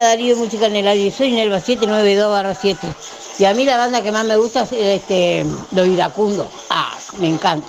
Darío 0.00 0.36
Música 0.36 0.66
en 0.66 0.76
el 0.76 0.86
aire, 0.86 1.10
soy 1.10 1.32
Nelva 1.32 1.58
792 1.58 2.30
barra 2.30 2.54
7. 2.54 2.86
Y 3.40 3.44
a 3.44 3.54
mí 3.54 3.64
la 3.64 3.76
banda 3.76 4.00
que 4.00 4.12
más 4.12 4.24
me 4.24 4.36
gusta 4.36 4.62
es 4.62 4.72
este, 4.72 5.44
Los 5.72 5.88
Iracundos. 5.88 6.46
Ah, 6.70 6.96
me 7.18 7.28
encanta, 7.28 7.66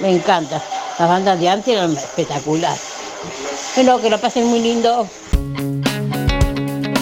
me 0.00 0.10
encanta. 0.10 0.62
Las 0.98 1.08
bandas 1.08 1.38
de 1.38 1.48
antes 1.50 1.68
eran 1.68 1.92
espectaculares. 1.92 2.80
Bueno, 3.74 4.00
que 4.00 4.08
lo 4.08 4.18
pasen 4.18 4.46
muy 4.46 4.60
lindo. 4.60 5.06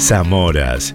Zamoras. 0.01 0.95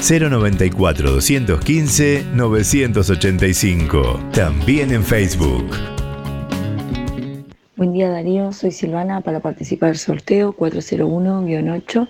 094 0.00 1.10
215 1.10 2.24
985. 2.34 4.20
También 4.32 4.92
en 4.92 5.02
Facebook. 5.02 5.66
Buen 7.76 7.92
día 7.92 8.08
Darío, 8.08 8.52
soy 8.52 8.70
Silvana 8.70 9.20
para 9.20 9.40
participar 9.40 9.90
del 9.90 9.98
sorteo 9.98 10.56
401-8 10.56 12.08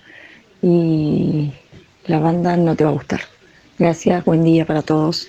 y 0.62 1.52
la 2.06 2.20
banda 2.20 2.56
no 2.56 2.76
te 2.76 2.84
va 2.84 2.90
a 2.90 2.92
gustar. 2.92 3.20
Gracias, 3.78 4.24
buen 4.24 4.44
día 4.44 4.64
para 4.64 4.82
todos. 4.82 5.28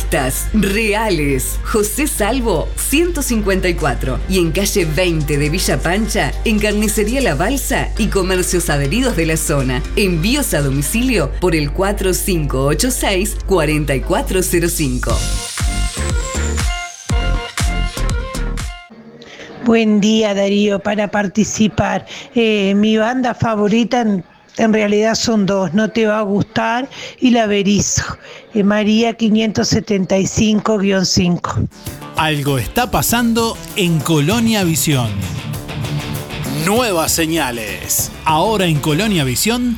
Reales. 0.53 1.59
José 1.63 2.07
Salvo 2.07 2.67
154 2.75 4.19
y 4.29 4.39
en 4.39 4.51
calle 4.51 4.85
20 4.85 5.37
de 5.37 5.49
Villa 5.49 5.77
Pancha, 5.79 6.31
en 6.45 6.59
Carnicería 6.59 7.21
La 7.21 7.35
Balsa 7.35 7.89
y 7.97 8.07
comercios 8.07 8.69
adheridos 8.69 9.15
de 9.15 9.25
la 9.25 9.37
zona. 9.37 9.81
Envíos 9.95 10.53
a 10.53 10.61
domicilio 10.61 11.31
por 11.39 11.55
el 11.55 11.71
4586 11.71 13.37
4405. 13.45 15.17
Buen 19.63 20.01
día 20.01 20.33
Darío, 20.33 20.79
para 20.79 21.09
participar. 21.09 22.05
Eh, 22.35 22.73
mi 22.75 22.97
banda 22.97 23.33
favorita 23.33 24.01
en 24.01 24.23
en 24.57 24.73
realidad 24.73 25.15
son 25.15 25.45
dos, 25.45 25.73
no 25.73 25.89
te 25.89 26.07
va 26.07 26.19
a 26.19 26.23
gustar 26.23 26.89
y 27.19 27.31
la 27.31 27.47
Berizo. 27.47 28.03
Eh, 28.53 28.63
María 28.63 29.17
575-5. 29.17 31.67
Algo 32.17 32.57
está 32.57 32.91
pasando 32.91 33.57
en 33.75 33.99
Colonia 33.99 34.63
Visión. 34.63 35.09
Nuevas 36.65 37.11
señales. 37.11 38.11
Ahora 38.25 38.65
en 38.65 38.79
Colonia 38.79 39.23
Visión, 39.23 39.77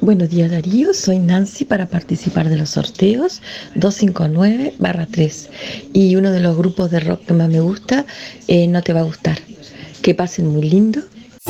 Buenos 0.00 0.28
días 0.28 0.50
Darío, 0.50 0.92
soy 0.92 1.20
Nancy 1.20 1.64
para 1.64 1.86
participar 1.86 2.48
de 2.48 2.56
los 2.56 2.70
sorteos 2.70 3.40
259-3 3.76 5.48
y 5.92 6.16
uno 6.16 6.32
de 6.32 6.40
los 6.40 6.56
grupos 6.56 6.90
de 6.90 6.98
rock 6.98 7.26
que 7.26 7.34
más 7.34 7.48
me 7.48 7.60
gusta, 7.60 8.06
eh, 8.48 8.66
no 8.66 8.82
te 8.82 8.92
va 8.92 8.98
a 9.00 9.04
gustar. 9.04 9.38
Que 10.02 10.16
pasen 10.16 10.48
muy 10.48 10.68
lindo. 10.68 11.00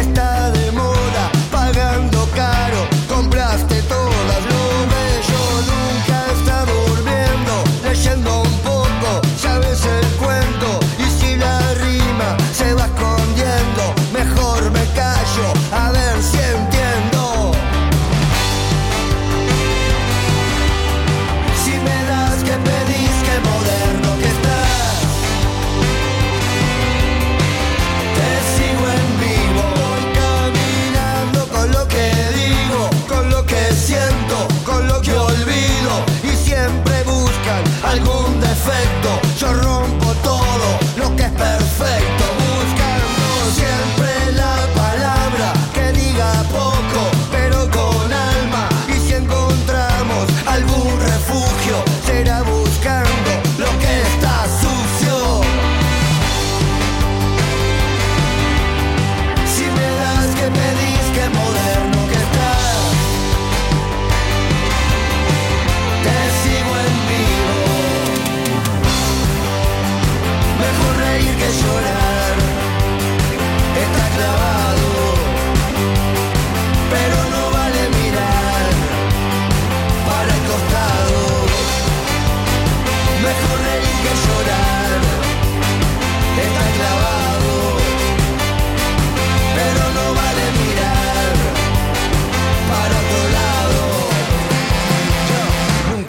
está 0.00 0.47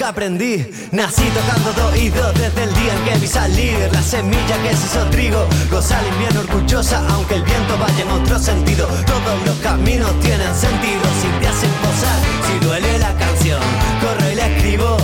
aprendí, 0.10 0.66
nací 0.92 1.24
tocando 1.38 1.72
de 1.74 1.82
oído 1.92 2.34
desde 2.34 2.64
el 2.64 2.74
día 2.74 2.94
en 2.96 3.06
que 3.06 3.20
vi 3.20 3.28
salir 3.28 3.90
la 3.92 4.02
semilla 4.02 4.58
que 4.64 4.76
se 4.76 4.86
hizo 4.88 5.06
trigo. 5.12 5.48
El 5.70 6.08
invierno 6.14 6.42
orgullosa, 6.42 7.02
aunque 7.12 7.36
el 7.36 7.44
viento 7.44 7.78
vaya 7.78 8.02
en 8.02 8.10
otro 8.10 8.40
sentido. 8.40 8.88
Todos 9.06 9.46
los 9.46 9.56
caminos 9.58 10.12
tienen 10.20 10.54
sentido 10.56 11.04
si 11.22 11.28
te 11.40 11.48
hacen 11.48 11.72
posar, 11.84 12.20
si 12.46 12.66
duele 12.66 12.98
la 13.00 13.14
canción. 13.16 13.62
Corro 14.02 14.32
y 14.32 14.36
la 14.36 14.48
escribo, 14.48 14.98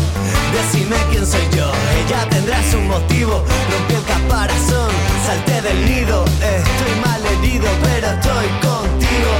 decime 0.53 0.95
quién 1.11 1.25
soy 1.25 1.47
yo. 1.55 1.71
Ella 2.05 2.27
tendrá 2.29 2.57
su 2.71 2.79
motivo, 2.79 3.45
rompí 3.71 3.93
el 3.93 4.03
caparazón, 4.03 4.91
salté 5.25 5.61
del 5.61 5.85
nido. 5.85 6.25
Estoy 6.25 6.93
mal 7.05 7.21
herido, 7.25 7.67
pero 7.83 8.07
estoy 8.07 8.47
contigo. 8.67 9.33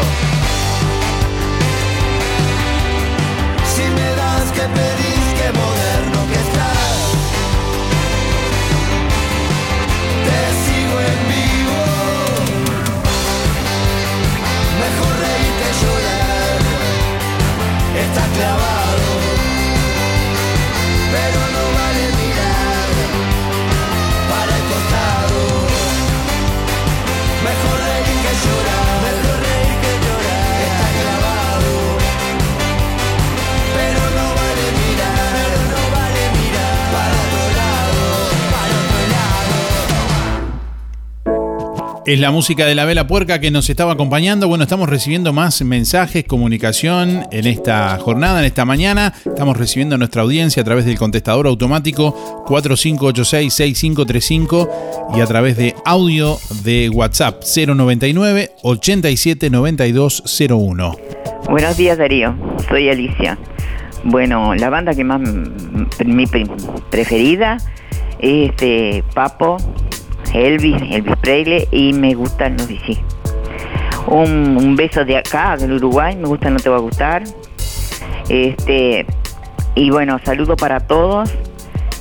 Si 3.73 3.81
me 3.81 4.09
das 4.15 4.51
que 4.53 4.61
pedís 4.61 5.14
está 18.15 18.27
clavado, 18.37 19.07
pero 21.11 21.39
no 21.55 21.63
vale 21.79 22.03
mirar 22.21 22.89
para 24.31 24.51
el 24.59 24.63
costado. 24.71 25.41
Mejor 27.47 27.77
reír 27.87 28.17
que 28.23 28.33
llorar, 28.43 28.94
Es 42.05 42.19
la 42.19 42.29
música 42.29 42.67
de 42.67 42.75
la 42.75 42.85
vela 42.85 43.07
puerca 43.07 43.39
que 43.39 43.49
nos 43.49 43.67
estaba 43.67 43.93
acompañando. 43.93 44.47
Bueno, 44.47 44.63
estamos 44.63 44.87
recibiendo 44.87 45.33
más 45.33 45.63
mensajes, 45.63 46.23
comunicación 46.23 47.23
en 47.31 47.47
esta 47.47 47.97
jornada, 47.97 48.37
en 48.41 48.45
esta 48.45 48.63
mañana. 48.63 49.11
Estamos 49.25 49.57
recibiendo 49.57 49.97
nuestra 49.97 50.21
audiencia 50.21 50.61
a 50.61 50.63
través 50.63 50.85
del 50.85 50.99
contestador 50.99 51.47
automático 51.47 52.45
4586-6535 52.47 54.69
y 55.17 55.21
a 55.21 55.25
través 55.25 55.57
de 55.57 55.73
audio 55.83 56.37
de 56.63 56.89
WhatsApp 56.89 57.41
099 57.43 58.51
879201. 58.61 60.95
Buenos 61.49 61.75
días 61.75 61.97
Darío, 61.97 62.35
soy 62.69 62.87
Alicia. 62.89 63.39
Bueno, 64.03 64.53
la 64.53 64.69
banda 64.69 64.93
que 64.93 65.03
más 65.03 65.19
m- 65.27 65.49
mi 66.05 66.27
pre- 66.27 66.45
preferida 66.91 67.57
es 68.19 68.51
este 68.51 69.03
Papo, 69.15 69.57
Elvis, 70.35 70.81
Elvis 70.91 71.15
Presley 71.21 71.67
y 71.71 71.93
me 71.93 72.13
gustan 72.13 72.57
los 72.57 72.67
DC. 72.67 72.97
Un, 74.07 74.75
beso 74.75 75.05
de 75.05 75.17
acá, 75.17 75.55
del 75.57 75.73
Uruguay, 75.73 76.15
me 76.15 76.27
gusta, 76.27 76.49
no 76.49 76.59
te 76.59 76.69
va 76.69 76.75
a 76.75 76.79
gustar. 76.79 77.23
Este 78.27 79.05
y 79.75 79.89
bueno, 79.89 80.19
saludo 80.23 80.55
para 80.55 80.79
todos 80.81 81.29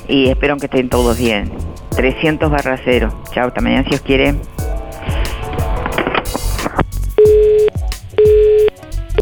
y 0.07 0.27
espero 0.27 0.57
que 0.57 0.65
estén 0.65 0.89
todos 0.89 1.17
bien. 1.17 1.51
300 1.95 2.51
barra 2.51 2.77
cero. 2.83 3.09
Chao, 3.31 3.47
hasta 3.47 3.61
mañana 3.61 3.85
si 3.87 3.95
os 3.95 4.01
quiere. 4.01 4.35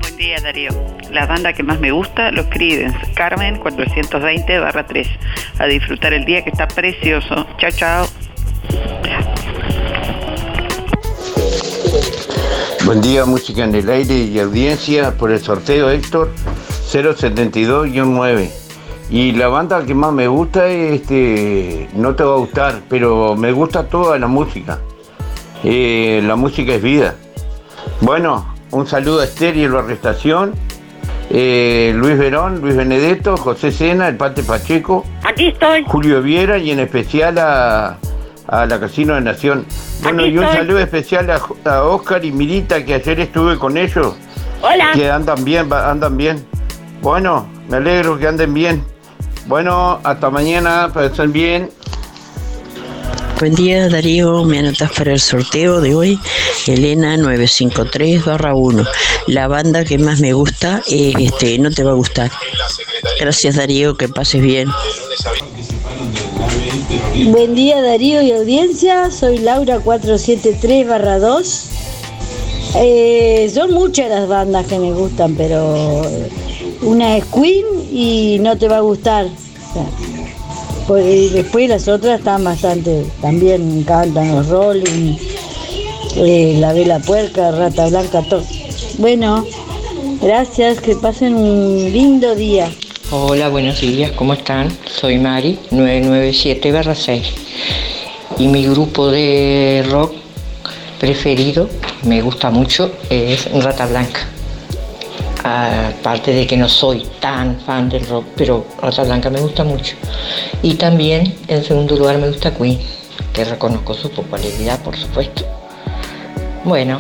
Buen 0.02 0.18
día 0.18 0.38
Darío. 0.41 0.72
La 1.11 1.27
banda 1.27 1.53
que 1.53 1.61
más 1.61 1.80
me 1.80 1.91
gusta, 1.91 2.31
los 2.31 2.48
Creedence, 2.48 2.98
Carmen 3.14 3.60
420 3.60 4.60
barra 4.60 4.88
3. 4.88 5.07
A 5.60 5.65
disfrutar 5.65 6.14
el 6.14 6.26
día 6.26 6.44
que 6.44 6.49
está 6.49 6.68
precioso. 6.68 7.45
Chao, 7.57 7.72
chao. 7.72 8.22
Buen 12.85 13.01
día, 13.01 13.25
música 13.25 13.63
en 13.63 13.73
el 13.75 13.89
aire 13.89 14.13
y 14.15 14.39
audiencia 14.39 15.11
por 15.17 15.31
el 15.31 15.39
sorteo 15.39 15.89
Héctor 15.89 16.29
072-9. 16.91 18.49
Y 19.09 19.31
la 19.33 19.47
banda 19.47 19.85
que 19.85 19.93
más 19.93 20.11
me 20.11 20.27
gusta 20.27 20.67
es 20.67 21.01
este, 21.01 21.87
no 21.93 22.15
te 22.15 22.23
va 22.23 22.33
a 22.33 22.37
gustar, 22.37 22.81
pero 22.89 23.35
me 23.35 23.51
gusta 23.51 23.87
toda 23.87 24.17
la 24.19 24.27
música. 24.27 24.79
Eh, 25.63 26.21
la 26.25 26.35
música 26.35 26.73
es 26.73 26.81
vida. 26.81 27.15
Bueno, 28.01 28.53
un 28.71 28.85
saludo 28.85 29.21
a 29.21 29.25
Esther 29.25 29.55
y 29.55 29.65
a 29.65 29.69
la 29.69 29.79
arrestación. 29.79 30.53
eh, 31.29 31.93
Luis 31.95 32.17
Verón, 32.17 32.59
Luis 32.61 32.75
Benedetto, 32.75 33.37
José 33.37 33.71
Sena, 33.71 34.07
el 34.09 34.17
Pate 34.17 34.43
Pacheco. 34.43 35.05
Aquí 35.23 35.47
estoy. 35.47 35.83
Julio 35.87 36.21
Viera 36.21 36.57
y 36.57 36.71
en 36.71 36.79
especial 36.79 37.37
a, 37.37 37.97
a 38.47 38.65
la 38.65 38.79
Casino 38.79 39.15
de 39.15 39.21
Nación. 39.21 39.65
Bueno, 40.01 40.25
y 40.25 40.37
un 40.37 40.45
saludo 40.45 40.79
especial 40.79 41.29
a, 41.29 41.41
a 41.69 41.83
Oscar 41.83 42.23
y 42.25 42.31
Mirita, 42.31 42.83
que 42.83 42.95
ayer 42.95 43.19
estuve 43.19 43.57
con 43.57 43.77
ellos. 43.77 44.15
Hola. 44.61 44.91
Que 44.93 45.09
andan 45.09 45.43
bien, 45.43 45.71
andan 45.71 46.17
bien. 46.17 46.45
Bueno, 47.01 47.47
me 47.69 47.77
alegro 47.77 48.17
que 48.17 48.27
anden 48.27 48.53
bien. 48.53 48.83
Bueno, 49.45 49.99
hasta 50.03 50.29
mañana, 50.29 50.89
pasen 50.93 51.33
bien. 51.33 51.69
Buen 53.39 53.55
día 53.55 53.89
Darío, 53.89 54.45
me 54.45 54.59
anotas 54.59 54.91
para 54.93 55.11
el 55.11 55.19
sorteo 55.19 55.81
de 55.81 55.95
hoy, 55.95 56.19
Elena 56.65 57.17
953 57.17 58.23
1. 58.53 58.85
La 59.27 59.49
banda 59.49 59.83
que 59.83 59.97
más 59.97 60.21
me 60.21 60.31
gusta, 60.31 60.81
eh, 60.89 61.11
este, 61.19 61.59
no 61.59 61.69
te 61.69 61.83
va 61.83 61.91
a 61.91 61.95
gustar. 61.95 62.31
Gracias 63.19 63.55
Darío, 63.55 63.97
que 63.97 64.07
pases 64.07 64.41
bien. 64.41 64.69
Buen 67.31 67.55
día 67.55 67.81
Darío 67.81 68.21
y 68.21 68.31
audiencia, 68.31 69.09
soy 69.11 69.37
Laura 69.39 69.79
473-2. 69.79 71.65
Eh, 72.75 73.51
son 73.53 73.73
muchas 73.73 74.09
las 74.09 74.27
bandas 74.27 74.65
que 74.67 74.79
me 74.79 74.91
gustan, 74.93 75.35
pero 75.35 76.01
una 76.81 77.17
es 77.17 77.25
Queen 77.25 77.65
y 77.91 78.39
no 78.39 78.57
te 78.57 78.67
va 78.67 78.77
a 78.77 78.81
gustar. 78.81 79.27
Después 80.87 81.69
las 81.69 81.87
otras 81.87 82.19
están 82.19 82.43
bastante, 82.43 83.05
también 83.21 83.67
me 83.67 83.79
encantan 83.79 84.35
los 84.35 84.49
Rolling, 84.49 85.15
eh, 86.17 86.57
la 86.59 86.73
Vela 86.73 86.99
Puerca, 86.99 87.51
Rata 87.51 87.87
Blanca, 87.87 88.21
todo. 88.29 88.43
Bueno, 88.97 89.45
gracias, 90.21 90.81
que 90.81 90.95
pasen 90.95 91.35
un 91.35 91.91
lindo 91.91 92.35
día. 92.35 92.69
Hola, 93.15 93.48
buenos 93.48 93.80
días, 93.80 94.11
¿cómo 94.14 94.34
están? 94.34 94.76
Soy 94.88 95.19
Mari, 95.19 95.60
997-6. 95.69 97.22
Y 98.40 98.48
mi 98.48 98.65
grupo 98.65 99.11
de 99.11 99.85
rock 99.88 100.15
preferido, 100.99 101.69
me 102.06 102.23
gusta 102.23 102.49
mucho, 102.49 102.91
es 103.11 103.52
Rata 103.64 103.85
Blanca. 103.85 104.22
Aparte 105.44 106.34
de 106.34 106.48
que 106.48 106.57
no 106.57 106.68
soy 106.68 107.06
tan 107.19 107.61
fan 107.61 107.88
del 107.88 108.03
rock, 108.07 108.26
pero 108.35 108.65
Rata 108.81 109.03
Blanca 109.03 109.30
me 109.30 109.41
gusta 109.41 109.64
mucho. 109.64 109.95
Y 110.64 110.73
también, 110.73 111.35
en 111.48 111.64
segundo 111.64 111.95
lugar, 111.95 112.18
me 112.18 112.30
gusta 112.30 112.52
Queen, 112.56 112.80
que 113.31 113.45
reconozco 113.45 113.94
su 113.94 114.10
popularidad, 114.10 114.81
por 114.81 114.98
supuesto. 114.98 115.45
Bueno, 116.64 116.99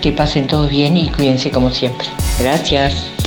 que 0.00 0.10
pasen 0.10 0.48
todos 0.48 0.68
bien 0.68 0.96
y 0.96 1.08
cuídense 1.10 1.52
como 1.52 1.70
siempre. 1.70 2.08
Gracias. 2.40 3.21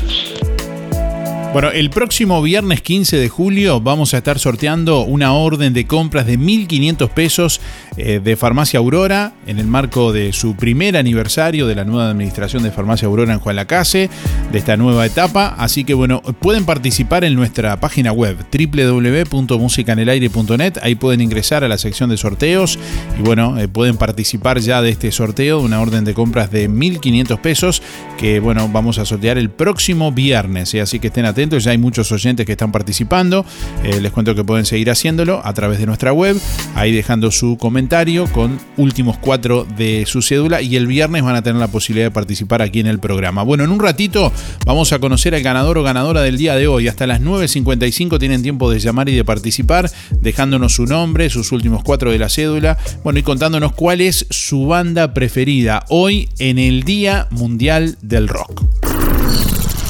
Bueno, 1.55 1.71
el 1.71 1.89
próximo 1.89 2.41
viernes 2.41 2.81
15 2.81 3.15
de 3.15 3.29
julio 3.29 3.79
vamos 3.79 4.13
a 4.13 4.17
estar 4.17 4.39
sorteando 4.39 5.03
una 5.03 5.31
orden 5.31 5.71
de 5.71 5.87
compras 5.87 6.25
de 6.25 6.37
1.500 6.37 7.09
pesos 7.11 7.61
eh, 7.97 8.19
de 8.21 8.35
Farmacia 8.35 8.79
Aurora 8.79 9.31
en 9.47 9.57
el 9.57 9.67
marco 9.67 10.11
de 10.11 10.33
su 10.33 10.57
primer 10.57 10.97
aniversario 10.97 11.65
de 11.65 11.75
la 11.75 11.85
nueva 11.85 12.09
administración 12.09 12.61
de 12.61 12.71
Farmacia 12.71 13.07
Aurora 13.07 13.31
en 13.31 13.39
Juan 13.39 13.55
Lacase, 13.55 14.09
de 14.51 14.57
esta 14.57 14.75
nueva 14.75 15.05
etapa. 15.05 15.55
Así 15.57 15.85
que 15.85 15.93
bueno, 15.93 16.21
pueden 16.21 16.65
participar 16.65 17.23
en 17.23 17.35
nuestra 17.35 17.79
página 17.79 18.11
web 18.11 18.35
www.musicanelaire.net. 18.51 20.79
Ahí 20.81 20.95
pueden 20.95 21.21
ingresar 21.21 21.63
a 21.63 21.69
la 21.69 21.77
sección 21.77 22.09
de 22.09 22.17
sorteos 22.17 22.77
y 23.17 23.21
bueno, 23.21 23.57
eh, 23.57 23.69
pueden 23.69 23.95
participar 23.95 24.59
ya 24.59 24.81
de 24.81 24.89
este 24.89 25.13
sorteo, 25.13 25.61
una 25.61 25.79
orden 25.79 26.03
de 26.03 26.13
compras 26.13 26.51
de 26.51 26.69
1.500 26.69 27.39
pesos 27.39 27.81
que 28.17 28.41
bueno, 28.41 28.67
vamos 28.67 28.97
a 28.97 29.05
sortear 29.05 29.37
el 29.37 29.49
próximo 29.49 30.11
viernes. 30.11 30.73
¿eh? 30.73 30.81
Así 30.81 30.99
que 30.99 31.07
estén 31.07 31.23
atentos, 31.23 31.63
ya 31.63 31.71
hay 31.71 31.77
muchos 31.77 32.11
oyentes 32.11 32.45
que 32.45 32.51
están 32.51 32.73
participando. 32.73 33.45
Les 33.83 34.11
cuento 34.11 34.35
que 34.35 34.43
pueden 34.43 34.65
seguir 34.65 34.89
haciéndolo 34.89 35.39
a 35.45 35.53
través 35.53 35.79
de 35.79 35.85
nuestra 35.85 36.11
web, 36.11 36.37
ahí 36.75 36.91
dejando 36.91 37.31
su 37.31 37.55
comentario 37.57 37.84
con 38.33 38.59
últimos 38.77 39.17
cuatro 39.17 39.65
de 39.77 40.05
su 40.07 40.21
cédula 40.21 40.61
y 40.61 40.75
el 40.75 40.87
viernes 40.87 41.23
van 41.23 41.35
a 41.35 41.43
tener 41.43 41.59
la 41.59 41.67
posibilidad 41.67 42.07
de 42.07 42.11
participar 42.11 42.61
aquí 42.61 42.79
en 42.79 42.87
el 42.87 42.99
programa. 42.99 43.43
Bueno, 43.43 43.63
en 43.63 43.69
un 43.69 43.79
ratito 43.79 44.31
vamos 44.65 44.91
a 44.91 44.99
conocer 44.99 45.35
al 45.35 45.43
ganador 45.43 45.77
o 45.77 45.83
ganadora 45.83 46.21
del 46.21 46.37
día 46.37 46.55
de 46.55 46.67
hoy. 46.67 46.87
Hasta 46.87 47.05
las 47.05 47.21
9.55 47.21 48.19
tienen 48.19 48.41
tiempo 48.41 48.71
de 48.71 48.79
llamar 48.79 49.07
y 49.07 49.15
de 49.15 49.23
participar, 49.23 49.91
dejándonos 50.19 50.73
su 50.73 50.85
nombre, 50.85 51.29
sus 51.29 51.51
últimos 51.51 51.83
cuatro 51.83 52.11
de 52.11 52.17
la 52.17 52.29
cédula, 52.29 52.77
bueno, 53.03 53.19
y 53.19 53.23
contándonos 53.23 53.73
cuál 53.73 54.01
es 54.01 54.25
su 54.29 54.65
banda 54.65 55.13
preferida 55.13 55.85
hoy 55.89 56.29
en 56.39 56.57
el 56.57 56.83
Día 56.83 57.27
Mundial 57.31 57.97
del 58.01 58.27
Rock. 58.27 58.94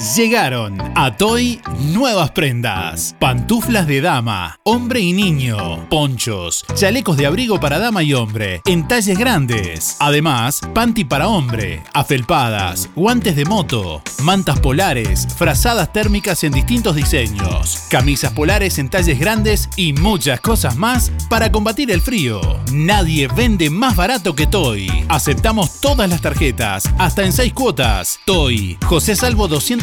Llegaron 0.00 0.76
a 0.96 1.16
Toy 1.16 1.60
nuevas 1.92 2.30
prendas. 2.32 3.14
Pantuflas 3.18 3.86
de 3.86 4.00
dama, 4.00 4.58
hombre 4.64 5.00
y 5.00 5.12
niño, 5.12 5.88
ponchos, 5.88 6.64
chalecos 6.74 7.16
de 7.16 7.26
abrigo 7.26 7.60
para 7.60 7.78
dama 7.78 8.02
y 8.02 8.12
hombre, 8.12 8.60
en 8.66 8.86
talles 8.88 9.16
grandes. 9.16 9.96
Además, 10.00 10.60
panty 10.74 11.04
para 11.04 11.28
hombre, 11.28 11.82
afelpadas, 11.92 12.90
guantes 12.94 13.36
de 13.36 13.44
moto, 13.44 14.02
mantas 14.22 14.60
polares, 14.60 15.26
frazadas 15.36 15.92
térmicas 15.92 16.44
en 16.44 16.52
distintos 16.52 16.96
diseños, 16.96 17.84
camisas 17.88 18.32
polares 18.32 18.78
en 18.78 18.90
talles 18.90 19.18
grandes 19.18 19.70
y 19.76 19.92
muchas 19.92 20.40
cosas 20.40 20.76
más 20.76 21.12
para 21.30 21.50
combatir 21.52 21.90
el 21.90 22.02
frío. 22.02 22.40
Nadie 22.72 23.28
vende 23.28 23.70
más 23.70 23.96
barato 23.96 24.34
que 24.34 24.46
Toy. 24.46 24.90
Aceptamos 25.08 25.80
todas 25.80 26.08
las 26.08 26.20
tarjetas, 26.20 26.84
hasta 26.98 27.24
en 27.24 27.32
seis 27.32 27.52
cuotas. 27.52 28.18
Toy, 28.24 28.76
José 28.84 29.16
Salvo 29.16 29.48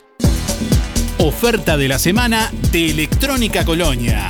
Oferta 1.17 1.77
de 1.77 1.87
la 1.87 1.97
semana 1.97 2.51
de 2.71 2.91
Electrónica 2.91 3.65
Colonia. 3.65 4.29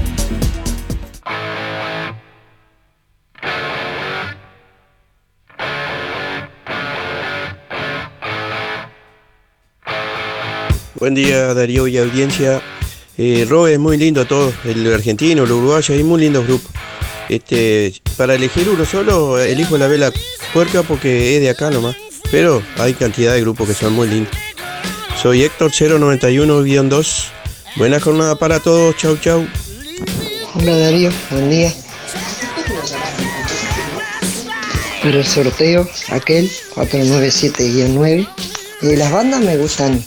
Buen 11.01 11.15
día 11.15 11.55
Darío 11.55 11.87
y 11.87 11.97
audiencia. 11.97 12.61
Eh, 13.17 13.47
Robe 13.49 13.73
es 13.73 13.79
muy 13.79 13.97
lindo 13.97 14.23
todo, 14.27 14.53
el 14.65 14.93
argentino, 14.93 15.45
el 15.45 15.51
uruguayo, 15.51 15.95
hay 15.95 16.03
muy 16.03 16.21
lindos 16.21 16.45
grupos. 16.45 16.69
Este, 17.27 17.91
para 18.17 18.35
elegir 18.35 18.69
uno 18.69 18.85
solo, 18.85 19.39
elijo 19.39 19.79
la 19.79 19.87
vela 19.87 20.13
puerca 20.53 20.83
porque 20.83 21.35
es 21.35 21.41
de 21.41 21.49
acá 21.49 21.71
nomás. 21.71 21.95
Pero 22.29 22.61
hay 22.77 22.93
cantidad 22.93 23.33
de 23.33 23.41
grupos 23.41 23.67
que 23.67 23.73
son 23.73 23.93
muy 23.93 24.09
lindos. 24.09 24.31
Soy 25.19 25.41
Héctor 25.41 25.71
091-2. 25.71 27.23
Buena 27.77 27.99
jornada 27.99 28.35
para 28.35 28.59
todos, 28.59 28.95
chau 28.95 29.17
chau. 29.17 29.47
Hola 30.53 30.77
Darío, 30.77 31.09
buen 31.31 31.49
día. 31.49 31.73
Para 35.01 35.17
el 35.17 35.25
sorteo, 35.25 35.89
aquel 36.09 36.47
497-9. 36.75 38.27
Y 38.83 38.95
las 38.97 39.11
bandas 39.11 39.41
me 39.41 39.57
gustan 39.57 40.05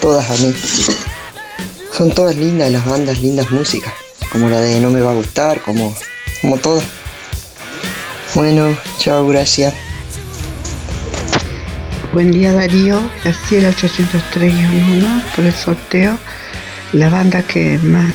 todas 0.00 0.30
a 0.30 0.34
mí. 0.34 0.54
Son 1.92 2.10
todas 2.10 2.36
lindas 2.36 2.70
las 2.70 2.84
bandas, 2.84 3.20
lindas 3.20 3.50
músicas. 3.50 3.92
Como 4.30 4.48
la 4.48 4.60
de 4.60 4.80
No 4.80 4.90
me 4.90 5.00
va 5.00 5.12
a 5.12 5.14
gustar, 5.14 5.60
como, 5.62 5.94
como 6.40 6.58
todas. 6.58 6.84
Bueno, 8.34 8.76
chao, 8.98 9.26
gracias. 9.26 9.74
Buen 12.12 12.30
día 12.30 12.52
Darío, 12.52 13.00
Graciela 13.22 13.70
803-1 13.70 15.22
por 15.34 15.44
el 15.44 15.52
sorteo. 15.52 16.18
La 16.92 17.10
banda 17.10 17.42
que 17.42 17.78
más 17.78 18.14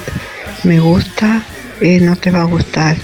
me 0.64 0.80
gusta 0.80 1.44
es 1.80 2.02
No 2.02 2.16
Te 2.16 2.32
Va 2.32 2.42
a 2.42 2.46
Gustar. 2.46 2.98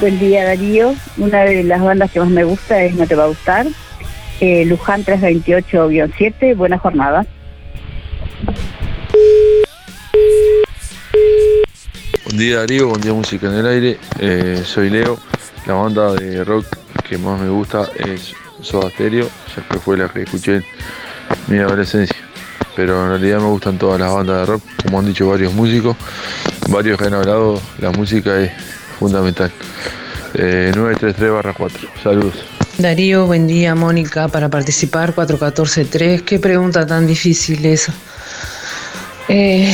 Buen 0.00 0.18
día 0.18 0.44
Darío, 0.44 0.94
una 1.16 1.44
de 1.44 1.64
las 1.64 1.80
bandas 1.80 2.10
que 2.10 2.20
más 2.20 2.28
me 2.28 2.44
gusta 2.44 2.82
es 2.82 2.94
No 2.94 3.06
Te 3.06 3.14
Va 3.14 3.24
a 3.24 3.28
Gustar. 3.28 3.66
Eh, 4.44 4.64
Luján 4.64 5.04
328-7, 5.04 6.56
buena 6.56 6.76
jornada. 6.76 7.24
Buen 12.24 12.36
día 12.36 12.58
Darío, 12.58 12.88
buen 12.88 13.00
día 13.00 13.12
Música 13.12 13.46
en 13.46 13.54
el 13.54 13.66
Aire. 13.68 13.98
Eh, 14.18 14.62
soy 14.64 14.90
Leo. 14.90 15.16
La 15.64 15.74
banda 15.74 16.12
de 16.14 16.42
rock 16.42 16.66
que 17.08 17.18
más 17.18 17.40
me 17.40 17.50
gusta 17.50 17.88
es 17.96 18.34
Soda 18.60 18.90
Stereo, 18.90 19.28
ya 19.56 19.62
que 19.68 19.78
fue 19.78 19.96
la 19.96 20.08
que 20.08 20.22
escuché 20.22 20.56
en 20.56 20.64
mi 21.46 21.58
adolescencia. 21.58 22.16
Pero 22.74 23.00
en 23.00 23.10
realidad 23.10 23.38
me 23.38 23.46
gustan 23.46 23.78
todas 23.78 24.00
las 24.00 24.12
bandas 24.12 24.40
de 24.40 24.46
rock, 24.46 24.62
como 24.82 24.98
han 24.98 25.06
dicho 25.06 25.28
varios 25.28 25.54
músicos, 25.54 25.96
varios 26.68 26.98
que 26.98 27.04
han 27.04 27.14
hablado, 27.14 27.60
la 27.78 27.92
música 27.92 28.40
es 28.40 28.50
fundamental. 28.98 29.52
Eh, 30.34 30.72
933-4, 30.74 31.70
saludos. 32.02 32.51
Darío, 32.78 33.26
buen 33.26 33.46
día, 33.46 33.74
Mónica, 33.74 34.28
para 34.28 34.48
participar 34.48 35.14
414-3. 35.14 36.22
Qué 36.24 36.38
pregunta 36.38 36.86
tan 36.86 37.06
difícil 37.06 37.64
esa. 37.66 37.92
Eh, 39.28 39.72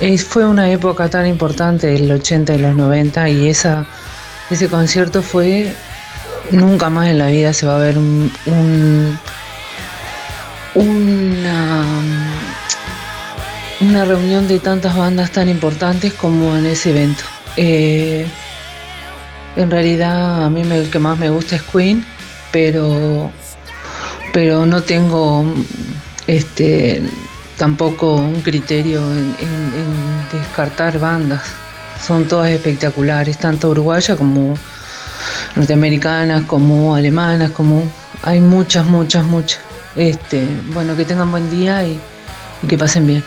eh, 0.00 0.18
fue 0.18 0.44
una 0.46 0.70
época 0.70 1.08
tan 1.08 1.26
importante, 1.26 1.94
el 1.94 2.10
80 2.10 2.54
y 2.54 2.58
los 2.58 2.76
90, 2.76 3.28
y 3.30 3.48
esa, 3.48 3.86
ese 4.50 4.68
concierto 4.68 5.22
fue. 5.22 5.72
Nunca 6.50 6.90
más 6.90 7.08
en 7.08 7.18
la 7.18 7.28
vida 7.28 7.52
se 7.52 7.64
va 7.66 7.76
a 7.76 7.78
ver 7.78 7.96
un, 7.96 8.30
un- 8.46 9.18
una, 10.74 11.84
una 13.80 14.04
reunión 14.04 14.46
de 14.48 14.58
tantas 14.58 14.96
bandas 14.96 15.30
tan 15.30 15.48
importantes 15.48 16.12
como 16.12 16.56
en 16.56 16.66
ese 16.66 16.90
evento. 16.90 17.22
Eh, 17.56 18.26
en 19.56 19.70
realidad 19.70 20.44
a 20.44 20.50
mí 20.50 20.64
me- 20.64 20.78
el 20.78 20.90
que 20.90 20.98
más 20.98 21.18
me 21.18 21.30
gusta 21.30 21.56
es 21.56 21.62
Queen, 21.62 22.04
pero, 22.52 23.30
pero 24.32 24.66
no 24.66 24.82
tengo 24.82 25.44
este 26.26 27.02
tampoco 27.56 28.14
un 28.14 28.40
criterio 28.40 29.00
en, 29.02 29.34
descartar 30.32 30.98
bandas. 30.98 31.42
Son 32.06 32.26
todas 32.26 32.50
espectaculares, 32.50 33.36
tanto 33.36 33.68
uruguayas 33.70 34.16
como 34.16 34.54
norteamericanas, 35.56 36.44
como 36.44 36.94
alemanas, 36.94 37.50
como 37.50 37.82
hay 38.22 38.40
muchas, 38.40 38.86
muchas, 38.86 39.24
muchas. 39.24 39.60
Este, 39.96 40.46
bueno, 40.72 40.96
que 40.96 41.04
tengan 41.04 41.30
buen 41.30 41.50
día 41.50 41.84
y, 41.84 42.00
y 42.62 42.66
que 42.66 42.78
pasen 42.78 43.06
bien. 43.06 43.22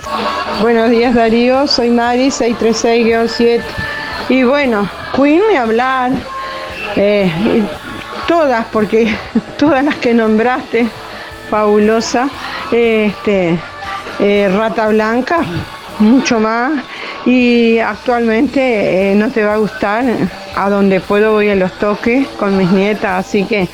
Buenos 0.61 0.89
días 0.89 1.13
Darío, 1.13 1.67
soy 1.67 1.89
Mari 1.89 2.29
636-7 2.29 3.61
y 4.29 4.43
bueno, 4.43 4.89
Queen 5.15 5.41
ni 5.49 5.55
hablar, 5.55 6.11
eh, 6.95 7.31
todas, 8.27 8.65
porque 8.71 9.13
todas 9.57 9.83
las 9.83 9.95
que 9.95 10.13
nombraste, 10.13 10.87
fabulosa, 11.49 12.29
este, 12.71 13.57
eh, 14.19 14.51
Rata 14.55 14.87
Blanca, 14.89 15.39
mucho 15.99 16.39
más 16.39 16.83
y 17.25 17.79
actualmente 17.79 19.11
eh, 19.11 19.15
no 19.15 19.29
te 19.29 19.43
va 19.45 19.53
a 19.53 19.57
gustar, 19.57 20.03
a 20.55 20.69
donde 20.69 20.99
puedo 20.99 21.33
voy 21.33 21.49
a 21.49 21.55
los 21.55 21.71
toques 21.79 22.27
con 22.39 22.57
mis 22.57 22.69
nietas, 22.71 23.25
así 23.25 23.45
que 23.45 23.67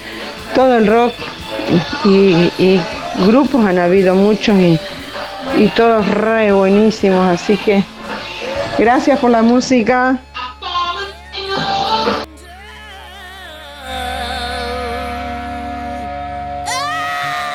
todo 0.53 0.77
el 0.77 0.88
rock 0.88 1.13
y, 2.05 2.51
y 2.57 2.81
grupos 3.26 3.65
han 3.65 3.80
habido 3.80 4.15
muchos 4.15 4.57
y 4.59 4.80
y 5.57 5.67
todos 5.69 6.07
re 6.07 6.51
buenísimos, 6.51 7.27
así 7.27 7.57
que 7.57 7.84
gracias 8.77 9.19
por 9.19 9.31
la 9.31 9.41
música. 9.41 10.19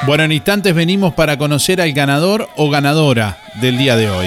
Bueno, 0.07 0.25
en 0.25 0.33
instantes 0.33 0.75
venimos 0.75 1.15
para 1.15 1.39
conocer 1.39 1.81
al 1.81 1.91
ganador 1.95 2.47
o 2.57 2.69
ganadora 2.69 3.39
del 3.63 3.79
día 3.79 3.97
de 3.97 4.11
hoy. 4.11 4.27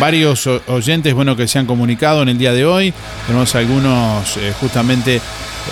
Varios 0.00 0.48
oyentes, 0.66 1.14
bueno, 1.14 1.36
que 1.36 1.46
se 1.46 1.60
han 1.60 1.66
comunicado 1.66 2.22
en 2.22 2.28
el 2.28 2.36
día 2.36 2.52
de 2.52 2.64
hoy. 2.64 2.92
Tenemos 3.28 3.54
algunos, 3.54 4.36
eh, 4.38 4.52
justamente, 4.60 5.20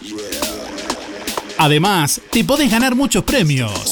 Además, 1.60 2.20
te 2.32 2.44
podés 2.44 2.72
ganar 2.72 2.96
muchos 2.96 3.24
premios. 3.24 3.91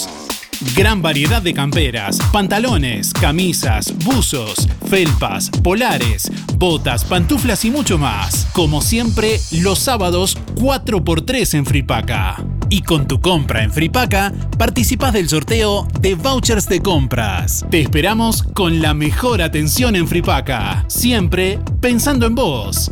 Gran 0.75 1.01
variedad 1.01 1.41
de 1.41 1.53
camperas, 1.53 2.19
pantalones, 2.33 3.13
camisas, 3.13 3.93
buzos, 4.03 4.67
felpas, 4.89 5.49
polares, 5.63 6.29
botas, 6.57 7.05
pantuflas 7.05 7.63
y 7.63 7.71
mucho 7.71 7.97
más. 7.97 8.45
Como 8.51 8.81
siempre, 8.81 9.39
los 9.51 9.79
sábados 9.79 10.37
4x3 10.55 11.59
en 11.59 11.65
Fripaca. 11.65 12.43
Y 12.69 12.81
con 12.81 13.07
tu 13.07 13.21
compra 13.21 13.63
en 13.63 13.71
Fripaca, 13.71 14.33
participas 14.57 15.13
del 15.13 15.29
sorteo 15.29 15.87
de 16.01 16.15
vouchers 16.15 16.67
de 16.67 16.81
compras. 16.81 17.65
Te 17.71 17.79
esperamos 17.79 18.43
con 18.43 18.81
la 18.81 18.93
mejor 18.93 19.41
atención 19.41 19.95
en 19.95 20.09
Fripaca. 20.09 20.83
Siempre 20.89 21.57
pensando 21.79 22.25
en 22.25 22.35
vos. 22.35 22.91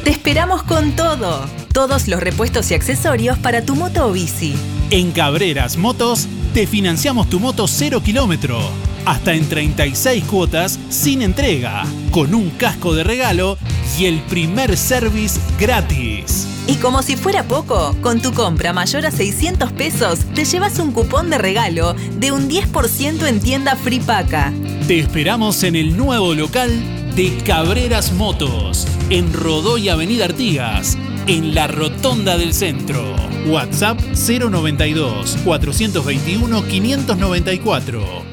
Te 0.06 0.12
esperamos 0.12 0.64
con 0.64 0.94
todo. 0.94 1.46
Todos 1.78 2.08
los 2.08 2.20
repuestos 2.20 2.72
y 2.72 2.74
accesorios 2.74 3.38
para 3.38 3.62
tu 3.62 3.76
moto 3.76 4.08
o 4.08 4.12
bici. 4.12 4.56
En 4.90 5.12
Cabreras 5.12 5.78
Motos 5.78 6.28
te 6.52 6.66
financiamos 6.66 7.30
tu 7.30 7.40
moto 7.40 7.68
0 7.68 8.02
kilómetro, 8.04 8.58
hasta 9.06 9.36
en 9.36 9.48
36 9.48 10.24
cuotas 10.24 10.80
sin 10.90 11.22
entrega, 11.22 11.84
con 12.10 12.34
un 12.34 12.50
casco 12.50 12.96
de 12.96 13.04
regalo 13.04 13.60
y 14.00 14.06
el 14.06 14.22
primer 14.22 14.76
service 14.76 15.40
gratis. 15.60 16.48
Y 16.66 16.78
como 16.78 17.04
si 17.04 17.16
fuera 17.16 17.44
poco, 17.44 17.96
con 18.02 18.24
tu 18.24 18.34
compra 18.34 18.74
mayor 18.74 19.06
a 19.06 19.12
600 19.12 19.72
pesos 19.74 20.22
te 20.34 20.46
llevas 20.46 20.80
un 20.80 20.92
cupón 20.92 21.30
de 21.30 21.38
regalo 21.38 21.94
de 21.94 22.32
un 22.32 22.50
10% 22.50 23.28
en 23.28 23.40
tienda 23.40 23.76
Fripaca. 23.76 24.52
Te 24.88 24.98
esperamos 24.98 25.62
en 25.62 25.76
el 25.76 25.96
nuevo 25.96 26.34
local 26.34 26.72
de 27.16 27.38
Cabreras 27.46 28.14
Motos, 28.14 28.88
en 29.12 29.32
Rodó 29.32 29.78
y 29.78 29.90
Avenida 29.90 30.26
Artigas, 30.26 30.98
en 31.28 31.54
la 31.54 31.68
Rotonda 31.68 32.38
del 32.38 32.54
Centro. 32.54 33.16
WhatsApp 33.48 34.00
092 34.00 35.38
421 35.44 36.64
594. 36.64 38.24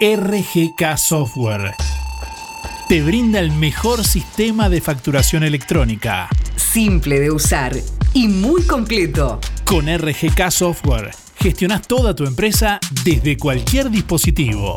RGK 0.00 0.96
Software. 0.96 1.74
Te 2.88 3.02
brinda 3.02 3.38
el 3.38 3.52
mejor 3.52 4.04
sistema 4.04 4.68
de 4.68 4.80
facturación 4.80 5.44
electrónica. 5.44 6.28
Simple 6.56 7.20
de 7.20 7.30
usar 7.30 7.72
y 8.14 8.26
muy 8.26 8.62
completo. 8.62 9.40
Con 9.64 9.86
RGK 9.86 10.50
Software 10.50 11.10
gestionas 11.40 11.82
toda 11.82 12.14
tu 12.14 12.24
empresa 12.26 12.78
desde 13.04 13.36
cualquier 13.36 13.90
dispositivo. 13.90 14.76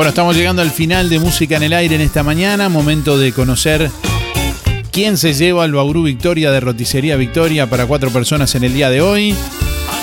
Bueno, 0.00 0.08
estamos 0.08 0.34
llegando 0.34 0.62
al 0.62 0.70
final 0.70 1.10
de 1.10 1.18
Música 1.18 1.58
en 1.58 1.62
el 1.62 1.74
Aire 1.74 1.94
en 1.94 2.00
esta 2.00 2.22
mañana. 2.22 2.70
Momento 2.70 3.18
de 3.18 3.34
conocer 3.34 3.90
quién 4.90 5.18
se 5.18 5.34
lleva 5.34 5.66
el 5.66 5.74
Bauru 5.74 6.04
Victoria 6.04 6.50
de 6.50 6.58
Roticería 6.58 7.16
Victoria 7.16 7.68
para 7.68 7.84
cuatro 7.84 8.08
personas 8.08 8.54
en 8.54 8.64
el 8.64 8.72
día 8.72 8.88
de 8.88 9.02
hoy. 9.02 9.34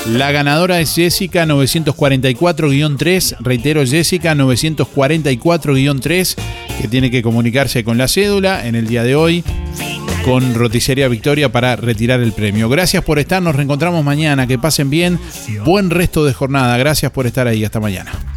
La 0.05 0.31
ganadora 0.31 0.79
es 0.81 0.93
Jessica 0.93 1.47
944-3. 1.47 3.37
Reitero, 3.39 3.83
Jessica 3.87 4.35
944-3, 4.35 6.35
que 6.79 6.87
tiene 6.87 7.09
que 7.09 7.23
comunicarse 7.23 7.83
con 7.83 7.97
la 7.97 8.07
cédula 8.07 8.67
en 8.67 8.75
el 8.75 8.85
día 8.85 9.01
de 9.01 9.15
hoy 9.15 9.43
con 10.23 10.53
Roticería 10.53 11.07
Victoria 11.07 11.51
para 11.51 11.75
retirar 11.75 12.19
el 12.19 12.33
premio. 12.33 12.69
Gracias 12.69 13.03
por 13.03 13.17
estar, 13.17 13.41
nos 13.41 13.55
reencontramos 13.55 14.05
mañana. 14.05 14.45
Que 14.45 14.59
pasen 14.59 14.91
bien. 14.91 15.19
Buen 15.65 15.89
resto 15.89 16.23
de 16.23 16.35
jornada. 16.35 16.77
Gracias 16.77 17.11
por 17.11 17.25
estar 17.25 17.47
ahí. 17.47 17.65
Hasta 17.65 17.79
mañana. 17.79 18.36